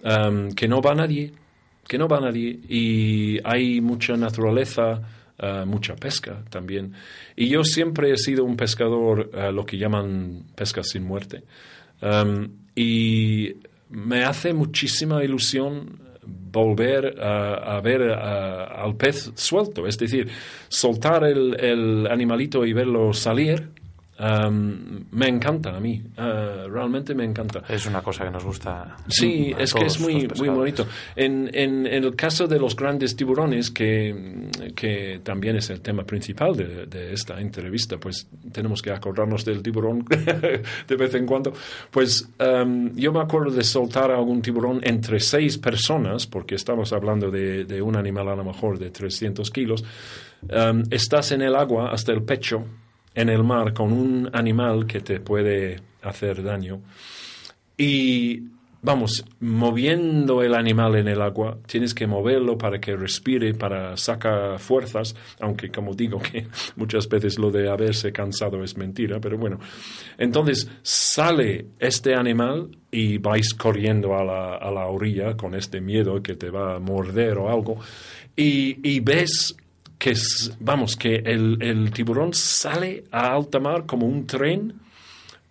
am, 0.04 0.52
que 0.52 0.68
no 0.68 0.80
va 0.82 0.94
nadie, 0.94 1.32
que 1.86 1.98
no 1.98 2.06
va 2.08 2.20
nadie 2.20 2.58
y 2.68 3.38
hay 3.44 3.80
mucha 3.80 4.16
naturaleza, 4.16 5.00
ah, 5.38 5.64
mucha 5.66 5.96
pesca 5.96 6.42
también. 6.50 6.92
Y 7.36 7.48
yo 7.48 7.64
siempre 7.64 8.10
he 8.12 8.16
sido 8.16 8.44
un 8.44 8.56
pescador, 8.56 9.30
ah, 9.34 9.50
lo 9.50 9.64
que 9.64 9.78
llaman 9.78 10.44
pesca 10.54 10.82
sin 10.82 11.04
muerte. 11.04 11.42
Am, 12.00 12.50
y 12.74 13.54
me 13.90 14.24
hace 14.24 14.52
muchísima 14.52 15.24
ilusión 15.24 16.00
volver 16.50 17.20
a, 17.22 17.80
ver 17.80 18.02
a- 18.12 18.64
al 18.82 18.96
pez 18.96 19.32
suelto, 19.34 19.86
es 19.86 19.96
decir, 19.98 20.28
soltar 20.68 21.24
el, 21.24 21.58
el 21.58 22.06
animalito 22.06 22.64
y 22.66 22.72
verlo 22.72 23.12
salir, 23.12 23.70
am, 24.18 25.06
me 25.10 25.28
encanta 25.28 25.76
a 25.76 25.80
mí, 25.80 26.02
ah, 26.16 26.64
realmente 26.68 27.14
me 27.14 27.24
encanta. 27.24 27.62
Es 27.68 27.86
una 27.86 28.02
cosa 28.02 28.24
que 28.24 28.30
nos 28.30 28.44
gusta. 28.44 28.96
Sí, 29.08 29.54
es 29.58 29.72
que 29.72 29.86
es 29.86 29.98
muy, 30.00 30.28
muy 30.36 30.48
bonito. 30.48 30.86
En, 31.16 31.50
en, 31.52 31.86
en 31.86 32.04
el 32.04 32.14
caso 32.14 32.46
de 32.46 32.58
los 32.58 32.76
grandes 32.76 33.16
tiburones, 33.16 33.70
que, 33.70 34.50
que 34.74 35.20
también 35.22 35.56
es 35.56 35.70
el 35.70 35.80
tema 35.80 36.04
principal 36.04 36.56
de, 36.56 36.86
de 36.86 37.12
esta 37.12 37.40
entrevista, 37.40 37.98
pues 37.98 38.28
tenemos 38.52 38.82
que 38.82 38.90
acordarnos 38.90 39.44
del 39.44 39.62
tiburón 39.62 40.04
de 40.88 40.96
vez 40.96 41.14
en 41.14 41.26
cuando. 41.26 41.52
Pues 41.90 42.28
em, 42.38 42.94
yo 42.94 43.12
me 43.12 43.20
acuerdo 43.20 43.50
de 43.50 43.64
soltar 43.64 44.10
a 44.10 44.16
algún 44.16 44.42
tiburón 44.42 44.80
entre 44.82 45.20
seis 45.20 45.58
personas, 45.58 46.26
porque 46.26 46.54
estamos 46.54 46.92
hablando 46.92 47.30
de, 47.30 47.64
de 47.64 47.82
un 47.82 47.96
animal 47.96 48.28
a 48.28 48.36
lo 48.36 48.44
mejor 48.44 48.78
de 48.78 48.90
300 48.90 49.50
kilos. 49.50 49.84
Em, 50.48 50.82
estás 50.90 51.32
en 51.32 51.42
el 51.42 51.54
agua 51.54 51.90
hasta 51.90 52.12
el 52.12 52.22
pecho, 52.22 52.64
en 53.14 53.28
el 53.28 53.44
mar, 53.44 53.72
con 53.72 53.92
un 53.92 54.30
animal 54.32 54.86
que 54.86 55.00
te 55.00 55.20
puede 55.20 55.80
hacer 56.02 56.42
daño. 56.42 56.80
Y 57.76 58.42
vamos, 58.80 59.24
moviendo 59.40 60.42
el 60.42 60.54
animal 60.54 60.96
en 60.96 61.08
el 61.08 61.20
agua, 61.20 61.58
tienes 61.66 61.94
que 61.94 62.06
moverlo 62.06 62.56
para 62.56 62.80
que 62.80 62.96
respire, 62.96 63.54
para 63.54 63.96
sacar 63.96 64.58
fuerzas, 64.58 65.14
aunque 65.40 65.70
como 65.70 65.94
digo 65.94 66.20
que 66.22 66.46
muchas 66.76 67.08
veces 67.08 67.38
lo 67.38 67.50
de 67.50 67.68
haberse 67.68 68.12
cansado 68.12 68.62
es 68.62 68.76
mentira, 68.76 69.20
pero 69.20 69.38
bueno. 69.38 69.58
Entonces 70.16 70.70
sale 70.82 71.66
este 71.78 72.14
animal 72.14 72.76
y 72.90 73.18
vais 73.18 73.52
corriendo 73.54 74.16
a 74.16 74.24
la, 74.24 74.56
a 74.56 74.70
la 74.70 74.86
orilla 74.86 75.36
con 75.36 75.54
este 75.54 75.80
miedo 75.80 76.22
que 76.22 76.36
te 76.36 76.50
va 76.50 76.76
a 76.76 76.78
morder 76.78 77.38
o 77.38 77.50
algo, 77.50 77.78
y, 78.36 78.78
y 78.88 79.00
ves 79.00 79.56
que, 79.98 80.10
es- 80.10 80.56
vamos, 80.60 80.96
que 80.96 81.16
el, 81.16 81.58
el 81.60 81.90
tiburón 81.92 82.32
sale 82.34 83.04
a 83.10 83.32
alta 83.34 83.58
mar 83.60 83.84
como 83.86 84.06
un 84.06 84.26
tren 84.26 84.74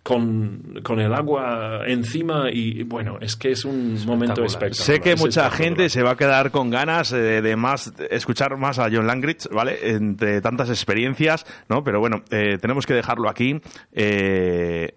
con, 0.02 0.80
con 0.82 1.00
el 1.00 1.12
agua 1.12 1.82
encima 1.86 2.50
y 2.50 2.82
bueno, 2.84 3.18
es 3.20 3.36
que 3.36 3.50
es 3.50 3.66
un 3.66 4.02
momento 4.06 4.42
espectacular. 4.42 4.74
Sé 4.86 5.00
que 5.00 5.12
es 5.12 5.20
mucha 5.20 5.50
gente 5.50 5.90
se 5.90 6.02
va 6.02 6.12
a 6.12 6.16
quedar 6.16 6.50
con 6.50 6.70
ganas 6.70 7.12
eh, 7.12 7.42
de 7.42 7.56
más 7.56 7.92
escuchar 8.10 8.56
más 8.56 8.78
a 8.78 8.88
John 8.90 9.06
Langridge, 9.06 9.48
¿vale? 9.50 9.78
Entre 9.90 10.40
tantas 10.40 10.70
experiencias, 10.70 11.44
¿no? 11.68 11.84
Pero 11.84 12.00
bueno, 12.00 12.22
eh, 12.30 12.56
tenemos 12.58 12.86
que 12.86 12.94
dejarlo 12.94 13.28
aquí. 13.28 13.60
Eh, 13.92 14.94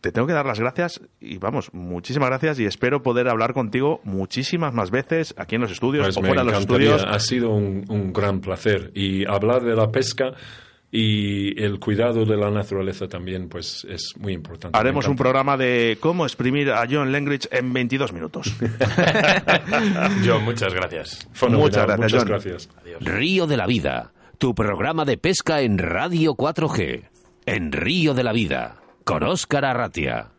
te 0.00 0.12
tengo 0.12 0.26
que 0.26 0.32
dar 0.32 0.46
las 0.46 0.60
gracias 0.60 1.00
y 1.20 1.38
vamos, 1.38 1.72
muchísimas 1.72 2.28
gracias 2.28 2.58
y 2.60 2.66
espero 2.66 3.02
poder 3.02 3.28
hablar 3.28 3.52
contigo 3.52 4.00
muchísimas 4.04 4.72
más 4.72 4.90
veces 4.90 5.34
aquí 5.36 5.56
en 5.56 5.62
los 5.62 5.72
estudios 5.72 6.04
Pues 6.04 6.16
o 6.16 6.20
me 6.22 6.28
fuera 6.28 6.44
de 6.44 6.50
los 6.52 6.60
estudios. 6.60 7.04
Ha 7.06 7.18
sido 7.18 7.50
un, 7.50 7.84
un 7.88 8.12
gran 8.12 8.40
placer 8.40 8.92
y 8.94 9.26
hablar 9.26 9.62
de 9.64 9.74
la 9.74 9.90
pesca 9.90 10.32
y 10.90 11.60
el 11.62 11.78
cuidado 11.80 12.24
de 12.24 12.36
la 12.36 12.50
naturaleza 12.50 13.08
también 13.08 13.48
pues 13.48 13.86
es 13.90 14.14
muy 14.18 14.32
importante. 14.32 14.78
Haremos 14.78 15.06
un 15.06 15.16
programa 15.16 15.56
de 15.56 15.98
cómo 16.00 16.24
exprimir 16.24 16.70
a 16.70 16.86
John 16.90 17.12
Langridge 17.12 17.48
en 17.50 17.72
22 17.72 18.12
minutos. 18.12 18.54
John, 20.24 20.44
muchas 20.44 20.72
gracias. 20.72 21.28
Fenomenal, 21.32 21.68
Muchas 21.68 21.86
gracias, 21.86 21.98
muchas 21.98 22.22
John. 22.22 22.28
gracias. 22.28 22.68
Río 23.00 23.46
de 23.46 23.56
la 23.56 23.66
Vida, 23.66 24.12
tu 24.38 24.54
programa 24.54 25.04
de 25.04 25.18
pesca 25.18 25.60
en 25.60 25.78
Radio 25.78 26.34
4G. 26.34 27.02
En 27.44 27.72
Río 27.72 28.14
de 28.14 28.24
la 28.24 28.32
Vida, 28.32 28.76
con 29.08 29.22
Óscar 29.22 29.64
Arratia. 29.64 30.37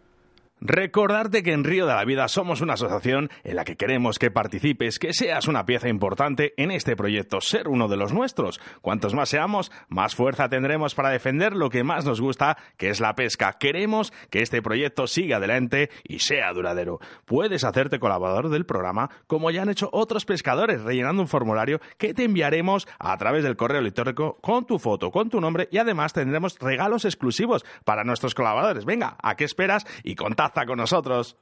Recordarte 0.62 1.41
que 1.41 1.53
en 1.53 1.64
Río 1.64 1.86
de 1.88 1.93
la 1.93 2.03
Vida 2.03 2.28
somos 2.28 2.60
una 2.60 2.74
asociación 2.74 3.30
en 3.45 3.55
la 3.55 3.64
que 3.64 3.78
queremos 3.78 4.20
que 4.20 4.30
participes, 4.30 4.99
que 4.99 5.14
seas 5.14 5.47
una 5.47 5.66
pieza 5.66 5.88
importante 5.88 6.53
en 6.57 6.72
este 6.72 6.97
proyecto, 6.97 7.39
ser 7.39 7.70
uno 7.70 7.88
de 7.88 7.95
los 7.95 8.12
nuestros. 8.12 8.60
Cuantos 8.82 9.14
más 9.14 9.30
seamos, 9.30 9.72
más 9.88 10.16
fuerza 10.16 10.49
tendremos 10.49 10.95
para 10.95 11.12
defender 11.12 11.55
lo 11.55 11.70
que 11.70 11.86
más 11.86 12.03
nos 12.03 12.20
gusta, 12.20 12.57
que 12.76 12.89
es 12.89 12.99
la 12.99 13.16
pesca. 13.16 13.53
Queremos 13.53 14.12
que 14.30 14.41
este 14.41 14.62
proyecto 14.62 15.07
siga 15.07 15.38
adelante 15.38 15.91
y 16.03 16.20
sea 16.20 16.51
duradero. 16.51 16.99
Puedes 17.24 17.64
hacerte 17.64 17.99
colaborador 17.99 18.49
del 18.49 18.66
programa, 18.66 19.10
como 19.28 19.51
ya 19.51 19.62
han 19.62 19.70
hecho 19.70 19.89
otros 19.93 20.26
pescadores, 20.26 20.82
rellenando 20.82 21.22
un 21.22 21.30
formulario 21.30 21.80
que 21.97 22.14
te 22.14 22.26
enviaremos 22.26 22.86
a 22.99 23.16
través 23.18 23.45
del 23.45 23.55
correo 23.55 23.80
electrónico 23.80 24.38
con 24.41 24.66
tu 24.66 24.78
foto, 24.78 25.10
con 25.10 25.30
tu 25.30 25.39
nombre 25.39 25.70
y 25.72 25.78
además 25.78 26.12
tendremos 26.12 26.60
regalos 26.60 27.05
exclusivos 27.05 27.64
para 27.86 28.03
nuestros 28.03 28.36
colaboradores. 28.36 28.84
Venga, 28.84 29.16
¿a 29.24 29.36
qué 29.36 29.45
esperas? 29.45 29.86
Y 30.03 30.16
contacta 30.16 30.48
con 30.65 30.77
nosotros. 30.77 31.37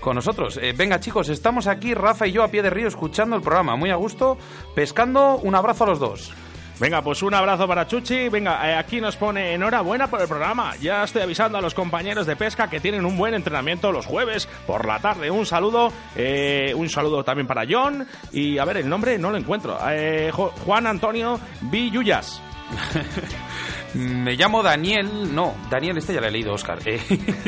con 0.00 0.14
nosotros. 0.14 0.58
Eh, 0.62 0.74
venga, 0.76 1.00
chicos, 1.00 1.30
estamos 1.30 1.66
aquí, 1.66 1.94
Rafa 1.94 2.26
y 2.26 2.32
yo, 2.32 2.42
a 2.42 2.48
pie 2.48 2.62
de 2.62 2.70
río, 2.70 2.86
escuchando 2.86 3.34
el 3.34 3.42
programa. 3.42 3.76
Muy 3.76 3.90
a 3.90 3.96
gusto, 3.96 4.36
pescando. 4.74 5.38
Un 5.38 5.54
abrazo 5.54 5.84
a 5.84 5.86
los 5.88 5.98
dos. 5.98 6.34
Venga, 6.80 7.02
pues 7.02 7.22
un 7.22 7.34
abrazo 7.34 7.66
para 7.66 7.88
Chuchi. 7.88 8.28
Venga, 8.28 8.70
eh, 8.70 8.76
aquí 8.76 9.00
nos 9.00 9.16
pone 9.16 9.54
enhorabuena 9.54 10.08
por 10.08 10.20
el 10.20 10.28
programa. 10.28 10.76
Ya 10.76 11.02
estoy 11.02 11.22
avisando 11.22 11.58
a 11.58 11.60
los 11.60 11.74
compañeros 11.74 12.24
de 12.24 12.36
pesca 12.36 12.70
que 12.70 12.78
tienen 12.78 13.04
un 13.04 13.16
buen 13.16 13.34
entrenamiento 13.34 13.90
los 13.90 14.06
jueves 14.06 14.48
por 14.66 14.86
la 14.86 15.00
tarde. 15.00 15.28
Un 15.28 15.44
saludo, 15.44 15.92
eh, 16.14 16.72
un 16.76 16.88
saludo 16.88 17.24
también 17.24 17.48
para 17.48 17.64
John. 17.68 18.06
Y 18.32 18.58
a 18.58 18.64
ver, 18.64 18.76
el 18.76 18.88
nombre 18.88 19.18
no 19.18 19.30
lo 19.30 19.36
encuentro. 19.38 19.76
Eh, 19.90 20.30
Juan 20.32 20.86
Antonio 20.86 21.40
Villullas. 21.62 22.40
Me 23.94 24.36
llamo 24.36 24.62
Daniel, 24.62 25.34
no, 25.34 25.54
Daniel, 25.70 25.96
este 25.96 26.12
ya 26.12 26.20
lo 26.20 26.26
he 26.26 26.30
leído, 26.30 26.52
Oscar. 26.52 26.78
Eh, 26.84 27.00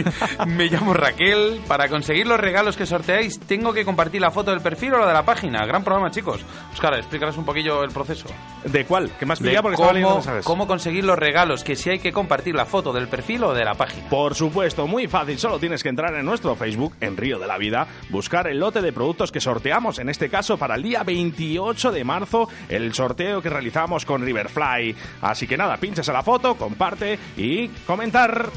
me 0.46 0.66
llamo 0.68 0.94
Raquel. 0.94 1.60
Para 1.68 1.88
conseguir 1.88 2.26
los 2.26 2.40
regalos 2.40 2.76
que 2.76 2.86
sorteáis, 2.86 3.38
tengo 3.40 3.72
que 3.72 3.84
compartir 3.84 4.20
la 4.20 4.30
foto 4.30 4.50
del 4.50 4.60
perfil 4.60 4.94
o 4.94 4.98
la 4.98 5.06
de 5.06 5.12
la 5.12 5.24
página. 5.24 5.66
Gran 5.66 5.84
programa, 5.84 6.10
chicos. 6.10 6.44
Oscar, 6.72 6.94
explícanos 6.94 7.36
un 7.36 7.44
poquillo 7.44 7.84
el 7.84 7.90
proceso. 7.90 8.26
¿De 8.64 8.84
cuál? 8.86 9.10
¿Qué 9.18 9.26
más 9.26 9.38
pilla? 9.38 9.62
Porque 9.62 9.76
leyendo 9.82 10.08
cómo, 10.08 10.14
mensajes. 10.16 10.44
cómo 10.44 10.66
conseguir 10.66 11.04
los 11.04 11.18
regalos, 11.18 11.62
que 11.62 11.76
si 11.76 11.90
hay 11.90 11.98
que 11.98 12.12
compartir 12.12 12.54
la 12.54 12.64
foto 12.64 12.92
del 12.92 13.08
perfil 13.08 13.44
o 13.44 13.54
de 13.54 13.64
la 13.64 13.74
página. 13.74 14.08
Por 14.08 14.34
supuesto, 14.34 14.86
muy 14.86 15.08
fácil. 15.08 15.38
Solo 15.38 15.58
tienes 15.58 15.82
que 15.82 15.90
entrar 15.90 16.14
en 16.14 16.24
nuestro 16.24 16.56
Facebook, 16.56 16.94
en 17.00 17.16
Río 17.16 17.38
de 17.38 17.46
la 17.46 17.58
Vida, 17.58 17.86
buscar 18.08 18.48
el 18.48 18.58
lote 18.58 18.80
de 18.80 18.92
productos 18.92 19.30
que 19.30 19.40
sorteamos. 19.40 19.98
En 19.98 20.08
este 20.08 20.30
caso, 20.30 20.56
para 20.56 20.74
el 20.74 20.82
día 20.82 21.02
28 21.02 21.92
de 21.92 22.04
marzo, 22.04 22.48
el 22.68 22.94
sorteo 22.94 23.42
que 23.42 23.50
realizamos 23.50 24.04
con 24.04 24.22
Riverfly. 24.22 24.94
Así 25.20 25.46
que 25.46 25.56
nada, 25.56 25.76
pinchas 25.76 26.08
a 26.08 26.12
la 26.12 26.22
foto, 26.22 26.29
comparte 26.38 27.18
y 27.36 27.68
comentar. 27.86 28.48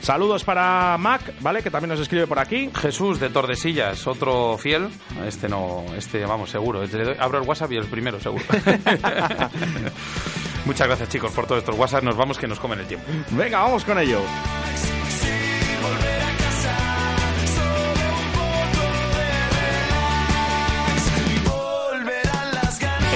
Saludos 0.00 0.44
para 0.44 0.96
Mac, 0.98 1.34
¿vale? 1.40 1.62
Que 1.62 1.70
también 1.70 1.90
nos 1.90 2.00
escribe 2.00 2.26
por 2.26 2.38
aquí. 2.38 2.70
Jesús 2.78 3.18
de 3.20 3.30
Tordesillas, 3.30 4.06
otro 4.06 4.58
fiel. 4.58 4.88
Este 5.26 5.48
no, 5.48 5.82
este 5.96 6.26
vamos, 6.26 6.50
seguro. 6.50 6.82
Este 6.82 6.98
le 6.98 7.04
doy- 7.04 7.16
abro 7.18 7.38
el 7.40 7.48
WhatsApp 7.48 7.72
y 7.72 7.76
el 7.76 7.86
primero, 7.86 8.20
seguro. 8.20 8.44
Muchas 10.66 10.86
gracias, 10.88 11.08
chicos, 11.08 11.32
por 11.32 11.46
todos 11.46 11.60
estos 11.60 11.76
WhatsApp. 11.78 12.04
Nos 12.04 12.16
vamos 12.16 12.36
que 12.38 12.46
nos 12.46 12.60
comen 12.60 12.80
el 12.80 12.86
tiempo. 12.86 13.06
Venga, 13.30 13.60
vamos 13.62 13.84
con 13.84 13.98
ello. 13.98 14.20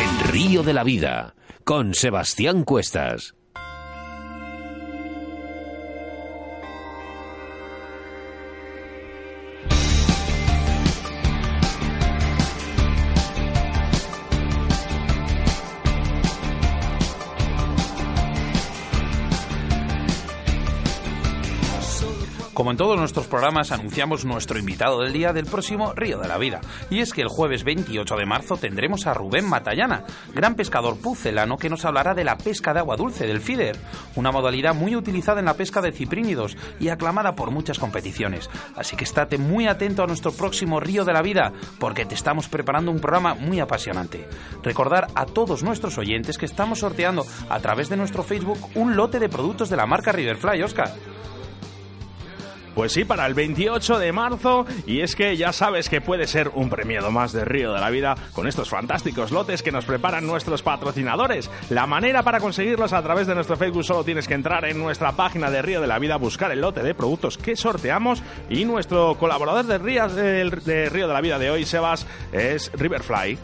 En 0.00 0.28
Río 0.30 0.62
de 0.62 0.72
la 0.72 0.84
Vida, 0.84 1.34
con 1.68 1.92
Sebastián 1.92 2.64
Cuestas. 2.64 3.37
Como 22.58 22.72
en 22.72 22.76
todos 22.76 22.98
nuestros 22.98 23.28
programas, 23.28 23.70
anunciamos 23.70 24.24
nuestro 24.24 24.58
invitado 24.58 25.00
del 25.00 25.12
día 25.12 25.32
del 25.32 25.46
próximo 25.46 25.92
Río 25.92 26.18
de 26.18 26.26
la 26.26 26.38
Vida. 26.38 26.60
Y 26.90 26.98
es 26.98 27.12
que 27.12 27.22
el 27.22 27.28
jueves 27.28 27.62
28 27.62 28.16
de 28.16 28.26
marzo 28.26 28.56
tendremos 28.56 29.06
a 29.06 29.14
Rubén 29.14 29.48
Matallana, 29.48 30.02
gran 30.34 30.56
pescador 30.56 30.98
pucelano 30.98 31.56
que 31.56 31.70
nos 31.70 31.84
hablará 31.84 32.14
de 32.14 32.24
la 32.24 32.36
pesca 32.36 32.74
de 32.74 32.80
agua 32.80 32.96
dulce, 32.96 33.28
del 33.28 33.40
feeder, 33.40 33.78
una 34.16 34.32
modalidad 34.32 34.74
muy 34.74 34.96
utilizada 34.96 35.38
en 35.38 35.46
la 35.46 35.54
pesca 35.54 35.80
de 35.80 35.92
ciprínidos 35.92 36.56
y 36.80 36.88
aclamada 36.88 37.36
por 37.36 37.52
muchas 37.52 37.78
competiciones. 37.78 38.50
Así 38.74 38.96
que 38.96 39.04
estate 39.04 39.38
muy 39.38 39.68
atento 39.68 40.02
a 40.02 40.08
nuestro 40.08 40.32
próximo 40.32 40.80
Río 40.80 41.04
de 41.04 41.12
la 41.12 41.22
Vida, 41.22 41.52
porque 41.78 42.06
te 42.06 42.16
estamos 42.16 42.48
preparando 42.48 42.90
un 42.90 42.98
programa 42.98 43.34
muy 43.34 43.60
apasionante. 43.60 44.26
Recordar 44.64 45.06
a 45.14 45.26
todos 45.26 45.62
nuestros 45.62 45.96
oyentes 45.96 46.38
que 46.38 46.46
estamos 46.46 46.80
sorteando 46.80 47.24
a 47.50 47.60
través 47.60 47.88
de 47.88 47.96
nuestro 47.96 48.24
Facebook 48.24 48.58
un 48.74 48.96
lote 48.96 49.20
de 49.20 49.28
productos 49.28 49.70
de 49.70 49.76
la 49.76 49.86
marca 49.86 50.10
Riverfly, 50.10 50.60
Oscar. 50.64 50.92
Pues 52.78 52.92
sí, 52.92 53.04
para 53.04 53.26
el 53.26 53.34
28 53.34 53.98
de 53.98 54.12
marzo. 54.12 54.64
Y 54.86 55.00
es 55.00 55.16
que 55.16 55.36
ya 55.36 55.52
sabes 55.52 55.88
que 55.88 56.00
puede 56.00 56.28
ser 56.28 56.52
un 56.54 56.70
premiado 56.70 57.10
más 57.10 57.32
de 57.32 57.44
Río 57.44 57.72
de 57.72 57.80
la 57.80 57.90
Vida 57.90 58.14
con 58.32 58.46
estos 58.46 58.68
fantásticos 58.68 59.32
lotes 59.32 59.64
que 59.64 59.72
nos 59.72 59.84
preparan 59.84 60.24
nuestros 60.24 60.62
patrocinadores. 60.62 61.50
La 61.70 61.88
manera 61.88 62.22
para 62.22 62.38
conseguirlos 62.38 62.92
a 62.92 63.02
través 63.02 63.26
de 63.26 63.34
nuestro 63.34 63.56
Facebook 63.56 63.82
solo 63.82 64.04
tienes 64.04 64.28
que 64.28 64.34
entrar 64.34 64.64
en 64.64 64.78
nuestra 64.78 65.10
página 65.10 65.50
de 65.50 65.60
Río 65.60 65.80
de 65.80 65.88
la 65.88 65.98
Vida, 65.98 66.18
buscar 66.18 66.52
el 66.52 66.60
lote 66.60 66.84
de 66.84 66.94
productos 66.94 67.36
que 67.36 67.56
sorteamos. 67.56 68.22
Y 68.48 68.64
nuestro 68.64 69.16
colaborador 69.18 69.66
de 69.66 69.78
Río 69.78 70.08
de, 70.08 70.48
de 70.64 70.88
Río 70.88 71.08
de 71.08 71.14
la 71.14 71.20
Vida 71.20 71.40
de 71.40 71.50
hoy, 71.50 71.64
Sebas, 71.64 72.06
es 72.30 72.70
Riverfly. 72.74 73.38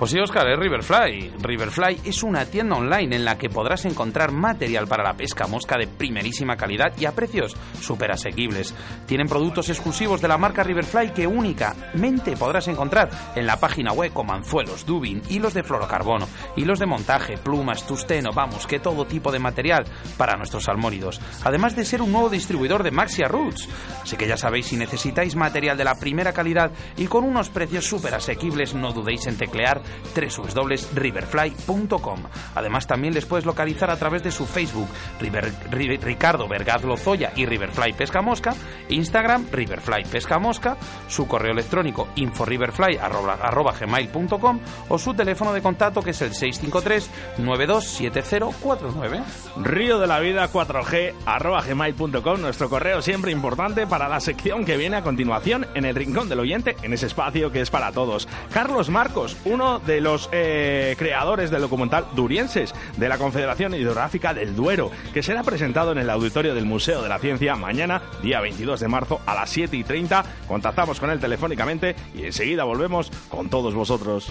Pues 0.00 0.12
sí, 0.12 0.18
Oscar, 0.18 0.48
es 0.48 0.58
Riverfly. 0.58 1.30
Riverfly 1.42 2.00
es 2.06 2.22
una 2.22 2.46
tienda 2.46 2.76
online 2.76 3.16
en 3.16 3.22
la 3.22 3.36
que 3.36 3.50
podrás 3.50 3.84
encontrar 3.84 4.32
material 4.32 4.88
para 4.88 5.04
la 5.04 5.12
pesca 5.12 5.46
mosca 5.46 5.76
de 5.76 5.88
primerísima 5.88 6.56
calidad 6.56 6.94
y 6.96 7.04
a 7.04 7.14
precios 7.14 7.54
súper 7.78 8.10
asequibles. 8.10 8.74
Tienen 9.04 9.28
productos 9.28 9.68
exclusivos 9.68 10.22
de 10.22 10.28
la 10.28 10.38
marca 10.38 10.62
Riverfly 10.62 11.10
que 11.10 11.26
únicamente 11.26 12.34
podrás 12.34 12.66
encontrar 12.68 13.10
en 13.34 13.46
la 13.46 13.60
página 13.60 13.92
web 13.92 14.10
como 14.14 14.32
anzuelos, 14.32 14.86
dubin, 14.86 15.20
hilos 15.28 15.52
de 15.52 15.64
fluorocarbono, 15.64 16.26
hilos 16.56 16.78
de 16.78 16.86
montaje, 16.86 17.36
plumas, 17.36 17.86
tusteno, 17.86 18.30
vamos, 18.32 18.66
que 18.66 18.80
todo 18.80 19.04
tipo 19.04 19.30
de 19.30 19.38
material 19.38 19.84
para 20.16 20.38
nuestros 20.38 20.64
salmónidos. 20.64 21.20
Además 21.44 21.76
de 21.76 21.84
ser 21.84 22.00
un 22.00 22.12
nuevo 22.12 22.30
distribuidor 22.30 22.84
de 22.84 22.90
Maxia 22.90 23.28
Roots. 23.28 23.68
Así 24.02 24.16
que 24.16 24.26
ya 24.26 24.38
sabéis, 24.38 24.64
si 24.64 24.78
necesitáis 24.78 25.36
material 25.36 25.76
de 25.76 25.84
la 25.84 25.96
primera 25.96 26.32
calidad 26.32 26.70
y 26.96 27.04
con 27.04 27.24
unos 27.24 27.50
precios 27.50 27.84
súper 27.84 28.14
asequibles, 28.14 28.72
no 28.72 28.94
dudéis 28.94 29.26
en 29.26 29.36
teclear 29.36 29.89
www.riverfly.com. 30.14 32.20
Además, 32.54 32.86
también 32.86 33.14
les 33.14 33.24
puedes 33.26 33.44
localizar 33.46 33.90
a 33.90 33.96
través 33.96 34.22
de 34.22 34.30
su 34.30 34.46
Facebook, 34.46 34.88
River- 35.20 35.52
Ri- 35.70 36.00
Ricardo 36.00 36.46
Vergaz 36.48 36.84
Lozoya 36.84 37.32
y 37.36 37.44
Riverfly 37.46 37.92
Pesca 37.94 38.20
Mosca, 38.22 38.54
Instagram, 38.88 39.46
Riverfly 39.52 40.04
Pesca 40.04 40.38
Mosca, 40.38 40.76
su 41.08 41.26
correo 41.26 41.52
electrónico 41.52 42.08
inforriverfly.gmail.com 42.16 44.60
o 44.88 44.98
su 44.98 45.14
teléfono 45.14 45.52
de 45.52 45.62
contacto 45.62 46.02
que 46.02 46.10
es 46.10 46.22
el 46.22 46.34
653 46.34 47.10
927049. 47.38 49.20
Río 49.62 49.98
de 49.98 50.06
la 50.06 50.20
Vida 50.20 50.48
4G 50.50 51.14
arroba 51.26 51.62
gmail.com, 51.62 52.40
nuestro 52.40 52.68
correo 52.70 53.02
siempre 53.02 53.32
importante 53.32 53.86
para 53.86 54.08
la 54.08 54.20
sección 54.20 54.64
que 54.64 54.76
viene 54.76 54.96
a 54.96 55.02
continuación 55.02 55.66
en 55.74 55.84
el 55.84 55.94
Rincón 55.94 56.28
del 56.28 56.40
Oyente, 56.40 56.76
en 56.82 56.92
ese 56.92 57.06
espacio 57.06 57.50
que 57.52 57.60
es 57.60 57.70
para 57.70 57.92
todos. 57.92 58.26
Carlos 58.52 58.88
Marcos, 58.90 59.36
uno 59.44 59.79
de 59.86 60.00
los 60.00 60.28
eh, 60.32 60.94
creadores 60.98 61.50
del 61.50 61.62
documental 61.62 62.06
Durienses, 62.14 62.74
de 62.96 63.08
la 63.08 63.18
Confederación 63.18 63.74
Hidrográfica 63.74 64.34
del 64.34 64.54
Duero, 64.54 64.90
que 65.12 65.22
será 65.22 65.42
presentado 65.42 65.92
en 65.92 65.98
el 65.98 66.10
auditorio 66.10 66.54
del 66.54 66.64
Museo 66.64 67.02
de 67.02 67.08
la 67.08 67.18
Ciencia 67.18 67.56
mañana, 67.56 68.02
día 68.22 68.40
22 68.40 68.80
de 68.80 68.88
marzo, 68.88 69.20
a 69.26 69.34
las 69.34 69.50
7 69.50 69.76
y 69.76 69.84
30. 69.84 70.24
Contactamos 70.48 71.00
con 71.00 71.10
él 71.10 71.20
telefónicamente 71.20 71.94
y 72.14 72.24
enseguida 72.24 72.64
volvemos 72.64 73.10
con 73.28 73.48
todos 73.48 73.74
vosotros. 73.74 74.30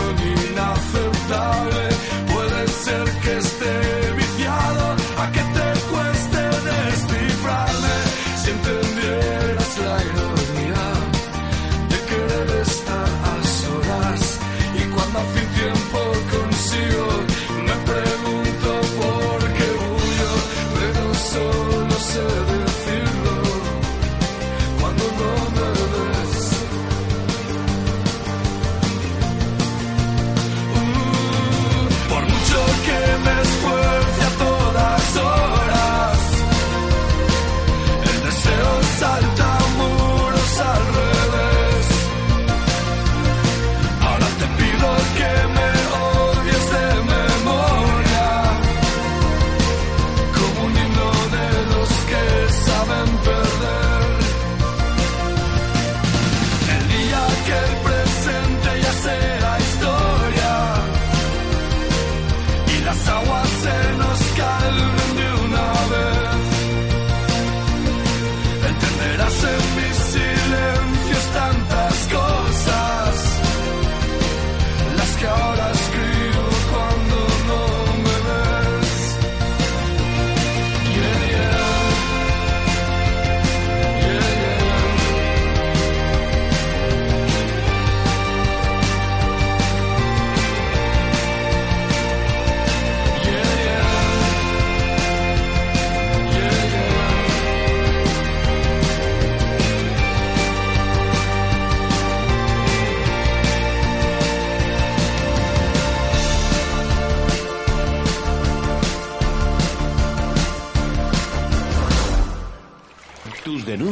inaceptable, 0.61 1.89
puede 2.33 2.67
ser 2.67 3.05
que 3.23 3.37
esté 3.37 4.13
viciado 4.15 4.95
a 5.17 5.31
que 5.31 5.39
te 5.39 5.79
cueste 5.89 6.20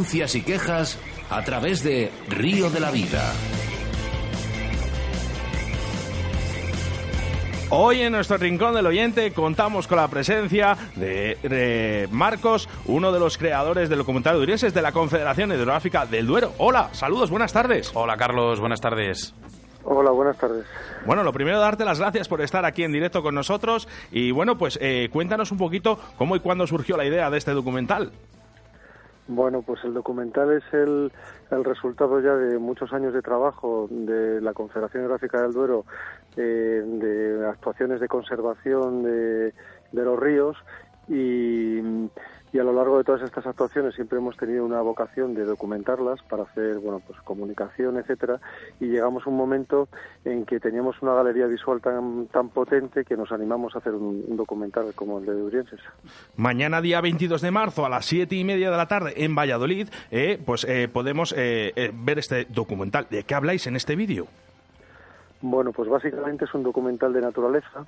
denuncias 0.09 0.33
y 0.33 0.41
quejas 0.41 0.99
a 1.29 1.43
través 1.43 1.83
de 1.83 2.11
Río 2.29 2.71
de 2.71 2.79
la 2.79 2.89
Vida. 2.89 3.31
Hoy 7.69 8.01
en 8.01 8.13
nuestro 8.13 8.37
rincón 8.37 8.73
del 8.73 8.87
oyente 8.87 9.31
contamos 9.31 9.85
con 9.85 9.97
la 9.97 10.07
presencia 10.07 10.75
de, 10.95 11.37
de 11.43 12.09
Marcos, 12.11 12.67
uno 12.85 13.11
de 13.11 13.19
los 13.19 13.37
creadores 13.37 13.87
del 13.87 13.99
documental 13.99 14.37
de 14.37 14.41
Urienses 14.41 14.73
de 14.73 14.81
la 14.81 14.91
Confederación 14.91 15.51
Hidrográfica 15.51 16.07
del 16.07 16.25
Duero. 16.25 16.53
Hola, 16.57 16.89
saludos, 16.93 17.29
buenas 17.29 17.53
tardes. 17.53 17.91
Hola 17.93 18.17
Carlos, 18.17 18.59
buenas 18.59 18.81
tardes. 18.81 19.35
Hola, 19.83 20.09
buenas 20.09 20.37
tardes. 20.37 20.65
Bueno, 21.05 21.23
lo 21.23 21.31
primero, 21.31 21.59
darte 21.59 21.85
las 21.85 21.99
gracias 21.99 22.27
por 22.27 22.41
estar 22.41 22.65
aquí 22.65 22.83
en 22.83 22.91
directo 22.91 23.21
con 23.21 23.35
nosotros 23.35 23.87
y 24.11 24.31
bueno, 24.31 24.57
pues 24.57 24.79
eh, 24.81 25.09
cuéntanos 25.11 25.51
un 25.51 25.59
poquito 25.59 25.99
cómo 26.17 26.35
y 26.35 26.39
cuándo 26.39 26.65
surgió 26.65 26.97
la 26.97 27.05
idea 27.05 27.29
de 27.29 27.37
este 27.37 27.51
documental. 27.51 28.11
Bueno, 29.31 29.61
pues 29.61 29.83
el 29.83 29.93
documental 29.93 30.51
es 30.53 30.63
el, 30.73 31.11
el 31.51 31.63
resultado 31.63 32.19
ya 32.19 32.33
de 32.33 32.57
muchos 32.57 32.91
años 32.93 33.13
de 33.13 33.21
trabajo 33.21 33.87
de 33.91 34.41
la 34.41 34.55
Confederación 34.55 35.07
Gráfica 35.07 35.43
del 35.43 35.53
Duero, 35.53 35.85
eh, 36.35 36.83
de 36.83 37.47
actuaciones 37.47 37.99
de 37.99 38.07
conservación 38.07 39.03
de, 39.03 39.53
de 39.91 40.03
los 40.03 40.19
ríos 40.19 40.57
y, 41.07 41.79
y 42.51 42.59
a 42.59 42.63
lo 42.63 42.73
largo 42.73 42.97
de 42.97 43.03
todas 43.03 43.21
estas 43.21 43.45
actuaciones 43.45 43.95
siempre 43.95 44.17
hemos 44.17 44.37
tenido 44.37 44.65
una 44.65 44.81
vocación 44.81 45.33
de 45.33 45.45
documentarlas 45.45 46.21
para 46.23 46.43
hacer 46.43 46.79
bueno 46.79 47.01
pues 47.05 47.19
comunicación 47.21 47.97
etcétera 47.97 48.39
y 48.79 48.87
llegamos 48.87 49.25
a 49.25 49.29
un 49.29 49.37
momento 49.37 49.87
en 50.25 50.45
que 50.45 50.59
teníamos 50.59 51.01
una 51.01 51.13
galería 51.13 51.47
visual 51.47 51.81
tan 51.81 52.27
tan 52.27 52.49
potente 52.49 53.05
que 53.05 53.15
nos 53.15 53.31
animamos 53.31 53.75
a 53.75 53.79
hacer 53.79 53.93
un, 53.93 54.23
un 54.27 54.37
documental 54.37 54.93
como 54.95 55.19
el 55.19 55.25
de 55.25 55.33
Durienses. 55.33 55.79
Mañana, 56.35 56.81
día 56.81 57.01
22 57.01 57.41
de 57.41 57.51
marzo, 57.51 57.85
a 57.85 57.89
las 57.89 58.05
7 58.05 58.35
y 58.35 58.43
media 58.43 58.71
de 58.71 58.77
la 58.77 58.87
tarde 58.87 59.13
en 59.17 59.35
Valladolid, 59.35 59.89
eh, 60.11 60.41
pues 60.45 60.65
eh, 60.65 60.87
podemos 60.91 61.33
eh, 61.37 61.73
eh, 61.75 61.91
ver 61.93 62.19
este 62.19 62.45
documental. 62.45 63.07
¿De 63.09 63.23
qué 63.23 63.35
habláis 63.35 63.67
en 63.67 63.75
este 63.75 63.95
vídeo? 63.95 64.27
Bueno, 65.41 65.71
pues 65.71 65.89
básicamente 65.89 66.45
es 66.45 66.53
un 66.53 66.63
documental 66.63 67.13
de 67.13 67.21
naturaleza 67.21 67.85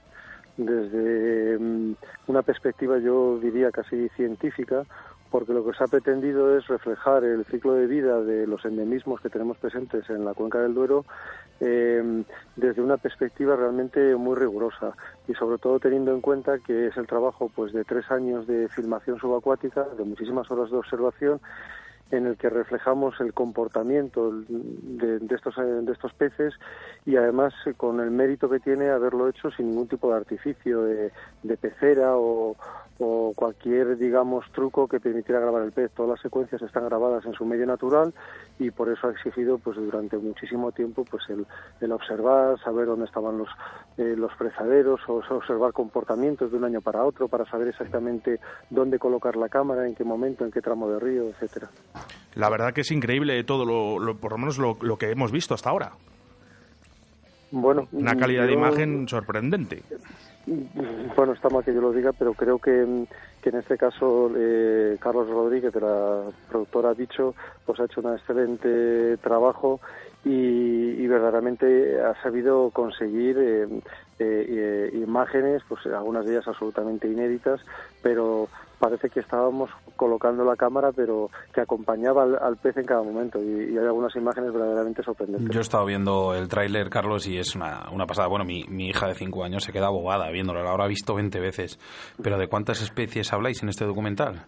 desde 0.58 1.58
mm, 1.60 1.96
una 2.28 2.42
perspectiva 2.42 2.98
yo 3.00 3.40
diría 3.40 3.72
casi 3.72 4.10
científica 4.10 4.84
porque 5.32 5.54
lo 5.54 5.66
que 5.66 5.74
se 5.78 5.84
ha 5.84 5.88
pretendido 5.88 6.58
es 6.58 6.68
reflejar 6.68 7.24
el 7.24 7.46
ciclo 7.46 7.74
de 7.74 7.88
vida 7.88 8.22
de 8.22 8.46
los 8.46 8.66
endemismos 8.66 9.22
que 9.22 9.30
tenemos 9.30 9.58
presentes 9.58 10.10
en 10.10 10.26
la 10.26 10.34
cuenca 10.34 10.60
del 10.60 10.74
Duero 10.74 11.06
eh, 11.62 12.24
desde 12.58 12.82
una 12.82 12.98
perspectiva 12.98 13.56
realmente 13.56 14.16
muy 14.16 14.36
rigurosa 14.36 14.94
y 15.28 15.34
sobre 15.34 15.58
todo 15.58 15.80
teniendo 15.80 16.12
en 16.12 16.20
cuenta 16.20 16.60
que 16.60 16.88
es 16.88 16.98
el 16.98 17.08
trabajo 17.08 17.50
pues 17.56 17.72
de 17.72 17.86
tres 17.86 18.12
años 18.12 18.46
de 18.46 18.68
filmación 18.70 19.20
subacuática, 19.20 19.86
de 19.98 20.04
muchísimas 20.04 20.52
horas 20.52 20.70
de 20.70 20.78
observación 20.78 21.40
en 22.12 22.28
el 22.28 22.38
que 22.38 22.50
reflejamos 22.50 23.20
el 23.22 23.34
comportamiento 23.34 24.32
de, 24.32 25.20
de 25.20 25.36
estos 25.36 25.56
de 25.56 25.92
estos 25.92 26.14
peces 26.14 26.54
y 27.06 27.16
además 27.16 27.54
con 27.78 28.00
el 28.00 28.12
mérito 28.12 28.50
que 28.50 28.60
tiene 28.60 28.90
haberlo 28.90 29.28
hecho 29.30 29.50
sin 29.52 29.70
ningún 29.70 29.88
tipo 29.88 30.10
de 30.10 30.18
artificio 30.18 30.84
de, 30.84 31.12
de 31.44 31.58
pecera 31.58 32.18
o, 32.18 32.56
o 33.04 33.34
cualquier 33.36 33.98
digamos 33.98 34.46
truco 34.52 34.88
que 34.88 35.00
permitiera 35.00 35.42
grabar 35.42 35.64
el 35.64 35.72
pez 35.72 35.92
todas 35.92 36.12
las 36.12 36.22
secuencias 36.22 36.62
están 36.62 36.86
grabadas 36.86 37.26
en 37.26 37.34
su 37.34 37.46
medio 37.46 37.66
natural 37.66 38.14
y 38.60 38.70
por 38.70 38.90
eso 38.90 39.08
ha 39.08 39.12
exigido 39.12 39.58
pues 39.58 39.78
durante 39.78 40.18
muchísimo 40.18 40.72
tiempo 40.72 41.04
pues 41.10 41.24
el, 41.30 41.48
el 41.82 41.92
observar 41.92 42.60
saber 42.64 42.86
dónde 42.86 43.06
estaban 43.06 43.40
los 43.40 43.50
eh, 43.98 44.14
los 44.16 44.32
fresaderos 44.36 45.02
o 45.08 45.24
observar 45.30 45.74
comportamientos 45.74 46.52
de 46.52 46.58
un 46.58 46.66
año 46.66 46.82
para 46.82 47.04
otro 47.04 47.28
para 47.28 47.46
saber 47.46 47.70
exactamente 47.70 48.40
dónde 48.70 49.00
colocar 49.00 49.36
la 49.36 49.50
cámara 49.50 49.88
en 49.88 49.96
qué 49.96 50.04
momento 50.04 50.46
en 50.46 50.52
qué 50.52 50.62
tramo 50.62 50.88
de 50.88 51.00
río 51.00 51.24
etcétera 51.30 51.70
La 52.36 52.50
verdad 52.50 52.72
que 52.72 52.82
es 52.82 52.92
increíble 52.92 53.44
todo, 53.44 53.66
lo, 53.66 54.16
por 54.18 54.32
lo 54.34 54.38
menos 54.38 54.58
lo, 54.58 54.98
que 54.98 55.10
hemos 55.10 55.32
visto 55.32 55.54
hasta 55.54 55.70
ahora. 55.70 55.92
Bueno, 57.52 57.88
una 57.92 58.16
calidad 58.16 58.46
de 58.46 58.54
imagen 58.54 59.08
sorprendente. 59.10 59.84
Bueno, 60.46 61.34
está 61.34 61.50
mal 61.50 61.64
que 61.64 61.74
yo 61.74 61.82
lo 61.82 61.92
diga, 61.92 62.14
pero 62.14 62.34
creo 62.34 62.58
que, 62.58 63.06
que 63.42 63.50
en 63.50 63.56
este 63.56 63.78
caso 63.78 64.32
eh, 64.36 64.98
Carlos 65.00 65.30
Rodríguez, 65.30 65.72
de 65.74 65.82
la 65.82 66.24
productora 66.50 66.94
Dicho, 66.94 67.36
pues 67.66 67.80
ha 67.80 67.86
hecho 67.86 68.02
un 68.02 68.14
excelente 68.14 69.18
trabajo 69.18 69.80
y, 70.24 71.08
verdaderamente 71.08 72.02
ha 72.02 72.14
sabido 72.22 72.70
conseguir 72.70 73.38
eh, 73.38 73.68
eh, 74.20 74.90
imágenes, 74.94 75.62
pues 75.68 75.86
algunas 75.88 76.26
de 76.26 76.34
ellas 76.34 76.48
absolutamente 76.48 77.08
inéditas, 77.08 77.60
pero 78.02 78.48
parece 78.82 79.10
que 79.10 79.20
estábamos 79.20 79.70
colocando 79.96 80.44
la 80.44 80.56
cámara, 80.56 80.92
pero 80.92 81.30
que 81.54 81.62
acompañaba 81.62 82.24
al, 82.24 82.58
pez 82.58 82.78
en 82.78 82.86
cada 82.86 83.04
momento. 83.04 83.40
Y, 83.42 83.78
hay 83.78 83.86
algunas 83.86 84.16
imágenes 84.16 84.52
verdaderamente 84.52 85.04
sorprendentes. 85.04 85.50
Yo 85.54 85.60
he 85.60 85.62
estado 85.62 85.86
viendo 85.86 86.34
el 86.34 86.48
tráiler, 86.48 86.90
Carlos, 86.90 87.28
y 87.28 87.38
es 87.38 87.56
una, 87.56 87.88
una 87.92 88.06
pasada. 88.06 88.28
Bueno, 88.28 88.44
mi, 88.44 88.88
hija 88.88 89.08
de 89.08 89.16
5 89.16 89.44
años 89.44 89.64
se 89.64 89.72
queda 89.72 89.88
abogada 89.88 90.30
viéndolo, 90.32 90.64
la 90.64 90.72
habrá 90.72 90.88
visto 90.88 91.14
20 91.14 91.40
veces. 91.40 91.80
Pero 92.22 92.38
¿de 92.38 92.48
cuántas 92.48 92.82
especies 92.82 93.32
habláis 93.34 93.62
en 93.62 93.70
este 93.70 93.86
documental? 93.86 94.46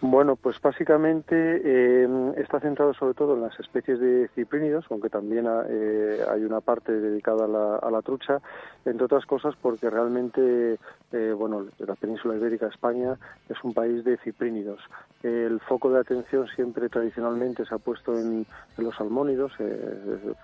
Bueno, 0.00 0.36
pues 0.36 0.60
básicamente 0.60 1.34
eh, 1.64 2.34
está 2.36 2.60
centrado 2.60 2.92
sobre 2.94 3.14
todo 3.14 3.34
en 3.34 3.40
las 3.40 3.58
especies 3.58 3.98
de 3.98 4.28
ciprínidos, 4.34 4.84
aunque 4.90 5.08
también 5.08 5.46
eh, 5.68 6.18
hay 6.28 6.44
una 6.44 6.60
parte 6.60 6.92
dedicada 6.92 7.44
a 7.44 7.90
la, 7.90 8.02
trucha, 8.02 8.40
entre 8.84 9.06
otras 9.06 9.24
cosas 9.24 9.54
porque 9.62 9.88
realmente, 9.88 10.78
eh, 11.12 11.34
bueno, 11.34 11.66
la 11.78 11.94
península 11.94 12.34
ibérica, 12.34 12.66
España, 12.66 13.16
es 13.48 13.56
un 13.62 13.72
país 13.72 14.04
de 14.04 14.18
ciprínidos. 14.18 14.80
El 15.22 15.58
foco 15.60 15.90
de 15.90 16.00
atención 16.00 16.48
siempre 16.48 16.90
tradicionalmente 16.90 17.64
se 17.64 17.74
ha 17.74 17.78
puesto 17.78 18.18
en, 18.18 18.44
los 18.76 18.94
salmónidos, 18.96 19.52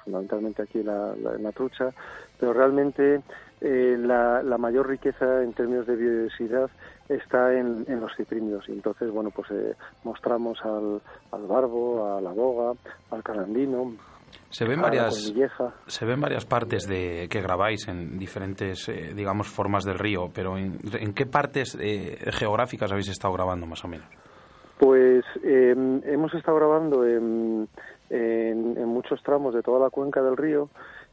fundamentalmente 0.04 0.62
aquí 0.62 0.78
en 0.80 0.86
la, 0.86 1.52
trucha, 1.52 1.90
pero 2.38 2.54
realmente 2.54 3.20
la, 3.60 4.42
la 4.42 4.56
mayor 4.56 4.88
riqueza 4.88 5.42
en 5.42 5.52
términos 5.52 5.86
de 5.86 5.96
biodiversidad 5.96 6.70
está 7.10 7.52
en, 7.52 7.84
los 8.00 8.14
ciprínidos. 8.16 8.68
Y 8.68 8.72
entonces, 8.72 9.10
bueno, 9.10 9.30
pues 9.30 9.50
eh, 9.50 9.74
mostramos 10.04 10.58
al, 10.64 11.00
al, 11.32 11.46
barbo, 11.46 12.16
a 12.16 12.20
la 12.20 12.30
boga, 12.32 12.78
al 13.10 13.22
calandino. 13.22 13.92
Se 14.48 14.64
ven, 14.64 14.80
varias, 14.80 15.32
se 15.86 16.06
ven 16.06 16.20
varias 16.20 16.44
partes 16.44 16.86
de 16.86 17.28
que 17.28 17.40
grabáis 17.40 17.88
en 17.88 18.16
diferentes, 18.16 18.88
eh, 18.88 19.12
digamos, 19.14 19.48
formas 19.48 19.84
del 19.84 19.98
río, 19.98 20.30
pero 20.32 20.56
¿en, 20.56 20.78
qué 21.14 21.26
partes 21.26 21.76
eh, 21.80 22.16
geográficas 22.30 22.92
habéis 22.92 23.08
estado 23.08 23.34
grabando 23.34 23.66
más 23.66 23.84
o 23.84 23.88
menos? 23.88 24.06
Pues 24.78 25.24
em, 25.42 26.00
hemos 26.04 26.32
estado 26.34 26.56
grabando 26.58 27.04
en, 27.04 27.68
en, 28.08 28.86
muchos 28.86 29.20
tramos 29.22 29.52
de 29.52 29.62
toda 29.62 29.80
la 29.80 29.90
cuenca 29.90 30.22
del 30.22 30.36
río, 30.36 30.68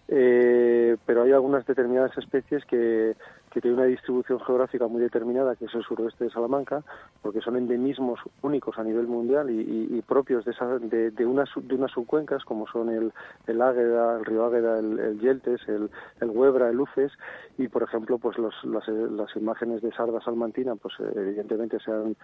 pero 0.08 1.24
hay 1.24 1.32
algunas 1.32 1.66
determinadas 1.66 2.16
especies 2.18 2.64
que, 2.66 3.16
que 3.58 3.62
tiene 3.62 3.78
una 3.78 3.86
distribución 3.88 4.39
geográfica 4.41 4.86
muy 4.88 5.01
determinada, 5.01 5.55
que 5.55 5.66
es 5.66 5.74
el 5.74 5.82
suroeste 5.82 6.26
de 6.26 6.30
Salamanca, 6.30 6.84
porque 7.24 7.41
son 7.41 7.58
endemismos 7.58 8.20
únicos 8.43 8.78
a 8.78 8.84
nivel 8.84 9.08
mundial 9.08 9.49
y, 9.49 9.99
propios 10.08 10.45
de, 10.45 10.51
esa, 10.51 10.78
de, 10.78 11.10
de, 11.10 11.26
unas, 11.26 11.49
de 11.55 11.74
unas 11.74 11.89
subcuencas, 11.89 12.45
como 12.45 12.68
son 12.68 12.89
el, 12.89 13.12
el 13.47 13.60
Águeda, 13.60 14.20
el 14.20 14.26
río 14.26 14.45
Águeda, 14.45 14.78
el, 14.78 15.20
Yeltes, 15.20 15.68
el, 15.68 15.89
el 16.22 16.30
Huebra, 16.30 16.70
el 16.70 16.80
Uces, 16.80 17.12
y 17.58 17.68
por 17.68 17.82
ejemplo, 17.82 18.20
pues 18.20 18.38
los, 18.38 18.53
las, 18.64 18.88
las 18.88 19.36
imágenes 19.36 19.82
de 19.82 19.91
Sarda 19.91 20.22
Salmantina, 20.22 20.76
pues 20.76 20.93
evidentemente 21.16 21.80
se 21.80 21.91
han 21.91 22.16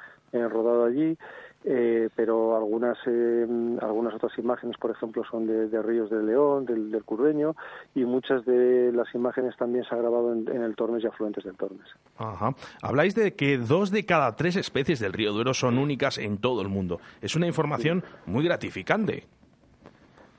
rodado 0.51 0.85
allí, 0.85 1.17
eh, 1.65 2.09
pero 2.15 2.55
algunas 2.55 2.97
eh, 3.05 3.47
algunas 3.81 4.13
otras 4.13 4.37
imágenes, 4.37 4.77
por 4.77 4.91
ejemplo, 4.91 5.23
son 5.29 5.47
de, 5.47 5.81
ríos 5.81 6.09
de 6.09 6.21
León, 6.21 6.65
del, 6.65 6.91
del 6.91 7.03
Curveño, 7.03 7.55
y 7.95 8.05
muchas 8.05 8.45
de 8.45 8.91
las 8.93 9.13
imágenes 9.15 9.55
también 9.57 9.85
se 9.85 9.95
han 9.95 10.01
grabado 10.01 10.33
en, 10.33 10.61
el 10.61 10.75
Tormes 10.75 11.03
y 11.03 11.07
afluentes 11.07 11.43
del 11.43 11.55
Tormes. 11.55 11.87
Ajá. 12.17 12.53
Habláis 12.81 13.15
de 13.15 13.33
que 13.35 13.57
dos 13.57 13.91
de 13.91 14.05
cada 14.05 14.35
tres 14.35 14.55
especies 14.55 14.99
del 14.99 15.13
río 15.13 15.31
Duero 15.31 15.53
son 15.53 15.77
únicas 15.77 16.17
en 16.17 16.37
todo 16.37 16.61
el 16.61 16.69
mundo. 16.69 16.99
Es 17.21 17.35
una 17.35 17.47
información 17.47 18.03
muy 18.25 18.43
gratificante. 18.43 19.27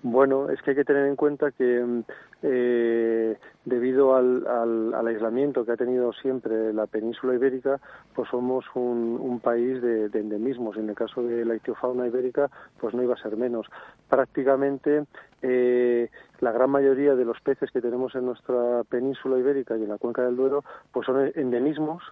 Bueno, 0.06 0.50
es 0.50 0.60
que 0.60 0.72
hay 0.72 0.76
que 0.76 0.84
tener 0.84 1.06
en 1.06 1.16
cuenta 1.16 1.50
que 1.50 1.82
mm, 1.82 2.04
eh, 2.42 3.38
debido 3.64 4.14
al, 4.14 4.46
al, 4.46 5.06
aislamiento 5.06 5.64
que 5.64 5.72
ha 5.72 5.78
tenido 5.78 6.12
siempre 6.12 6.74
la 6.74 6.86
península 6.86 7.32
ibérica, 7.32 7.80
pues 8.14 8.28
somos 8.28 8.66
un, 8.74 9.40
país 9.42 9.80
de, 9.80 10.10
de, 10.10 10.20
endemismos. 10.20 10.76
En 10.76 10.90
el 10.90 10.94
caso 10.94 11.22
de 11.22 11.46
la 11.46 11.56
ictiofauna 11.56 12.06
ibérica, 12.06 12.50
pues 12.78 12.92
no 12.92 13.02
iba 13.02 13.14
a 13.14 13.22
ser 13.22 13.38
menos. 13.38 13.66
Prácticamente 14.10 15.04
eh, 15.40 16.10
la 16.40 16.52
gran 16.52 16.68
mayoría 16.68 17.14
de 17.14 17.24
los 17.24 17.40
peces 17.40 17.70
que 17.70 17.80
tenemos 17.80 18.14
en 18.14 18.26
nuestra 18.26 18.84
península 18.84 19.38
ibérica 19.38 19.74
y 19.78 19.84
en 19.84 19.88
la 19.88 19.96
cuenca 19.96 20.20
del 20.20 20.36
Duero, 20.36 20.64
pues 20.92 21.06
son 21.06 21.32
endemismos 21.34 22.02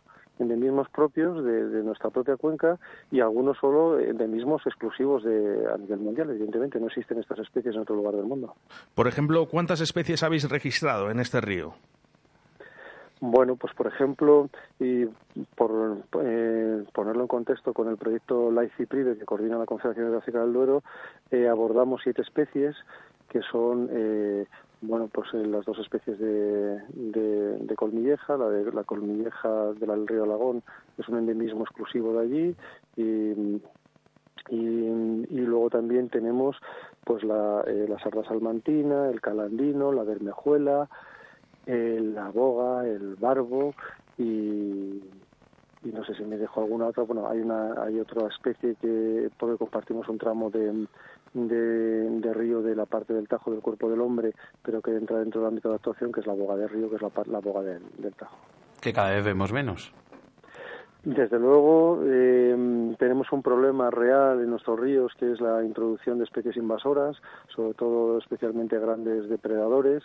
endemismos 0.43 0.89
propios 0.91 1.45
de, 1.45 1.83
nuestra 1.83 2.11
propia 2.11 2.37
cuenca 2.37 2.79
y 3.11 3.21
algunos 3.21 3.59
solo 3.59 3.99
endemismos 3.99 4.67
exclusivos 4.67 5.25
de, 5.25 5.67
a 5.73 5.77
nivel 5.79 6.01
mundial. 6.01 6.31
Evidentemente, 6.31 6.79
no 6.79 6.87
existen 6.87 7.19
estas 7.19 7.39
especies 7.39 7.75
en 7.75 7.83
otro 7.83 7.97
lugar 7.97 8.15
del 8.15 8.25
mundo. 8.25 8.55
Por 8.95 9.09
ejemplo, 9.09 9.47
¿cuántas 9.47 9.81
especies 9.81 10.23
habéis 10.23 10.49
registrado 10.49 11.11
en 11.11 11.21
este 11.21 11.41
río? 11.41 11.75
Bueno, 13.25 13.55
pues 13.55 13.73
por 13.75 13.87
ejemplo, 13.87 14.51
y 14.81 15.07
por 15.55 15.99
eh, 16.25 16.83
ponerlo 16.93 17.23
en 17.23 17.29
contexto 17.29 17.73
con 17.73 17.89
el 17.89 17.97
proyecto 17.97 18.51
LIFE 18.51 19.17
que 19.17 19.25
coordina 19.25 19.59
la 19.59 19.65
Confederación 19.65 20.07
Hidrográfica 20.07 20.41
del 20.41 20.53
Duero, 20.53 20.83
eh, 21.31 21.47
abordamos 21.47 22.01
siete 22.03 22.23
especies 22.23 22.75
que 23.29 23.41
son 23.43 23.89
eh, 23.93 24.47
bueno, 24.83 25.09
pues 25.13 25.33
eh, 25.33 25.47
las 25.47 25.65
dos 25.65 25.79
especies 25.79 26.19
de, 26.19 26.81
de, 26.89 27.75
colmilleja, 27.77 28.37
la 28.37 28.49
de 28.49 28.73
la 28.73 28.83
colmilleja 28.83 29.73
del 29.75 30.07
río 30.07 30.25
Alagón 30.25 30.63
es 30.99 31.09
un 31.09 31.19
endemismo 31.19 31.63
exclusivo 31.63 32.13
de 32.15 32.21
allí 32.21 32.57
y, 32.97 33.63
y, 34.51 35.41
luego 35.41 35.71
también 35.71 36.09
tenemos 36.09 36.57
pues 37.05 37.23
la, 37.23 37.63
eh, 37.67 37.87
la 37.89 37.99
sarda 38.01 38.25
salmantina, 38.25 39.09
el 39.09 39.21
calandino, 39.21 39.93
la 39.93 40.03
bermejuela, 40.03 40.89
la 41.67 42.29
boga, 42.31 42.87
el 42.87 43.15
barbo 43.17 43.75
y, 44.19 45.01
y 45.85 45.93
no 45.93 46.05
sé 46.05 46.15
si 46.15 46.25
me 46.25 46.39
dejo 46.39 46.61
alguna 46.61 46.87
otra. 46.87 47.05
Bueno, 47.05 47.29
hay 47.29 47.41
una 47.41 47.83
hay 47.83 48.01
otra 48.01 48.27
especie 48.29 48.75
que 48.81 49.31
porque 49.39 49.59
compartimos 49.59 50.09
un 50.09 50.19
tramo 50.19 50.51
de, 50.51 50.87
de, 51.35 52.33
río 52.35 52.63
de 52.63 52.75
la 52.75 52.87
parte 52.87 53.15
del 53.15 53.29
Tajo 53.29 53.51
del 53.51 53.61
cuerpo 53.61 53.89
del 53.89 54.01
hombre, 54.01 54.33
pero 54.63 54.81
que 54.81 54.97
entra 54.97 55.19
dentro 55.19 55.41
del 55.41 55.49
ámbito 55.49 55.69
de 55.71 55.77
actuación, 55.77 56.13
que 56.13 56.21
es 56.21 56.27
la 56.27 56.35
boga 56.35 56.57
de 56.57 56.69
río, 56.69 56.89
que 56.91 56.97
es 56.97 57.03
la, 57.03 57.11
la 57.27 57.41
boga 57.41 57.63
del, 57.63 57.83
Tajo. 58.17 58.37
Que 58.81 58.93
cada 58.93 59.11
vez 59.11 59.25
vemos 59.25 59.53
menos. 59.53 59.93
Desde 61.05 61.37
luego, 61.37 62.01
eh, 62.05 62.95
tenemos 62.97 63.33
un 63.33 63.43
problema 63.43 63.91
real 63.91 64.41
en 64.41 64.51
nuestros 64.51 64.79
ríos, 64.79 65.13
que 65.19 65.33
es 65.33 65.41
la 65.41 65.65
introducción 65.65 66.19
de 66.19 66.25
especies 66.25 66.57
invasoras, 66.57 67.17
sobre 67.49 67.75
todo 67.75 68.19
especialmente 68.19 68.79
grandes 68.79 69.29
depredadores, 69.29 70.05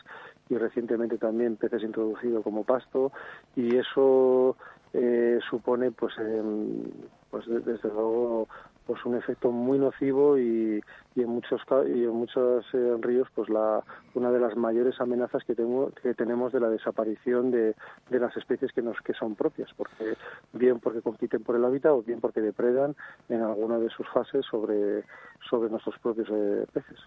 y 0.49 0.55
recientemente 0.57 1.19
también 1.19 1.55
peces 1.55 1.83
introducidos 1.83 2.43
como 2.43 2.63
pasto, 2.63 3.11
y 3.55 3.75
eso 3.75 4.57
eh, 4.93 5.37
supone, 5.47 5.91
pues, 5.91 6.17
em, 6.17 6.83
pues 7.29 7.45
desde 7.47 7.89
luego, 7.89 8.47
pues 8.87 9.05
un 9.05 9.15
efecto 9.15 9.51
muy 9.51 9.77
nocivo 9.77 10.37
y, 10.37 10.81
y 11.15 11.21
en 11.21 11.29
muchos 11.29 11.61
y 11.87 12.03
en 12.03 12.11
muchos 12.11 12.65
eh, 12.73 12.95
ríos 13.01 13.27
pues 13.35 13.49
la 13.49 13.83
una 14.15 14.31
de 14.31 14.39
las 14.39 14.55
mayores 14.55 14.99
amenazas 15.01 15.43
que 15.43 15.53
tenemos 15.53 15.93
que 16.01 16.13
tenemos 16.13 16.53
de 16.53 16.61
la 16.61 16.69
desaparición 16.69 17.51
de, 17.51 17.75
de, 18.09 18.19
las 18.19 18.35
especies 18.37 18.71
que 18.71 18.81
nos 18.81 18.97
que 19.01 19.13
son 19.13 19.35
propias 19.35 19.69
porque 19.75 20.15
bien 20.53 20.79
porque 20.79 21.01
compiten 21.01 21.43
por 21.43 21.57
el 21.57 21.65
hábitat 21.65 21.91
o 21.91 22.01
bien 22.01 22.21
porque 22.21 22.41
depredan 22.41 22.95
en 23.29 23.41
alguna 23.41 23.77
de 23.77 23.89
sus 23.89 24.07
fases 24.07 24.45
sobre 24.49 25.03
sobre 25.49 25.69
nuestros 25.69 25.99
propios 25.99 26.29
eh, 26.31 26.65
peces 26.71 26.99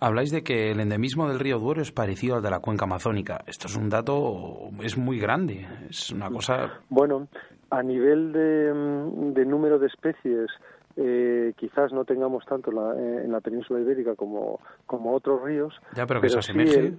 Habláis 0.00 0.32
de 0.32 0.42
que 0.42 0.72
el 0.72 0.80
endemismo 0.80 1.28
del 1.28 1.38
río 1.38 1.60
Duero 1.60 1.80
es 1.80 1.92
parecido 1.92 2.34
al 2.34 2.42
de 2.42 2.50
la 2.50 2.58
cuenca 2.58 2.86
amazónica. 2.86 3.44
Esto 3.46 3.68
es 3.68 3.76
un 3.76 3.88
dato, 3.88 4.70
es 4.82 4.98
muy 4.98 5.20
grande, 5.20 5.64
es 5.88 6.10
una 6.10 6.28
cosa... 6.28 6.80
Bueno, 6.88 7.28
a 7.70 7.84
nivel 7.84 8.32
de, 8.32 9.32
de 9.32 9.46
número 9.46 9.78
de 9.78 9.86
especies 9.86 10.50
eh, 10.96 11.52
quizás 11.56 11.92
no 11.92 12.04
tengamos 12.04 12.44
tanto 12.44 12.70
la, 12.70 12.94
eh, 12.94 13.24
en 13.24 13.32
la 13.32 13.40
península 13.40 13.80
ibérica 13.80 14.14
como, 14.14 14.60
como 14.86 15.14
otros 15.14 15.42
ríos. 15.42 15.74
Ya, 15.94 16.06
pero 16.06 16.20
que 16.20 16.28
se 16.28 16.38
asemeje. 16.38 16.94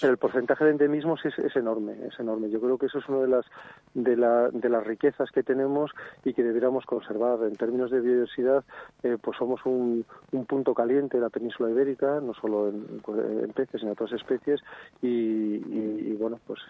Pero 0.00 0.12
el 0.12 0.18
porcentaje 0.18 0.64
de 0.64 0.70
endemismos 0.70 1.24
es, 1.24 1.38
es, 1.38 1.54
enorme, 1.56 1.94
es 2.06 2.18
enorme. 2.18 2.50
Yo 2.50 2.60
creo 2.60 2.78
que 2.78 2.86
eso 2.86 2.98
es 2.98 3.08
una 3.08 3.20
de 3.20 3.28
las, 3.28 3.46
de, 3.94 4.16
la, 4.16 4.50
de 4.50 4.68
las 4.68 4.86
riquezas 4.86 5.30
que 5.30 5.42
tenemos 5.42 5.90
y 6.24 6.32
que 6.32 6.42
deberíamos 6.42 6.86
conservar. 6.86 7.42
En 7.42 7.56
términos 7.56 7.90
de 7.90 8.00
biodiversidad, 8.00 8.64
eh, 9.02 9.18
pues 9.20 9.36
somos 9.36 9.60
un, 9.66 10.04
un 10.32 10.46
punto 10.46 10.74
caliente 10.74 11.18
de 11.18 11.22
la 11.22 11.30
península 11.30 11.70
ibérica, 11.70 12.20
no 12.20 12.34
solo 12.34 12.68
en, 12.68 13.52
peces, 13.54 13.80
sino 13.80 13.92
en 13.92 13.92
otras 13.92 14.12
especies. 14.12 14.60
Y, 15.02 15.56
y, 15.56 16.16
bueno, 16.18 16.38
pues 16.46 16.60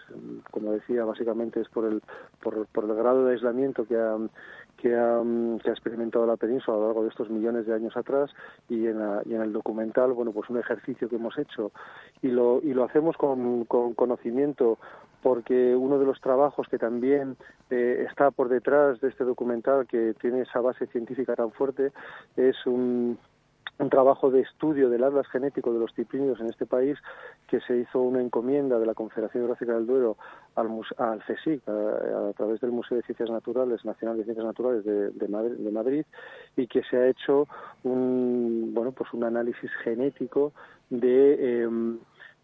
como 0.51 0.73
decía, 0.73 1.05
básicamente 1.05 1.61
es 1.61 1.69
por 1.69 1.85
el, 1.85 2.01
por, 2.41 2.65
por 2.67 2.83
el 2.85 2.95
grado 2.95 3.25
de 3.25 3.33
aislamiento 3.33 3.85
que 3.85 3.95
ha 3.95 4.17
que 4.77 4.95
ha, 4.95 5.21
que 5.63 5.69
ha, 5.69 5.73
experimentado 5.73 6.25
la 6.25 6.37
península 6.37 6.77
a 6.77 6.79
lo 6.79 6.85
largo 6.87 7.03
de 7.03 7.09
estos 7.09 7.29
millones 7.29 7.65
de 7.65 7.73
años 7.73 7.95
atrás 7.97 8.31
y 8.69 8.87
en, 8.87 8.99
la, 8.99 9.21
y 9.25 9.33
en 9.33 9.41
el 9.41 9.53
documental, 9.53 10.13
bueno, 10.13 10.31
pues 10.31 10.49
un 10.49 10.57
ejercicio 10.57 11.09
que 11.09 11.15
hemos 11.15 11.37
hecho. 11.37 11.71
Y 12.21 12.27
lo, 12.27 12.61
y 12.63 12.73
lo 12.73 12.83
hacemos 12.83 13.17
con, 13.17 13.65
con 13.65 13.93
conocimiento 13.93 14.77
porque 15.25 15.75
uno 15.75 15.97
de 15.97 16.05
los 16.05 16.21
trabajos 16.21 16.67
que 16.67 16.77
también 16.77 17.35
eh, 17.71 18.05
está 18.07 18.29
por 18.29 18.47
detrás 18.47 19.01
de 19.01 19.09
este 19.09 19.23
documental 19.23 19.87
que 19.87 20.13
tiene 20.21 20.41
esa 20.41 20.61
base 20.61 20.85
científica 20.85 21.35
tan 21.35 21.51
fuerte 21.51 21.91
es 22.37 22.55
un, 22.67 23.17
un 23.77 23.89
trabajo 23.89 24.31
de 24.31 24.41
estudio 24.41 24.89
del 24.89 25.03
atlas 25.03 25.27
genético 25.27 25.73
de 25.73 25.79
los 25.79 25.93
ciprínidos 25.93 26.39
en 26.39 26.47
este 26.47 26.65
país 26.65 26.97
que 27.47 27.59
se 27.61 27.77
hizo 27.77 27.99
una 27.99 28.21
encomienda 28.21 28.79
de 28.79 28.85
la 28.85 28.93
Confederación 28.93 29.43
Geográfica 29.43 29.73
del 29.73 29.85
Duero 29.85 30.17
al, 30.55 30.67
al 30.97 31.21
a, 31.21 32.33
través 32.33 32.61
del 32.61 32.71
Museo 32.71 32.97
de 32.97 33.03
Ciencias 33.03 33.29
Naturales 33.29 33.83
Nacional 33.83 34.17
de 34.17 34.23
Ciencias 34.23 34.45
Naturales 34.45 34.85
de, 34.85 35.11
de, 35.11 35.27
Madrid, 35.27 35.55
de, 35.57 35.71
Madrid, 35.71 36.05
y 36.55 36.67
que 36.67 36.83
se 36.83 36.97
ha 36.97 37.07
hecho 37.07 37.47
un 37.83 38.71
bueno 38.73 38.91
pues 38.93 39.11
un 39.13 39.23
análisis 39.23 39.71
genético 39.83 40.53
de 40.89 41.63
eh, 41.63 41.97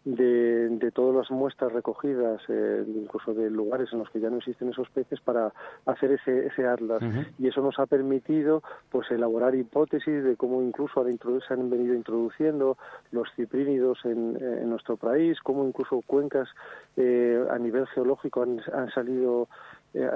de, 0.04 0.68
de, 0.68 0.90
todas 0.90 1.14
las 1.14 1.30
muestras 1.30 1.72
recogidas, 1.72 2.40
eh, 2.48 2.84
incluso 2.86 3.34
de 3.34 3.50
lugares 3.50 3.88
en 3.92 4.00
los 4.00 4.10
que 4.10 4.20
ya 4.20 4.30
no 4.30 4.38
existen 4.38 4.70
esos 4.70 4.88
peces, 4.90 5.20
para 5.20 5.52
hacer 5.86 6.12
ese, 6.12 6.46
ese 6.46 6.66
atlas. 6.66 7.02
Y 7.38 7.48
eso 7.48 7.60
nos 7.62 7.78
ha 7.78 7.86
permitido 7.86 8.62
pues 8.90 9.10
elaborar 9.10 9.54
hipótesis 9.54 10.24
de 10.24 10.36
cómo 10.36 10.62
incluso 10.62 11.04
se 11.46 11.54
han 11.54 11.70
venido 11.70 11.94
introduciendo 11.94 12.76
los 13.10 13.28
ciprínidos 13.36 13.98
en, 14.04 14.36
en 14.42 14.70
nuestro 14.70 14.96
país, 14.96 15.38
cómo 15.40 15.66
incluso 15.66 16.02
cuencas 16.06 16.48
eh, 16.96 17.44
a 17.50 17.58
nivel 17.58 17.86
geológico 17.88 18.42
han, 18.42 18.60
han 18.72 18.90
salido 18.90 19.48
eh, 19.94 20.08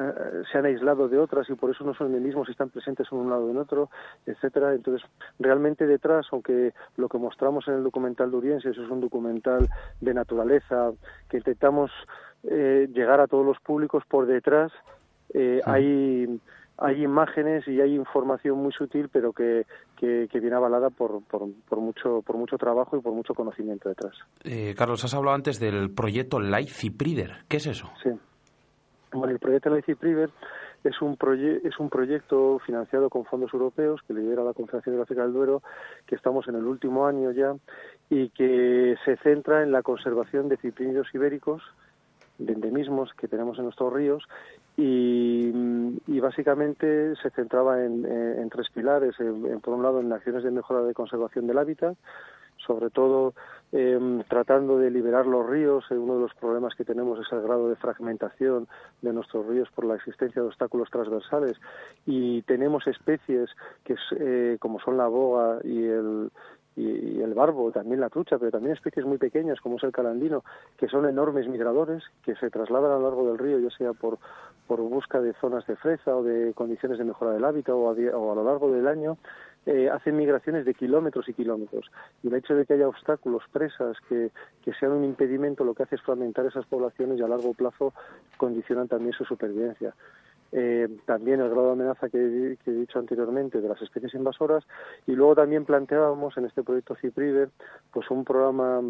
se 0.51 0.59
han 0.59 0.64
aislado 0.64 1.09
de 1.09 1.18
otras 1.18 1.49
y 1.51 1.55
por 1.55 1.70
eso 1.70 1.85
no 1.85 1.95
son 1.95 2.14
el 2.14 2.20
mismo 2.20 2.45
si 2.47 2.53
están 2.53 2.70
presentes 2.70 3.07
en 3.12 3.18
un 3.18 3.31
lado 3.31 3.45
o 3.45 3.51
en 3.51 3.59
otro, 3.59 3.91
etcétera. 4.24 4.74
Entonces, 4.74 5.07
realmente 5.39 5.87
detrás, 5.87 6.27
aunque 6.33 6.72
lo 6.97 7.09
que 7.09 7.18
mostramos 7.18 7.68
en 7.68 7.74
el 7.74 7.85
documental 7.85 8.31
de 8.31 8.37
Urienses 8.39 8.77
es 8.77 8.89
un 8.89 9.01
documental 9.01 9.68
de 10.01 10.14
naturaleza, 10.14 10.93
que 11.29 11.39
intentamos 11.39 11.91
eh, 12.45 12.89
llegar 12.93 13.20
a 13.20 13.27
todos 13.27 13.45
los 13.45 13.59
públicos, 13.61 14.03
por 14.09 14.27
detrás 14.27 14.72
eh, 15.35 15.61
hay 15.64 16.41
hay 16.79 17.03
imágenes 17.03 17.66
y 17.66 17.81
hay 17.81 17.95
información 17.95 18.59
muy 18.59 18.70
sutil, 18.70 19.09
pero 19.09 19.33
que, 19.33 19.64
que, 19.97 20.29
viene 20.31 20.57
avalada 20.57 20.91
por, 20.91 21.22
por, 21.24 21.49
por, 21.66 21.81
mucho, 21.81 22.20
por 22.20 22.37
mucho 22.37 22.59
trabajo 22.59 22.99
y 22.99 23.01
por 23.01 23.14
mucho 23.14 23.33
conocimiento 23.33 23.89
detrás. 23.89 24.12
Carlos, 24.77 25.03
has 25.03 25.14
hablado 25.14 25.37
antes 25.37 25.59
del 25.59 25.91
proyecto 25.91 26.39
Life 26.39 26.74
Ciprider. 26.74 27.45
¿Qué 27.49 27.57
es 27.57 27.66
eso? 27.66 27.91
Sí. 28.03 28.11
Bueno, 29.16 29.32
el 29.32 29.38
proyecto 29.38 29.70
Leipzig 29.70 29.96
Priver 29.96 30.30
es 30.84 31.00
un, 31.00 31.16
es 31.64 31.78
un 31.78 31.88
proyecto 31.88 32.58
financiado 32.60 33.08
con 33.08 33.24
fondos 33.24 33.52
europeos 33.52 34.00
que 34.06 34.12
lidera 34.12 34.44
la 34.44 34.52
Confederación 34.52 34.94
Geográfica 34.94 35.22
del 35.22 35.32
Duero, 35.32 35.62
que 36.06 36.14
estamos 36.14 36.46
en 36.48 36.56
el 36.56 36.64
último 36.64 37.06
año 37.06 37.30
ya, 37.32 37.54
y 38.10 38.28
que 38.30 38.96
se 39.04 39.16
centra 39.16 39.62
en 39.62 39.72
la 39.72 39.82
conservación 39.82 40.48
de 40.48 40.58
ciprínidos 40.58 41.08
ibéricos, 41.14 41.62
de 42.38 42.52
endemismos 42.52 43.12
que 43.14 43.26
tenemos 43.26 43.56
en 43.58 43.64
nuestros 43.64 43.92
ríos, 43.92 44.24
y, 44.76 45.50
básicamente 46.20 47.14
se 47.22 47.30
centraba 47.30 47.84
en, 47.84 48.04
en 48.04 48.50
tres 48.50 48.68
pilares. 48.70 49.14
por 49.62 49.74
un 49.74 49.82
lado, 49.82 50.00
en 50.00 50.12
acciones 50.12 50.42
de 50.42 50.50
mejora 50.50 50.82
de 50.82 50.92
conservación 50.92 51.46
del 51.46 51.58
hábitat, 51.58 51.96
sobre 52.66 52.90
todo 52.90 53.34
eh, 53.72 53.98
tratando 54.28 54.78
de 54.78 54.90
liberar 54.90 55.26
los 55.26 55.46
ríos. 55.48 55.84
Eh, 55.90 55.94
uno 55.98 56.14
de 56.14 56.20
los 56.20 56.34
problemas 56.34 56.74
que 56.74 56.84
tenemos 56.84 57.18
es 57.18 57.32
el 57.32 57.42
grado 57.42 57.68
de 57.68 57.76
fragmentación 57.76 58.68
de 59.02 59.12
nuestros 59.12 59.46
ríos 59.46 59.68
por 59.74 59.84
la 59.84 59.96
existencia 59.96 60.42
de 60.42 60.48
obstáculos 60.48 60.90
transversales 60.90 61.56
y 62.04 62.42
tenemos 62.42 62.86
especies 62.86 63.50
que 63.84 63.96
eh, 64.18 64.56
como 64.60 64.80
son 64.80 64.96
la 64.96 65.08
boga 65.08 65.58
y 65.64 65.84
el 65.84 66.30
y, 66.76 67.22
el 67.22 67.32
barbo, 67.32 67.72
también 67.72 68.00
la 68.00 68.10
trucha, 68.10 68.38
pero 68.38 68.50
también 68.50 68.74
especies 68.74 69.06
muy 69.06 69.16
pequeñas 69.16 69.60
como 69.60 69.78
es 69.78 69.84
el 69.84 69.92
calandino, 69.92 70.44
que 70.76 70.88
son 70.88 71.08
enormes 71.08 71.48
migradores, 71.48 72.04
que 72.22 72.34
se 72.36 72.50
trasladan 72.50 72.92
a 72.92 72.96
lo 72.96 73.02
largo 73.04 73.26
del 73.26 73.38
río, 73.38 73.58
ya 73.58 73.74
sea 73.76 73.94
por, 73.94 74.18
por 74.66 74.80
busca 74.82 75.20
de 75.20 75.32
zonas 75.40 75.66
de 75.66 75.76
freza 75.76 76.14
o 76.14 76.22
de 76.22 76.52
condiciones 76.52 76.98
de 76.98 77.04
mejora 77.04 77.32
del 77.32 77.44
hábitat 77.44 77.74
o 77.74 77.80
o 77.80 78.32
a 78.32 78.34
lo 78.34 78.44
largo 78.44 78.70
del 78.70 78.86
año, 78.86 79.16
eh, 79.66 79.90
hacen 79.90 80.16
migraciones 80.16 80.64
de 80.64 80.74
kilómetros 80.74 81.28
y 81.28 81.34
kilómetros. 81.34 81.90
Y 82.22 82.28
el 82.28 82.34
hecho 82.34 82.54
de 82.54 82.64
que 82.64 82.74
haya 82.74 82.88
obstáculos, 82.88 83.42
presas, 83.52 83.96
que, 84.08 84.30
que 84.64 84.72
sean 84.74 84.92
un 84.92 85.04
impedimento, 85.04 85.64
lo 85.64 85.74
que 85.74 85.82
hace 85.82 85.96
es 85.96 86.02
fragmentar 86.02 86.46
esas 86.46 86.66
poblaciones 86.66 87.18
y 87.18 87.22
a 87.22 87.28
largo 87.28 87.52
plazo 87.52 87.92
condicionan 88.36 88.88
también 88.88 89.12
su 89.12 89.24
supervivencia. 89.24 89.94
Eh, 90.52 90.88
también 91.04 91.40
el 91.40 91.50
grado 91.50 91.66
de 91.66 91.72
amenaza 91.72 92.08
que, 92.08 92.18
he 92.18 92.70
dicho 92.70 92.98
anteriormente 92.98 93.60
de 93.60 93.68
las 93.68 93.82
especies 93.82 94.14
invasoras 94.14 94.64
y 95.06 95.12
luego 95.12 95.34
también 95.34 95.64
planteábamos 95.64 96.36
en 96.38 96.46
este 96.46 96.62
proyecto 96.62 96.94
CIPRIVE 96.94 97.48
pues 97.92 98.10
un 98.10 98.24
programa 98.24 98.80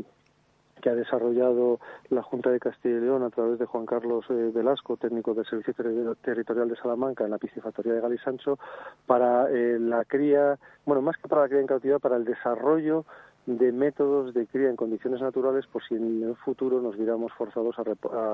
que 0.81 0.91
ha 0.91 0.95
desarrollado 0.95 1.81
la 2.11 2.23
Junta 2.23 2.51
de 2.51 2.61
Castilla 2.61 2.97
y 2.97 3.01
León 3.01 3.23
a 3.23 3.31
través 3.31 3.59
de 3.59 3.67
Juan 3.67 3.87
Carlos 3.87 4.25
eh, 4.31 4.51
Velasco, 4.55 4.97
técnico 4.97 5.35
del 5.35 5.47
Servicio 5.47 5.75
Territorial 6.23 6.69
de 6.69 6.77
Salamanca 6.77 7.25
en 7.25 7.31
la 7.31 7.39
piscifactoría 7.39 7.95
de 7.95 8.01
Galisancho, 8.01 8.59
para 9.07 9.51
eh, 9.51 9.79
la 9.79 10.05
cría, 10.05 10.59
bueno, 10.85 11.03
más 11.03 11.17
que 11.17 11.29
para 11.29 11.43
la 11.43 11.49
cría 11.49 11.61
en 11.61 11.67
cautividad, 11.67 12.01
para 12.01 12.17
el 12.17 12.25
desarrollo 12.25 13.05
de 13.47 13.71
métodos 13.71 14.35
de 14.35 14.47
cría 14.47 14.69
en 14.69 14.77
condiciones 14.77 15.21
naturales 15.21 15.67
por 15.67 15.83
si 15.85 15.95
en 15.95 16.23
el 16.23 16.37
futuro 16.37 16.81
nos 16.81 16.97
viéramos 16.97 17.33
forzados 17.33 17.77
a, 17.79 17.85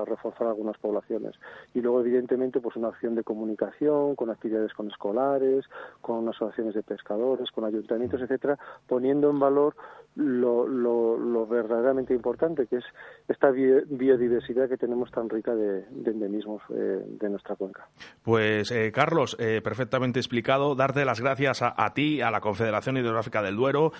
reforzar 0.05 0.47
algunas 0.47 0.77
poblaciones. 0.79 1.35
Y 1.73 1.81
luego, 1.81 2.01
evidentemente, 2.01 2.59
pues 2.59 2.75
una 2.75 2.89
acción 2.89 3.15
de 3.15 3.23
comunicación, 3.23 4.15
con 4.15 4.29
actividades 4.29 4.73
con 4.73 4.89
escolares, 4.89 5.65
con 6.01 6.27
asociaciones 6.27 6.73
de 6.73 6.83
pescadores, 6.83 7.51
con 7.51 7.65
ayuntamientos, 7.65 8.21
etcétera, 8.21 8.57
poniendo 8.87 9.29
en 9.29 9.39
valor 9.39 9.75
lo, 10.15 10.67
lo, 10.67 11.47
verdaderamente 11.47 12.13
importante, 12.13 12.67
que 12.67 12.77
es 12.77 12.83
esta 13.27 13.51
biodiversidad 13.51 14.69
que 14.69 14.77
tenemos 14.77 15.11
tan 15.11 15.29
rica 15.29 15.53
de, 15.55 15.85
endemismos 16.05 16.61
eh, 16.69 17.03
de 17.05 17.29
nuestra 17.29 17.55
cuenca. 17.55 17.87
Pues, 18.23 18.71
eh, 18.71 18.91
Carlos, 18.91 19.35
eh, 19.39 19.61
perfectamente 19.63 20.19
explicado. 20.19 20.75
Darte 20.75 21.05
las 21.05 21.19
gracias 21.19 21.61
a, 21.63 21.93
ti, 21.93 22.21
a 22.21 22.31
la 22.31 22.41
Confederación 22.41 22.97
Hidrográfica 22.97 23.41
del 23.41 23.55
Duero. 23.55 23.91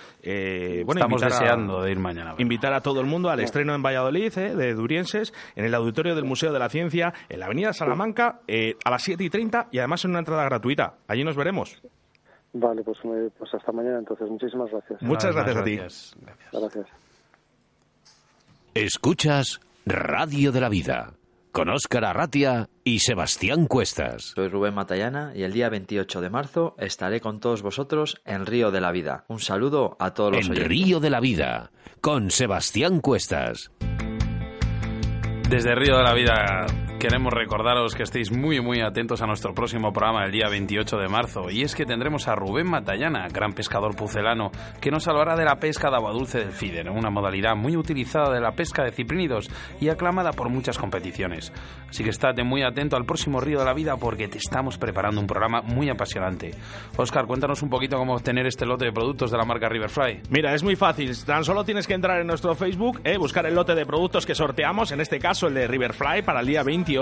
bueno, 0.85 1.02
Estamos 1.05 1.21
deseando 1.21 1.83
de 1.83 1.91
ir 1.91 1.99
mañana. 1.99 2.35
Invitar 2.37 2.73
a 2.73 2.81
todo 2.81 3.01
el 3.01 3.07
mundo 3.07 3.29
al 3.29 3.39
estreno 3.39 3.75
en 3.75 3.83
Valladolid 3.83 4.33
de 4.33 4.73
Durienses, 4.73 5.33
en 5.55 5.65
el 5.65 5.73
auditorio 5.73 6.15
del 6.15 6.25
Museo 6.25 6.51
de 6.53 6.59
la 6.59 6.69
Ciencia, 6.69 7.13
en 7.29 7.39
la 7.39 7.45
Avenida 7.45 7.73
Salamanca, 7.73 8.39
a 8.83 8.89
las 8.89 9.03
7 9.03 9.23
y 9.23 9.29
30 9.29 9.67
y 9.71 9.79
además 9.79 10.03
en 10.05 10.11
una 10.11 10.19
entrada 10.19 10.43
gratuita. 10.45 10.95
Allí 11.07 11.23
nos 11.23 11.35
veremos. 11.35 11.81
Vale, 12.53 12.83
pues, 12.83 12.99
pues 13.37 13.53
hasta 13.53 13.71
mañana 13.71 13.99
entonces. 13.99 14.29
Muchísimas 14.29 14.69
gracias. 14.69 15.01
Muchas 15.01 15.35
gracias, 15.35 15.57
a 15.57 15.63
ti. 15.63 15.75
Gracias. 16.51 16.87
Escuchas 18.75 19.59
Radio 19.85 20.51
de 20.51 20.61
la 20.61 20.69
Vida 20.69 21.13
con 21.53 21.69
Óscar 21.69 22.03
Arratia 22.03 22.67
y 22.83 22.99
Sebastián 22.99 23.67
Cuestas. 23.67 24.33
Soy 24.35 24.47
Rubén 24.47 24.73
Matallana 24.73 25.33
y 25.35 25.43
el 25.43 25.53
día 25.53 25.69
28 25.69 26.19
de 26.19 26.29
marzo 26.31 26.75
estaré 26.79 27.21
con 27.21 27.39
todos 27.39 27.61
vosotros 27.61 28.19
en 28.25 28.47
Río 28.47 28.71
de 28.71 28.81
la 28.81 28.91
Vida. 28.91 29.23
Un 29.27 29.39
saludo 29.39 29.95
a 29.99 30.15
todos 30.15 30.35
los 30.35 30.47
en 30.47 30.55
Río 30.55 30.99
de 30.99 31.11
la 31.11 31.19
Vida 31.19 31.71
con 32.01 32.31
Sebastián 32.31 32.99
Cuestas. 33.01 33.71
Desde 35.47 35.75
Río 35.75 35.95
de 35.97 36.03
la 36.03 36.13
Vida 36.15 36.65
queremos 37.03 37.33
recordaros 37.33 37.95
que 37.95 38.03
estéis 38.03 38.31
muy 38.31 38.61
muy 38.61 38.79
atentos 38.79 39.21
a 39.21 39.27
nuestro 39.27 39.53
próximo 39.53 39.91
programa 39.91 40.23
el 40.23 40.31
día 40.31 40.47
28 40.47 40.97
de 40.99 41.09
marzo 41.09 41.49
y 41.49 41.61
es 41.61 41.75
que 41.75 41.85
tendremos 41.85 42.29
a 42.29 42.35
Rubén 42.35 42.69
Matallana, 42.69 43.27
gran 43.27 43.51
pescador 43.51 43.93
pucelano, 43.93 44.51
que 44.79 44.89
nos 44.89 45.05
hablará 45.09 45.35
de 45.35 45.43
la 45.43 45.57
pesca 45.57 45.89
de 45.89 45.97
agua 45.97 46.13
dulce 46.13 46.39
del 46.39 46.53
Fider, 46.53 46.89
una 46.89 47.09
modalidad 47.09 47.57
muy 47.57 47.75
utilizada 47.75 48.33
de 48.33 48.39
la 48.39 48.53
pesca 48.53 48.85
de 48.85 48.93
ciprínidos 48.93 49.49
y 49.81 49.89
aclamada 49.89 50.31
por 50.31 50.47
muchas 50.47 50.77
competiciones. 50.77 51.51
Así 51.89 52.05
que 52.05 52.09
estate 52.09 52.41
muy 52.45 52.63
atento 52.63 52.95
al 52.95 53.03
próximo 53.03 53.41
Río 53.41 53.59
de 53.59 53.65
la 53.65 53.73
Vida 53.73 53.97
porque 53.97 54.29
te 54.29 54.37
estamos 54.37 54.77
preparando 54.77 55.19
un 55.19 55.27
programa 55.27 55.61
muy 55.61 55.89
apasionante. 55.89 56.51
Oscar, 56.95 57.25
cuéntanos 57.25 57.61
un 57.63 57.69
poquito 57.69 57.97
cómo 57.97 58.15
obtener 58.15 58.45
este 58.45 58.65
lote 58.65 58.85
de 58.85 58.93
productos 58.93 59.29
de 59.29 59.37
la 59.37 59.43
marca 59.43 59.67
Riverfly. 59.67 60.21
Mira, 60.29 60.55
es 60.55 60.63
muy 60.63 60.77
fácil, 60.77 61.13
tan 61.25 61.43
solo 61.43 61.65
tienes 61.65 61.85
que 61.85 61.95
entrar 61.95 62.21
en 62.21 62.27
nuestro 62.27 62.55
Facebook, 62.55 63.01
eh, 63.03 63.17
buscar 63.17 63.45
el 63.45 63.55
lote 63.55 63.75
de 63.75 63.85
productos 63.85 64.25
que 64.25 64.35
sorteamos, 64.35 64.93
en 64.93 65.01
este 65.01 65.19
caso 65.19 65.47
el 65.47 65.53
de 65.53 65.67
Riverfly 65.67 66.21
para 66.21 66.39
el 66.39 66.47
día 66.47 66.63
28 66.63 66.92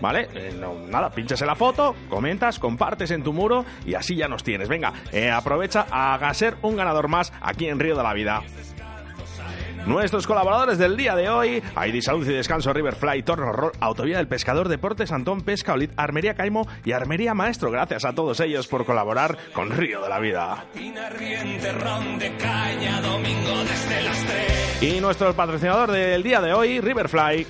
¿vale? 0.00 0.28
Eh, 0.34 0.54
nada, 0.88 1.10
pinchas 1.10 1.40
en 1.40 1.46
la 1.46 1.54
foto, 1.54 1.94
comentas, 2.08 2.58
compartes 2.58 3.10
en 3.10 3.22
tu 3.22 3.32
muro 3.32 3.64
y 3.84 3.94
así 3.94 4.16
ya 4.16 4.28
nos 4.28 4.42
tienes. 4.42 4.68
Venga, 4.68 4.92
eh, 5.12 5.30
aprovecha 5.30 5.86
a 5.90 6.32
ser 6.34 6.56
un 6.62 6.76
ganador 6.76 7.08
más 7.08 7.32
aquí 7.40 7.68
en 7.68 7.78
Río 7.78 7.96
de 7.96 8.02
la 8.02 8.14
Vida. 8.14 8.42
Nuestros 9.86 10.26
colaboradores 10.26 10.78
del 10.78 10.96
día 10.96 11.14
de 11.14 11.28
hoy, 11.28 11.62
ID 11.76 12.00
Salud 12.00 12.26
y 12.26 12.32
Descanso, 12.32 12.72
Riverfly, 12.72 13.22
Torno 13.22 13.52
Roll, 13.52 13.72
Autovía 13.80 14.16
del 14.16 14.28
Pescador, 14.28 14.68
Deportes, 14.68 15.12
Antón, 15.12 15.42
Pesca, 15.42 15.74
Olit, 15.74 15.92
Armería 15.96 16.34
Caimo 16.34 16.66
y 16.86 16.92
Armería 16.92 17.34
Maestro. 17.34 17.70
Gracias 17.70 18.06
a 18.06 18.14
todos 18.14 18.40
ellos 18.40 18.66
por 18.66 18.86
colaborar 18.86 19.36
con 19.52 19.70
Río 19.70 20.00
de 20.00 20.08
la 20.08 20.20
Vida. 20.20 20.64
Y 24.80 25.00
nuestro 25.00 25.34
patrocinador 25.34 25.90
del 25.90 26.22
día 26.22 26.40
de 26.40 26.54
hoy, 26.54 26.80
Riverfly. 26.80 27.46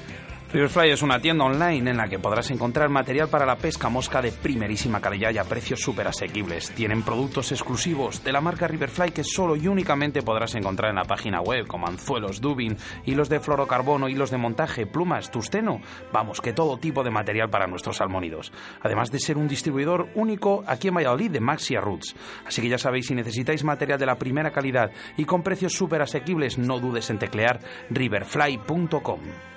Riverfly 0.55 0.91
es 0.91 1.03
una 1.03 1.21
tienda 1.21 1.47
online 1.47 1.91
en 1.91 1.97
la 1.97 2.09
que 2.09 2.21
podrás 2.21 2.49
encontrar 2.53 2.89
material 2.89 3.27
para 3.27 3.45
la 3.45 3.57
pesca 3.57 3.89
mosca 3.89 4.23
de 4.23 4.31
primerísima 4.31 5.01
calidad 5.01 5.33
y 5.33 5.39
a 5.39 5.43
precios 5.43 5.81
súper 5.81 6.07
asequibles. 6.07 6.71
Tienen 6.71 7.03
productos 7.03 7.51
exclusivos 7.51 8.23
de 8.23 8.31
la 8.31 8.41
marca 8.41 8.69
Riverfly 8.69 9.11
que 9.11 9.25
solo 9.25 9.57
y 9.57 9.67
únicamente 9.67 10.23
podrás 10.23 10.55
encontrar 10.55 10.91
en 10.91 10.97
la 10.99 11.07
página 11.07 11.41
web, 11.41 11.67
como 11.67 11.89
anzuelos, 11.89 12.41
dubin, 12.41 12.77
hilos 13.05 13.29
de 13.29 13.41
fluorocarbono, 13.41 14.09
hilos 14.09 14.31
de 14.31 14.37
montaje, 14.37 14.87
plumas, 14.87 15.29
tusteno. 15.33 15.81
Vamos, 16.13 16.41
que 16.41 16.53
todo 16.53 16.79
tipo 16.79 17.03
de 17.03 17.11
material 17.11 17.51
para 17.51 17.67
nuestros 17.67 17.97
salmónidos. 17.97 18.53
Además 18.81 19.11
de 19.11 19.19
ser 19.19 19.37
un 19.37 19.49
distribuidor 19.49 20.07
único 20.15 20.63
aquí 20.69 20.87
en 20.87 20.95
Valladolid 20.95 21.33
de 21.33 21.41
Maxia 21.41 21.81
Roots. 21.81 22.15
Así 22.47 22.63
que 22.63 22.69
ya 22.69 22.79
sabéis, 22.79 23.09
si 23.09 23.17
necesitáis 23.17 23.65
material 23.65 23.99
de 23.99 24.07
la 24.07 24.19
primera 24.21 24.53
calidad 24.53 24.93
y 25.17 25.25
con 25.25 25.43
precios 25.43 25.73
súper 25.73 26.01
asequibles, 26.01 26.59
no 26.59 26.79
dudes 26.79 27.11
en 27.11 27.19
teclear 27.19 27.59
riverfly.com. 27.91 29.54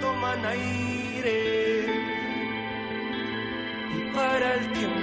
toman 0.00 0.44
aire 0.46 1.86
y 3.96 4.14
para 4.14 4.54
el 4.54 4.72
tiempo. 4.72 5.00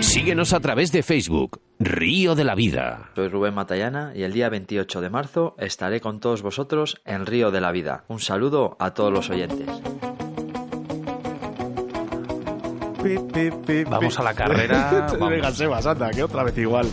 Síguenos 0.00 0.52
a 0.52 0.60
través 0.60 0.92
de 0.92 1.02
Facebook, 1.02 1.60
Río 1.78 2.34
de 2.34 2.44
la 2.44 2.54
Vida. 2.54 3.10
Soy 3.14 3.28
Rubén 3.28 3.54
Matallana 3.54 4.12
y 4.14 4.22
el 4.22 4.32
día 4.32 4.48
28 4.48 5.00
de 5.00 5.10
marzo 5.10 5.54
estaré 5.58 6.00
con 6.00 6.20
todos 6.20 6.42
vosotros 6.42 7.00
en 7.04 7.26
Río 7.26 7.50
de 7.50 7.60
la 7.60 7.72
Vida. 7.72 8.04
Un 8.08 8.20
saludo 8.20 8.76
a 8.78 8.94
todos 8.94 9.12
los 9.12 9.30
oyentes. 9.30 9.68
Vamos 13.90 14.18
a 14.18 14.22
la 14.22 14.34
carrera. 14.34 15.06
Venga, 15.28 15.52
Sebas, 15.52 15.86
anda, 15.86 16.10
que 16.10 16.22
otra 16.22 16.42
vez 16.42 16.56
igual. 16.56 16.86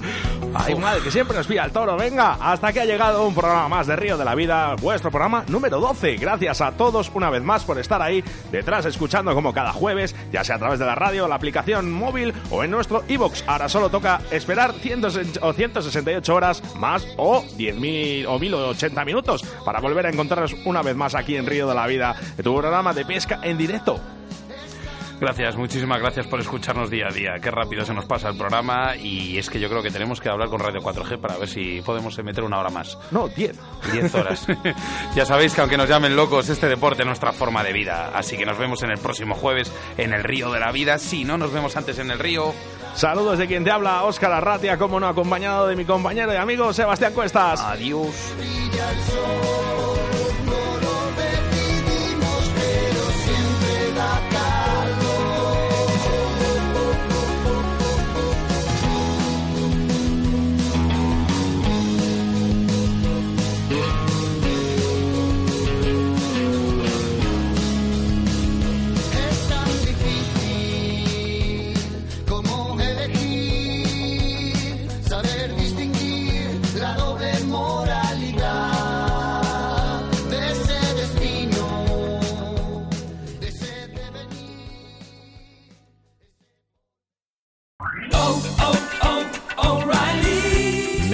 Ay, 0.54 0.76
madre, 0.76 1.02
que 1.02 1.12
siempre 1.12 1.38
nos 1.38 1.48
pilla 1.48 1.64
el 1.64 1.72
toro. 1.72 1.96
Venga, 1.96 2.38
hasta 2.42 2.74
que 2.74 2.82
ha 2.82 2.86
llegado 2.86 3.26
un 3.26 3.34
programa 3.34 3.70
más 3.70 3.88
de 3.88 3.96
Río 3.96 4.18
de 4.18 4.26
la 4.26 4.36
Vida, 4.36 4.76
vuestro 4.76 5.10
programa 5.10 5.46
número 5.48 5.80
12. 5.80 6.18
Gracias 6.18 6.62
a 6.62 6.74
todos 6.74 7.12
una 7.14 7.30
vez 7.30 7.42
más 7.42 7.64
por 7.64 7.80
estar 7.80 8.02
ahí 8.02 8.24
detrás, 8.52 8.86
escuchando 8.86 9.34
como 9.34 9.54
cada 9.54 9.72
jueves, 9.72 10.16
ya 10.32 10.44
sea 10.44 10.56
a 10.58 10.60
través 10.60 10.80
de 10.80 10.86
la 10.86 10.96
radio, 10.96 11.28
la 11.28 11.36
aplicación 11.36 11.92
móvil 11.92 12.34
o 12.50 12.64
en 12.64 12.72
nuestro 12.72 13.04
iBox. 13.08 13.46
Ahora 13.48 13.70
solo 13.70 13.90
toca 13.90 14.22
esperar 14.32 14.74
100 14.74 15.06
o 15.42 15.54
168 15.54 16.36
horas 16.36 16.62
más 16.76 17.08
o 17.18 17.42
10.000 17.42 18.26
o 18.28 18.38
1080 18.38 19.06
minutos 19.06 19.44
para 19.64 19.80
volver 19.80 20.06
a 20.08 20.10
encontrarnos 20.10 20.56
una 20.66 20.82
vez 20.82 20.96
más 20.96 21.16
aquí 21.16 21.36
en 21.38 21.46
Río 21.46 21.68
de 21.68 21.76
la 21.76 21.88
Vida, 21.88 22.16
en 22.38 22.44
tu 22.44 22.54
programa 22.58 22.94
de 22.94 23.06
pesca 23.06 23.40
en 23.44 23.58
directo. 23.58 24.00
Gracias, 25.22 25.56
muchísimas 25.56 26.00
gracias 26.00 26.26
por 26.26 26.40
escucharnos 26.40 26.90
día 26.90 27.06
a 27.08 27.12
día. 27.14 27.34
Qué 27.40 27.52
rápido 27.52 27.86
se 27.86 27.94
nos 27.94 28.06
pasa 28.06 28.30
el 28.30 28.38
programa 28.38 28.96
y 28.98 29.38
es 29.38 29.52
que 29.52 29.60
yo 29.60 29.70
creo 29.70 29.84
que 29.84 29.92
tenemos 29.92 30.20
que 30.20 30.30
hablar 30.30 30.50
con 30.50 30.60
Radio 30.60 30.82
4G 30.82 31.22
para 31.22 31.38
ver 31.38 31.48
si 31.48 31.80
podemos 31.82 32.18
meter 32.24 32.44
una 32.44 32.58
hora 32.58 32.72
más. 32.72 32.98
No, 33.12 33.28
10. 33.28 33.56
10 33.94 34.16
horas. 34.16 34.48
ya 35.16 35.24
sabéis 35.24 35.54
que 35.54 35.62
aunque 35.62 35.78
nos 35.78 35.88
llamen 35.88 36.16
locos, 36.16 36.50
este 36.50 36.68
deporte 36.68 37.04
es 37.04 37.06
nuestra 37.06 37.34
forma 37.34 37.64
de 37.64 37.72
vida. 37.72 38.10
Así 38.16 38.36
que 38.36 38.48
nos 38.48 38.58
vemos 38.58 38.82
en 38.82 38.90
el 38.90 38.98
próximo 38.98 39.36
jueves 39.36 39.72
en 39.96 40.12
el 40.12 40.24
Río 40.24 40.52
de 40.52 40.60
la 40.60 40.72
Vida. 40.72 40.98
Si 40.98 41.24
no 41.24 41.38
nos 41.38 41.54
vemos 41.54 41.78
antes 41.78 42.00
en 42.00 42.10
el 42.10 42.18
río. 42.18 42.52
Saludos 42.96 43.38
de 43.38 43.46
quien 43.46 43.64
te 43.64 43.70
habla, 43.70 44.02
Óscar 44.02 44.32
Arratia, 44.32 44.80
como 44.80 45.00
no, 45.00 45.08
acompañado 45.08 45.68
de 45.68 45.76
mi 45.76 45.86
compañero 45.86 46.34
y 46.34 46.38
amigo 46.38 46.74
Sebastián 46.74 47.14
Cuestas. 47.14 47.62
Adiós. 47.62 48.34